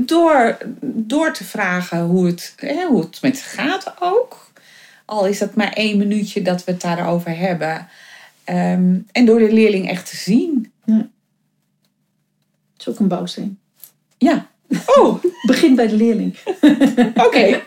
door, 0.00 0.58
door 0.82 1.32
te 1.32 1.44
vragen 1.44 2.00
hoe 2.00 2.26
het, 2.26 2.52
hè, 2.56 2.86
hoe 2.86 3.00
het 3.00 3.22
met 3.22 3.38
ze 3.38 3.44
gaat 3.44 3.94
ook. 4.00 4.48
Al 5.04 5.26
is 5.26 5.40
het 5.40 5.54
maar 5.54 5.72
één 5.72 5.98
minuutje 5.98 6.42
dat 6.42 6.64
we 6.64 6.72
het 6.72 6.80
daarover 6.80 7.36
hebben. 7.36 7.88
Ehm, 8.44 8.98
en 9.12 9.24
door 9.24 9.38
de 9.38 9.52
leerling 9.52 9.88
echt 9.88 10.10
te 10.10 10.16
zien. 10.16 10.72
Het 10.84 11.08
is 12.78 12.88
ook 12.88 12.98
een 12.98 13.08
bouwsteen. 13.08 13.58
Ja. 14.18 14.49
Oh, 14.86 15.22
Begin 15.46 15.74
bij 15.74 15.86
de 15.86 15.96
leerling. 15.96 16.36
oké. 17.26 17.60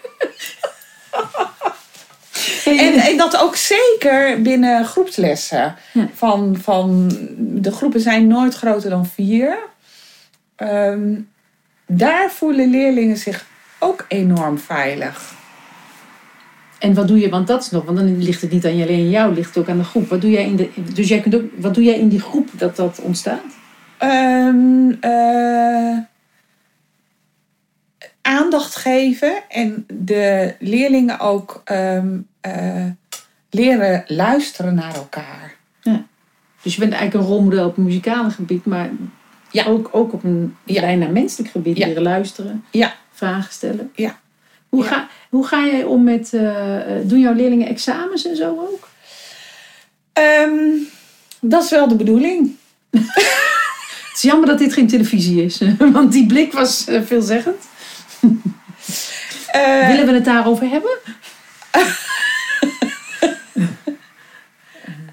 En, 2.65 2.93
en 2.93 3.17
dat 3.17 3.37
ook 3.37 3.55
zeker 3.55 4.41
binnen 4.41 4.85
groepslessen. 4.85 5.75
Ja. 5.93 6.09
Van, 6.13 6.57
van, 6.61 7.11
de 7.37 7.71
groepen 7.71 7.99
zijn 7.99 8.27
nooit 8.27 8.53
groter 8.53 8.89
dan 8.89 9.05
vier. 9.05 9.57
Ehm, 10.55 11.15
daar 11.87 12.31
voelen 12.31 12.69
leerlingen 12.69 13.17
zich 13.17 13.45
ook 13.79 14.05
enorm 14.07 14.57
veilig. 14.57 15.33
En 16.79 16.93
wat 16.93 17.07
doe 17.07 17.19
je, 17.19 17.29
want 17.29 17.47
dat 17.47 17.61
is 17.61 17.71
nog, 17.71 17.85
want 17.85 17.97
dan 17.97 18.23
ligt 18.23 18.41
het 18.41 18.51
niet 18.51 18.65
alleen 18.65 18.87
aan 18.87 19.09
jou, 19.09 19.33
ligt 19.33 19.47
het 19.47 19.57
ook 19.57 19.69
aan 19.69 19.77
de 19.77 19.83
groep. 19.83 20.09
Wat 20.09 20.21
doe 20.21 20.31
jij 20.31 20.45
in, 20.45 20.55
de, 20.55 20.69
dus 20.93 21.07
jij 21.07 21.19
kunt 21.19 21.35
ook, 21.35 21.43
wat 21.55 21.73
doe 21.73 21.83
jij 21.83 21.99
in 21.99 22.07
die 22.07 22.19
groep 22.19 22.49
dat 22.51 22.75
dat 22.75 22.99
ontstaat? 23.01 23.43
Ehm, 23.97 24.91
eh, 24.99 25.97
aandacht 28.27 28.75
geven 28.75 29.33
en 29.49 29.85
de 29.93 30.53
leerlingen 30.59 31.19
ook 31.19 31.61
ehm, 31.65 32.17
eh, 32.41 32.85
leren 33.49 34.03
luisteren 34.07 34.75
naar 34.75 34.95
elkaar. 34.95 35.55
Dus 36.61 36.73
je 36.75 36.79
bent 36.79 36.93
eigenlijk 36.93 37.23
een 37.23 37.31
rolmodel 37.35 37.65
op 37.67 37.77
een 37.77 37.83
muzikale 37.83 38.29
gebied, 38.29 38.65
maar 38.65 38.89
Ja. 39.51 39.65
ook, 39.65 39.89
ook 39.91 40.13
op 40.13 40.23
een 40.23 40.55
Ja. 40.63 40.81
bijna 40.81 41.07
menselijk 41.07 41.51
gebied. 41.51 41.77
Ja. 41.77 41.87
Leren 41.87 42.01
luisteren, 42.03 42.65
Ja. 42.71 42.93
vragen 43.11 43.53
stellen. 43.53 43.91
Ja. 43.95 44.19
Hoe, 44.69 44.83
Ja. 44.83 44.89
Ga, 44.89 45.07
hoe 45.29 45.47
ga 45.47 45.65
jij 45.65 45.83
om 45.83 46.03
met, 46.03 46.33
eh, 46.33 46.97
eh, 46.99 47.07
doen 47.07 47.19
jouw 47.19 47.33
leerlingen 47.33 47.67
examens 47.67 48.27
en 48.27 48.35
zo 48.35 48.49
ook? 48.49 48.87
Ehm, 50.13 50.59
dat 51.41 51.63
is 51.63 51.69
wel 51.69 51.87
de 51.87 51.95
bedoeling. 51.95 52.51
Het 54.09 54.21
is 54.23 54.31
jammer 54.31 54.47
dat 54.47 54.57
dit 54.57 54.73
geen 54.73 54.87
televisie 54.87 55.43
is, 55.43 55.61
want 55.93 56.11
die 56.11 56.25
blik 56.25 56.53
was 56.53 56.85
veelzeggend. 57.05 57.67
Eh, 59.51 59.87
Willen 59.87 60.05
we 60.05 60.11
het 60.13 60.25
daarover 60.25 60.69
hebben? 60.69 60.97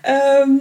ehm, 0.03 0.57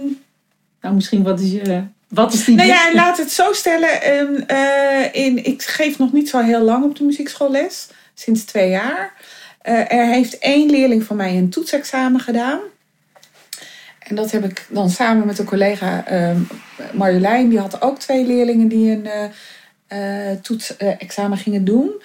Nou, 0.80 0.94
misschien 0.94 1.22
wat 1.22 1.40
is 1.40 1.50
je, 1.50 1.84
wat 2.08 2.32
is 2.32 2.44
die 2.44 2.56
nou 2.56 2.68
ja, 2.68 2.94
laat 2.94 3.18
het 3.18 3.32
zo 3.32 3.52
stellen. 3.52 4.02
ehm, 4.02 4.34
eh, 4.46 5.24
in, 5.24 5.44
ik 5.44 5.62
geef 5.62 5.98
nog 5.98 6.12
niet 6.12 6.28
zo 6.28 6.38
heel 6.40 6.60
lang 6.60 6.84
op 6.84 6.96
de 6.96 7.04
muziekschoolles. 7.04 7.88
Sinds 8.14 8.44
twee 8.44 8.68
jaar. 8.70 9.12
Eh, 9.62 9.92
er 9.92 10.06
heeft 10.06 10.38
één 10.38 10.70
leerling 10.70 11.04
van 11.04 11.16
mij 11.16 11.36
een 11.36 11.50
toetsexamen 11.50 12.20
gedaan. 12.20 12.60
En 13.98 14.14
dat 14.16 14.30
heb 14.30 14.44
ik 14.44 14.66
dan 14.68 14.90
samen 14.90 15.26
met 15.26 15.38
een 15.38 15.44
collega 15.44 16.06
ehm 16.06 16.40
Marjolein. 16.92 17.48
Die 17.48 17.58
had 17.58 17.82
ook 17.82 17.98
twee 17.98 18.26
leerlingen 18.26 18.68
die 18.68 18.90
een 18.90 19.06
eh, 19.06 20.30
eh, 20.30 20.38
toetsexamen 20.42 21.38
gingen 21.38 21.64
doen. 21.64 22.02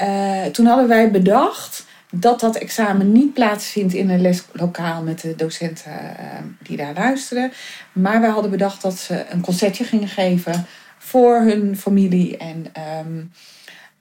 Eh, 0.00 0.44
toen 0.44 0.66
hadden 0.66 0.88
wij 0.88 1.10
bedacht 1.10 1.84
dat 2.10 2.40
dat 2.40 2.56
examen 2.56 3.12
niet 3.12 3.34
plaatsvindt 3.34 3.94
in 3.94 4.10
een 4.10 4.20
leslokaal 4.20 5.02
met 5.02 5.20
de 5.20 5.34
docenten 5.34 6.18
eh, 6.18 6.24
die 6.62 6.76
daar 6.76 6.94
luisteren. 6.94 7.52
Maar 7.92 8.20
wij 8.20 8.30
hadden 8.30 8.50
bedacht 8.50 8.82
dat 8.82 8.98
ze 8.98 9.24
een 9.30 9.40
concertje 9.40 9.84
gingen 9.84 10.08
geven 10.08 10.66
voor 10.98 11.40
hun 11.40 11.76
familie 11.76 12.36
en, 12.36 12.66
ehm, 12.72 13.22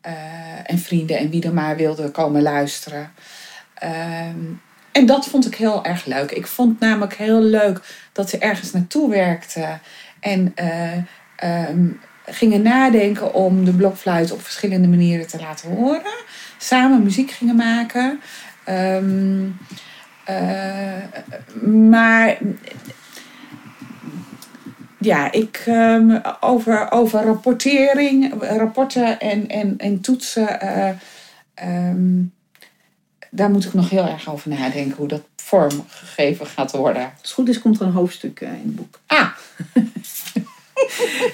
eh, 0.02 0.72
en 0.72 0.80
vrienden 0.80 1.18
en 1.18 1.30
wie 1.30 1.44
er 1.44 1.54
maar 1.54 1.76
wilde 1.76 2.12
komen 2.12 2.42
luisteren. 2.42 3.12
Ehm, 3.74 4.40
en 4.92 5.06
dat 5.06 5.26
vond 5.26 5.46
ik 5.48 5.56
heel 5.56 5.86
erg 5.86 6.06
leuk. 6.06 6.32
Ik 6.32 6.48
vond 6.48 6.80
namelijk 6.80 7.14
heel 7.14 7.42
leuk 7.42 7.82
dat 8.12 8.30
ze 8.30 8.38
ergens 8.38 8.72
naartoe 8.72 9.10
werkten 9.10 9.82
en 10.20 10.52
eh, 10.56 10.98
ehm, 11.36 11.88
gingen 12.32 12.62
nadenken 12.62 13.34
om 13.34 13.66
de 13.66 13.74
blokfluit 13.74 14.32
op 14.32 14.42
verschillende 14.42 14.88
manieren 14.88 15.28
te 15.28 15.40
laten 15.40 15.70
horen. 15.70 16.14
Samen 16.58 17.04
muziek 17.04 17.32
gingen 17.32 17.56
maken. 17.56 18.20
Ehm, 18.64 19.48
eh, 20.26 21.04
maar 21.72 22.38
ja, 25.00 25.32
ik 25.32 25.64
ehm, 25.66 26.20
over, 26.40 26.92
over 26.92 27.24
rapportering, 27.24 28.34
rapporten 28.42 29.20
en, 29.20 29.48
en, 29.48 29.78
en 29.78 30.02
toetsen. 30.02 30.62
eh, 30.62 30.90
ehm, 31.54 32.22
daar 33.32 33.50
moet 33.50 33.66
ik 33.66 33.74
nog 33.74 33.90
heel 33.90 34.08
erg 34.08 34.30
over 34.30 34.50
nadenken 34.50 34.98
hoe 34.98 35.08
dat 35.08 35.22
vormgegeven 35.36 36.46
gaat 36.46 36.72
worden. 36.72 37.02
Als 37.04 37.12
het 37.22 37.32
goed 37.32 37.50
is, 37.50 37.60
komt 37.60 37.80
er 37.80 37.86
een 37.86 37.92
hoofdstuk 37.92 38.42
eh, 38.42 38.50
in 38.50 38.62
het 38.66 38.76
boek. 38.76 39.00
Ah, 39.06 39.30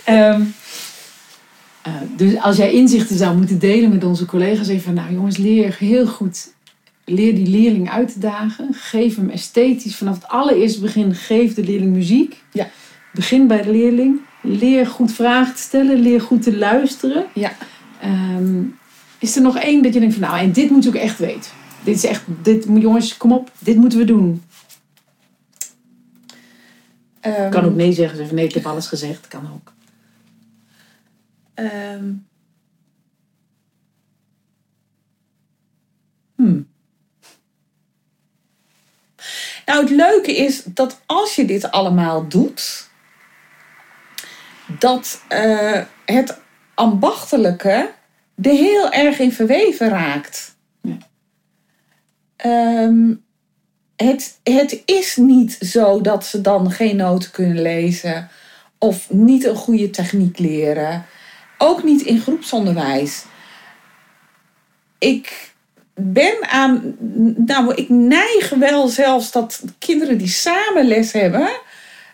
eh, 1.86 1.93
dus 2.17 2.38
als 2.41 2.57
jij 2.57 2.73
inzichten 2.73 3.17
zou 3.17 3.38
moeten 3.38 3.59
delen 3.59 3.89
met 3.89 4.03
onze 4.03 4.25
collega's, 4.25 4.67
even 4.67 4.83
van 4.83 4.93
nou 4.93 5.13
jongens, 5.13 5.38
leer 5.38 5.75
heel 5.79 6.07
goed. 6.07 6.53
Leer 7.05 7.36
die 7.36 7.47
leerling 7.47 7.89
uit 7.89 8.13
te 8.13 8.19
dagen. 8.19 8.67
Geef 8.73 9.15
hem 9.15 9.29
esthetisch. 9.29 9.95
Vanaf 9.95 10.15
het 10.15 10.27
allereerste 10.27 10.81
begin 10.81 11.15
geef 11.15 11.53
de 11.53 11.63
leerling 11.63 11.93
muziek. 11.93 12.43
Ja. 12.51 12.67
Begin 13.13 13.47
bij 13.47 13.61
de 13.61 13.71
leerling. 13.71 14.19
Leer 14.41 14.88
goed 14.88 15.11
vragen 15.11 15.55
te 15.55 15.61
stellen. 15.61 15.99
Leer 15.99 16.21
goed 16.21 16.41
te 16.43 16.57
luisteren. 16.57 17.25
Ja. 17.33 17.51
Ehm, 18.01 18.61
is 19.19 19.36
er 19.36 19.41
nog 19.41 19.57
één 19.57 19.83
dat 19.83 19.93
je 19.93 19.99
denkt 19.99 20.15
van 20.15 20.23
nou, 20.23 20.39
en 20.39 20.51
dit 20.51 20.69
moet 20.69 20.83
je 20.83 20.89
ook 20.89 20.95
echt 20.95 21.17
weten. 21.19 21.51
Dit 21.83 21.95
is 21.95 22.05
echt, 22.05 22.23
dit, 22.41 22.65
jongens, 22.79 23.17
kom 23.17 23.31
op, 23.31 23.51
dit 23.59 23.75
moeten 23.75 23.99
we 23.99 24.05
doen. 24.05 24.43
ehm, 27.19 27.45
Ik 27.45 27.51
kan 27.51 27.63
ook 27.65 27.75
nee 27.75 27.91
zeggen. 27.93 28.17
Zeggen 28.17 28.36
nee, 28.36 28.45
ik 28.45 28.53
heb 28.53 28.65
alles 28.65 28.88
gezegd. 28.88 29.27
Kan 29.27 29.49
ook. 29.53 29.73
Ehm, 31.55 32.13
hmm. 36.35 36.67
Nou, 39.65 39.81
het 39.81 39.89
leuke 39.89 40.35
is 40.35 40.63
dat 40.63 41.01
als 41.05 41.35
je 41.35 41.45
dit 41.45 41.71
allemaal 41.71 42.27
doet, 42.27 42.89
dat 44.79 45.21
eh, 45.27 45.81
het 46.05 46.39
ambachtelijke 46.73 47.91
er 48.41 48.51
heel 48.51 48.91
erg 48.91 49.19
in 49.19 49.31
verweven 49.31 49.89
raakt. 49.89 50.55
Ja. 50.81 50.97
Ehm, 52.35 53.13
het, 53.95 54.39
het 54.43 54.81
is 54.85 55.15
niet 55.15 55.51
zo 55.51 56.01
dat 56.01 56.25
ze 56.25 56.41
dan 56.41 56.71
geen 56.71 56.95
noten 56.95 57.31
kunnen 57.31 57.61
lezen 57.61 58.29
of 58.77 59.09
niet 59.11 59.45
een 59.45 59.55
goede 59.55 59.89
techniek 59.89 60.39
leren. 60.39 61.05
Ook 61.57 61.83
niet 61.83 62.01
in 62.01 62.19
groepsonderwijs. 62.19 63.25
Ik 64.97 65.53
ben 65.93 66.35
aan. 66.49 66.95
Nou, 67.45 67.73
ik 67.73 67.89
neig 67.89 68.49
wel 68.49 68.87
zelfs 68.87 69.31
dat 69.31 69.63
kinderen 69.79 70.17
die 70.17 70.27
samen 70.27 70.87
les 70.87 71.11
hebben, 71.11 71.49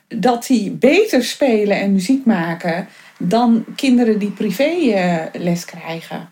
dat 0.07 0.45
die 0.45 0.71
beter 0.71 1.23
spelen 1.23 1.79
en 1.79 1.93
muziek 1.93 2.25
maken 2.25 2.87
dan 3.27 3.65
kinderen 3.75 4.19
die 4.19 4.31
privé 4.31 4.63
eh, 4.63 5.41
les 5.41 5.65
krijgen. 5.65 6.31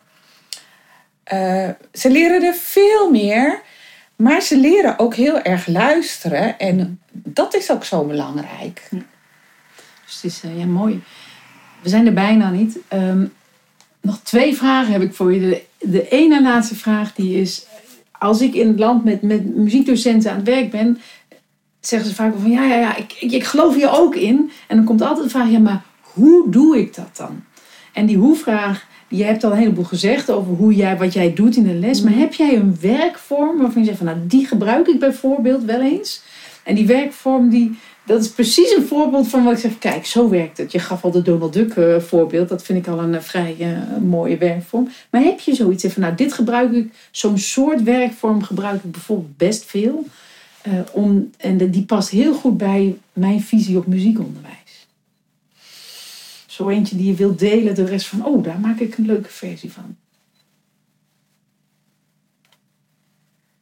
Eh, 1.24 1.70
ze 1.94 2.10
leren 2.12 2.44
er 2.44 2.54
veel 2.54 3.12
meer, 3.12 3.62
maar 4.16 4.42
ze 4.42 4.58
leren 4.58 5.00
ook 5.00 5.16
heel 5.16 5.42
erg 5.42 5.68
luisteren 5.68 6.60
en 6.60 7.02
dat 7.12 7.56
is 7.56 7.72
ook 7.72 7.84
zo 7.84 8.04
belangrijk. 8.04 8.88
Dus 10.06 10.16
het 10.22 10.24
is 10.24 10.42
eh, 10.44 10.60
ja, 10.60 10.66
mooi. 10.66 11.04
We 11.82 11.90
zijn 11.90 12.06
er 12.06 12.14
bijna 12.14 12.50
niet. 12.50 12.80
Ehm, 12.88 13.26
nog 14.02 14.20
twee 14.24 14.56
vragen 14.56 14.94
heb 14.94 15.02
ik 15.02 15.14
voor 15.14 15.34
je. 15.34 15.40
De, 15.40 15.64
de 15.90 16.08
ene 16.10 16.42
laatste 16.42 16.76
vraag 16.76 17.14
die 17.14 17.42
is... 17.42 17.66
Als 18.12 18.42
ik 18.42 18.54
in 18.54 18.68
het 18.68 18.80
land 18.80 19.04
met, 19.04 19.22
met 19.22 19.56
muziekdocenten 19.56 20.32
aan 20.32 20.38
het 20.38 20.46
werk 20.46 20.72
ben... 20.72 20.98
zeggen 21.80 22.10
ze 22.10 22.16
vaak 22.16 22.32
wel 22.32 22.42
van 22.42 22.52
ja, 22.52 22.64
ja, 22.64 22.76
ja, 22.76 22.96
ik, 22.96 23.14
ik, 23.20 23.32
ik 23.32 23.44
geloof 23.44 23.76
hier 23.76 23.92
ook 23.92 24.16
in. 24.16 24.52
En 24.68 24.76
dan 24.76 24.86
komt 24.86 25.02
altijd 25.02 25.24
de 25.24 25.30
vraag, 25.30 25.50
ja, 25.50 25.60
maar 25.60 25.84
hoe 26.02 26.50
doe 26.50 26.78
ik 26.78 26.96
dat 26.96 27.18
dan? 27.18 27.44
En 27.94 28.06
die 28.06 28.18
hoe-vraag, 28.18 28.88
je 29.08 29.24
hebt 29.24 29.44
al 29.44 29.52
een 29.52 29.58
heleboel 29.58 29.84
gezegd 29.84 30.32
over 30.32 30.54
hoe 30.54 30.74
jij, 30.74 30.98
wat 30.98 31.14
jij 31.14 31.34
doet 31.34 31.56
in 31.56 31.64
de 31.64 31.74
les. 31.74 32.02
Maar 32.02 32.14
heb 32.14 32.34
jij 32.34 32.56
een 32.56 32.78
werkvorm 32.82 33.58
waarvan 33.58 33.82
je 33.82 33.88
zegt 33.88 33.98
van 33.98 34.08
nou, 34.08 34.20
die 34.28 34.48
gebruik 34.48 34.88
ik 34.88 35.00
bijvoorbeeld 35.00 35.64
wel 35.64 35.82
eens? 35.82 36.22
En 36.64 36.76
die 36.76 36.88
werkvorm, 36.88 37.50
die, 37.50 37.78
dat 38.10 38.22
is 38.22 38.30
precies 38.30 38.76
een 38.76 38.88
voorbeeld 38.88 39.28
van 39.28 39.44
wat 39.44 39.54
ik 39.54 39.60
zeg, 39.60 39.78
kijk, 39.78 40.06
zo 40.06 40.30
werkt 40.30 40.58
het. 40.58 40.72
Je 40.72 40.80
gaf 40.80 41.04
al 41.04 41.12
de 41.12 41.22
Donald 41.22 41.54
Duck 41.54 41.76
eh, 41.76 42.00
voorbeeld, 42.00 42.50
dat 42.50 42.64
vind 42.64 42.80
ik 42.80 42.94
al 42.94 43.00
een 43.00 43.16
eh, 43.16 43.22
vrij 43.22 43.56
eh, 43.60 43.98
mooie 43.98 44.38
werkvorm. 44.38 44.90
Maar 45.10 45.22
heb 45.22 45.40
je 45.40 45.56
zoiets 45.56 45.86
van, 45.86 46.02
nou, 46.02 46.16
dit 46.16 46.34
gebruik 46.34 46.72
ik, 46.72 46.94
zo'n 47.12 47.38
soort 47.38 47.84
werkvorm 47.84 48.44
gebruik 48.44 48.84
ik 48.84 48.92
bijvoorbeeld 48.92 49.38
best 49.38 49.66
veel. 49.66 50.06
om, 50.92 51.30
en 51.38 51.72
die 51.72 51.86
past 51.86 52.10
heel 52.10 52.34
goed 52.34 52.58
bij 52.58 52.98
mijn 53.14 53.42
visie 53.42 53.78
op 53.78 53.88
muziekonderwijs. 53.88 54.88
Zo 56.46 56.70
eentje 56.70 56.96
die 56.96 57.08
je 57.08 57.14
wilt 57.14 57.40
delen, 57.40 57.76
de 57.76 57.86
rest 57.86 58.08
van, 58.08 58.26
oh, 58.26 58.44
daar 58.44 58.60
maak 58.60 58.80
ik 58.80 58.98
een 58.98 59.06
leuke 59.06 59.30
versie 59.30 59.72
van. 59.72 59.96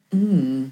Mm. 0.10 0.72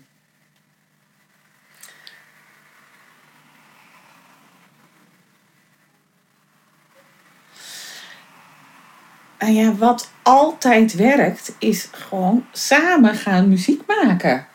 En 9.46 9.54
ja, 9.54 9.76
wat 9.76 10.12
altijd 10.24 10.93
werkt, 10.93 11.56
is 11.60 11.88
gewoon 11.91 12.46
samen 12.52 13.16
gaan 13.16 13.50
muziek 13.50 13.82
maken. 13.88 14.48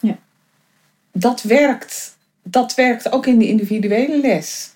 Ja. 0.00 0.18
Dat 1.12 1.42
werkt. 1.42 2.16
Dat 2.42 2.74
werkt 2.74 3.12
ook 3.12 3.26
in 3.26 3.38
de 3.38 3.48
individuele 3.48 4.20
les. 4.20 4.70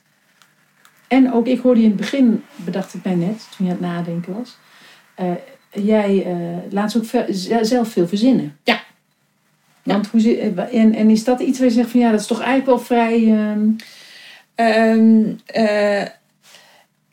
En 1.08 1.32
ook, 1.32 1.46
ik 1.46 1.60
hoorde 1.60 1.80
je 1.80 1.86
in 1.86 1.92
het 1.92 2.00
begin, 2.00 2.44
bedacht 2.56 2.94
ik 2.94 3.04
mij 3.04 3.14
net, 3.14 3.46
toen 3.56 3.66
je 3.66 3.72
aan 3.72 3.78
het 3.78 3.80
nadenken 3.80 4.34
was. 4.34 4.56
Uh, 5.20 5.30
jij 5.84 6.26
uh, 6.26 6.56
laat 6.70 6.92
ze 6.92 6.98
ook 6.98 7.24
zelf 7.64 7.88
veel 7.88 8.08
verzinnen. 8.08 8.56
Ja. 8.62 8.80
Want 9.82 10.06
hoe, 10.06 10.38
eh, 10.38 10.80
en, 10.80 10.94
en 10.94 11.10
is 11.10 11.24
dat 11.24 11.40
iets 11.40 11.58
waar 11.58 11.68
je 11.68 11.74
zegt 11.74 11.90
van 11.90 12.00
ja, 12.00 12.10
dat 12.10 12.20
is 12.20 12.26
toch 12.26 12.40
eigenlijk 12.40 12.66
wel 12.66 12.78
vrij. 12.78 13.28
Um... 13.28 13.76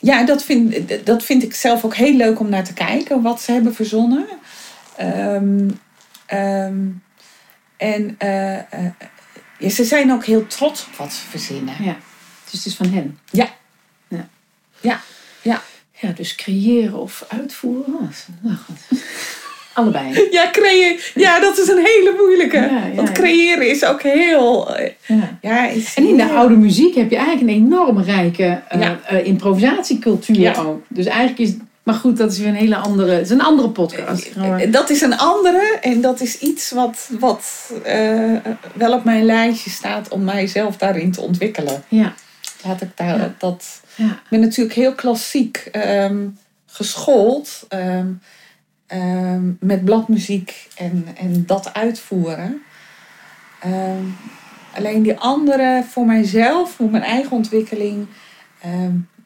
Ja, 0.03 0.23
dat 0.23 0.43
vind, 0.43 0.75
dat 1.05 1.23
vind 1.23 1.43
ik 1.43 1.55
zelf 1.55 1.85
ook 1.85 1.95
heel 1.95 2.15
leuk 2.15 2.39
om 2.39 2.49
naar 2.49 2.63
te 2.63 2.73
kijken, 2.73 3.21
wat 3.21 3.41
ze 3.41 3.51
hebben 3.51 3.75
verzonnen. 3.75 4.25
Um, 5.01 5.79
um, 6.33 7.03
en 7.77 8.15
ja, 9.59 9.69
ze 9.69 9.83
zijn 9.83 10.11
ook 10.11 10.25
heel 10.25 10.47
trots 10.47 10.85
op 10.85 10.95
wat 10.95 11.13
ze 11.13 11.27
verzinnen. 11.29 11.83
Ja, 11.83 11.97
dus 12.43 12.53
het 12.53 12.65
is 12.65 12.75
van 12.75 12.89
hen. 12.89 13.19
Ja, 13.31 13.49
ja, 14.07 14.27
ja. 14.81 15.01
Ja, 16.03 16.11
dus 16.11 16.35
creëren 16.35 16.99
of 16.99 17.25
uitvoeren. 17.27 18.11
Nou 18.41 18.55
goed. 18.55 19.01
Allebei. 19.73 20.27
Ja, 20.31 20.49
creëren. 20.51 20.99
Ja, 21.15 21.39
dat 21.39 21.57
is 21.57 21.67
een 21.67 21.85
hele 21.85 22.13
moeilijke. 22.17 22.69
Want 22.95 23.11
creëren 23.11 23.69
is 23.69 23.85
ook 23.85 24.01
heel. 24.01 24.75
Eh, 24.75 24.91
ja. 25.41 25.67
is 25.67 25.93
en 25.95 26.07
in 26.07 26.17
de 26.17 26.29
oude 26.29 26.55
muziek 26.55 26.95
heb 26.95 27.09
je 27.09 27.15
eigenlijk 27.15 27.47
een 27.47 27.63
enorm 27.63 28.01
rijke 28.01 28.61
uh, 28.75 29.25
improvisatiecultuur 29.25 30.67
ook. 30.67 30.83
Dus 30.87 31.05
eigenlijk 31.05 31.39
is. 31.39 31.53
Maar 31.83 31.95
goed, 31.95 32.17
dat 32.17 32.31
is 32.31 32.37
weer 32.37 32.47
een 32.47 32.55
hele 32.55 32.75
andere. 32.75 33.11
Het 33.11 33.25
is 33.25 33.29
een 33.29 33.41
andere 33.41 33.69
podcast. 33.69 34.29
Dat 34.71 34.89
is 34.89 35.01
een 35.01 35.17
andere 35.17 35.77
en 35.81 36.01
dat 36.01 36.21
is 36.21 36.39
iets 36.39 36.71
wat, 36.71 37.09
wat 37.19 37.73
wel 38.73 38.93
op 38.93 39.03
mijn 39.03 39.25
lijstje 39.25 39.69
staat 39.69 40.09
om 40.09 40.23
mijzelf 40.23 40.77
daarin 40.77 41.11
te 41.11 41.21
ontwikkelen. 41.21 41.83
Ja. 41.87 42.13
Laat 42.65 42.81
ik 42.81 42.89
daar 42.95 43.33
dat 43.37 43.81
ja. 43.95 44.05
Ik 44.05 44.29
ben 44.29 44.39
natuurlijk 44.39 44.75
heel 44.75 44.93
klassiek 44.93 45.69
um, 45.75 46.37
geschoold 46.65 47.67
um, 47.69 48.21
um, 48.93 49.57
met 49.59 49.85
bladmuziek 49.85 50.67
en, 50.75 51.07
en 51.15 51.45
dat 51.45 51.73
uitvoeren. 51.73 52.61
alleen 54.75 55.03
die 55.03 55.17
andere, 55.17 55.83
voor 55.89 56.05
mijzelf, 56.05 56.71
voor 56.71 56.89
mijn 56.89 57.03
eigen 57.03 57.31
ontwikkeling, 57.31 58.07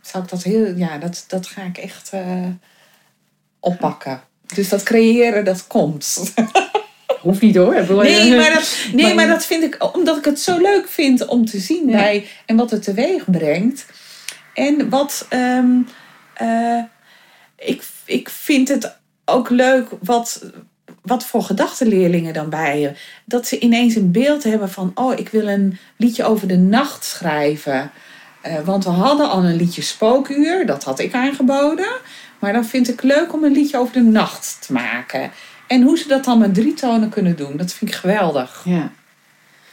zou 0.01 0.23
ik 0.23 0.29
dat 0.29 0.43
heel, 0.43 0.75
ja, 0.75 0.97
dat, 0.97 1.25
dat 1.27 1.47
ga 1.47 1.61
ik 1.61 1.77
echt 1.77 2.11
uh, 2.13 2.47
oppakken. 3.59 4.21
Dus 4.53 4.69
dat 4.69 4.83
creëren, 4.83 5.45
dat 5.45 5.67
komt. 5.67 6.33
Hoeft 7.21 7.41
niet 7.41 7.55
hoor. 7.55 8.03
Nee, 8.03 8.35
maar 8.35 8.53
dat, 8.53 8.87
nee, 8.93 9.13
maar 9.13 9.27
dat 9.27 9.45
vind 9.45 9.63
ik 9.63 9.95
omdat 9.95 10.17
ik 10.17 10.25
het 10.25 10.39
zo 10.39 10.57
leuk 10.61 10.87
vind 10.87 11.25
om 11.25 11.45
te 11.45 11.59
zien 11.59 11.85
bij 11.85 12.27
en 12.45 12.55
wat 12.55 12.71
het 12.71 12.83
teweeg 12.83 13.23
brengt. 13.31 13.85
En 14.53 14.89
wat 14.89 15.27
um, 15.29 15.87
uh, 16.41 16.83
ik, 17.55 17.83
ik 18.05 18.29
vind 18.29 18.67
het 18.67 18.97
ook 19.29 19.49
leuk 19.49 19.87
wat, 20.01 20.43
wat 21.01 21.25
voor 21.25 21.43
gedachten 21.43 21.87
leerlingen 21.87 22.33
dan 22.33 22.49
bij 22.49 22.79
je. 22.79 22.91
Dat 23.25 23.47
ze 23.47 23.59
ineens 23.59 23.95
een 23.95 24.11
beeld 24.11 24.43
hebben 24.43 24.69
van, 24.69 24.91
oh, 24.95 25.19
ik 25.19 25.29
wil 25.29 25.47
een 25.47 25.77
liedje 25.97 26.23
over 26.23 26.47
de 26.47 26.57
nacht 26.57 27.05
schrijven. 27.05 27.91
Uh, 28.45 28.59
want 28.59 28.83
we 28.83 28.89
hadden 28.89 29.29
al 29.29 29.43
een 29.43 29.55
liedje 29.55 29.81
Spookuur, 29.81 30.65
dat 30.65 30.83
had 30.83 30.99
ik 30.99 31.13
aangeboden. 31.13 31.87
Maar 32.39 32.53
dan 32.53 32.65
vind 32.65 32.89
ik 32.89 33.01
leuk 33.01 33.33
om 33.33 33.43
een 33.43 33.51
liedje 33.51 33.77
over 33.77 33.93
de 33.93 34.03
nacht 34.03 34.57
te 34.67 34.73
maken. 34.73 35.31
En 35.67 35.81
hoe 35.81 35.97
ze 35.97 36.07
dat 36.07 36.23
dan 36.23 36.39
met 36.39 36.53
drie 36.53 36.73
tonen 36.73 37.09
kunnen 37.09 37.35
doen, 37.35 37.57
dat 37.57 37.73
vind 37.73 37.91
ik 37.91 37.97
geweldig. 37.97 38.61
Ja. 38.65 38.91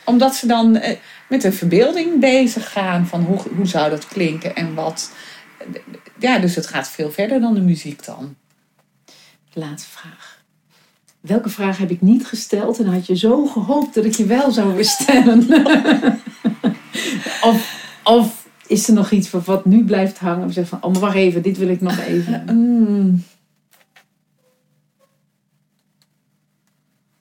Omdat 0.04 0.34
ze 0.34 0.46
dan, 0.46 0.76
uh, 0.76 0.88
met 1.28 1.44
een 1.44 1.52
verbeelding 1.52 2.20
bezig 2.20 2.72
gaan 2.72 3.06
van 3.06 3.22
hoe, 3.22 3.40
hoe 3.56 3.66
zou 3.66 3.90
dat 3.90 4.08
klinken 4.08 4.54
en 4.54 4.74
wat. 4.74 5.12
Ja, 6.18 6.38
dus 6.38 6.54
het 6.54 6.66
gaat 6.66 6.88
veel 6.88 7.10
verder 7.10 7.40
dan 7.40 7.54
de 7.54 7.60
muziek 7.60 8.04
dan. 8.04 8.36
Laatste 9.54 9.90
vraag. 9.90 10.42
Welke 11.20 11.48
vraag 11.48 11.78
heb 11.78 11.90
ik 11.90 12.00
niet 12.00 12.26
gesteld 12.26 12.78
en 12.78 12.86
had 12.86 13.06
je 13.06 13.16
zo 13.16 13.46
gehoopt 13.46 13.94
dat 13.94 14.04
ik 14.04 14.14
je 14.14 14.26
wel 14.26 14.52
zou 14.52 14.74
weer 14.74 14.84
stellen? 14.84 15.46
of, 17.50 17.88
of 18.04 18.46
is 18.66 18.88
er 18.88 18.94
nog 18.94 19.10
iets 19.10 19.30
wat 19.30 19.64
nu 19.64 19.84
blijft 19.84 20.18
hangen? 20.18 20.46
Of 20.46 20.52
zeg 20.52 20.68
van, 20.68 20.82
oh 20.82 20.92
maar 20.92 21.00
wacht 21.00 21.14
even, 21.14 21.42
dit 21.42 21.58
wil 21.58 21.68
ik 21.68 21.80
nog 21.80 21.98
even. 21.98 22.44
Mm. 22.54 23.24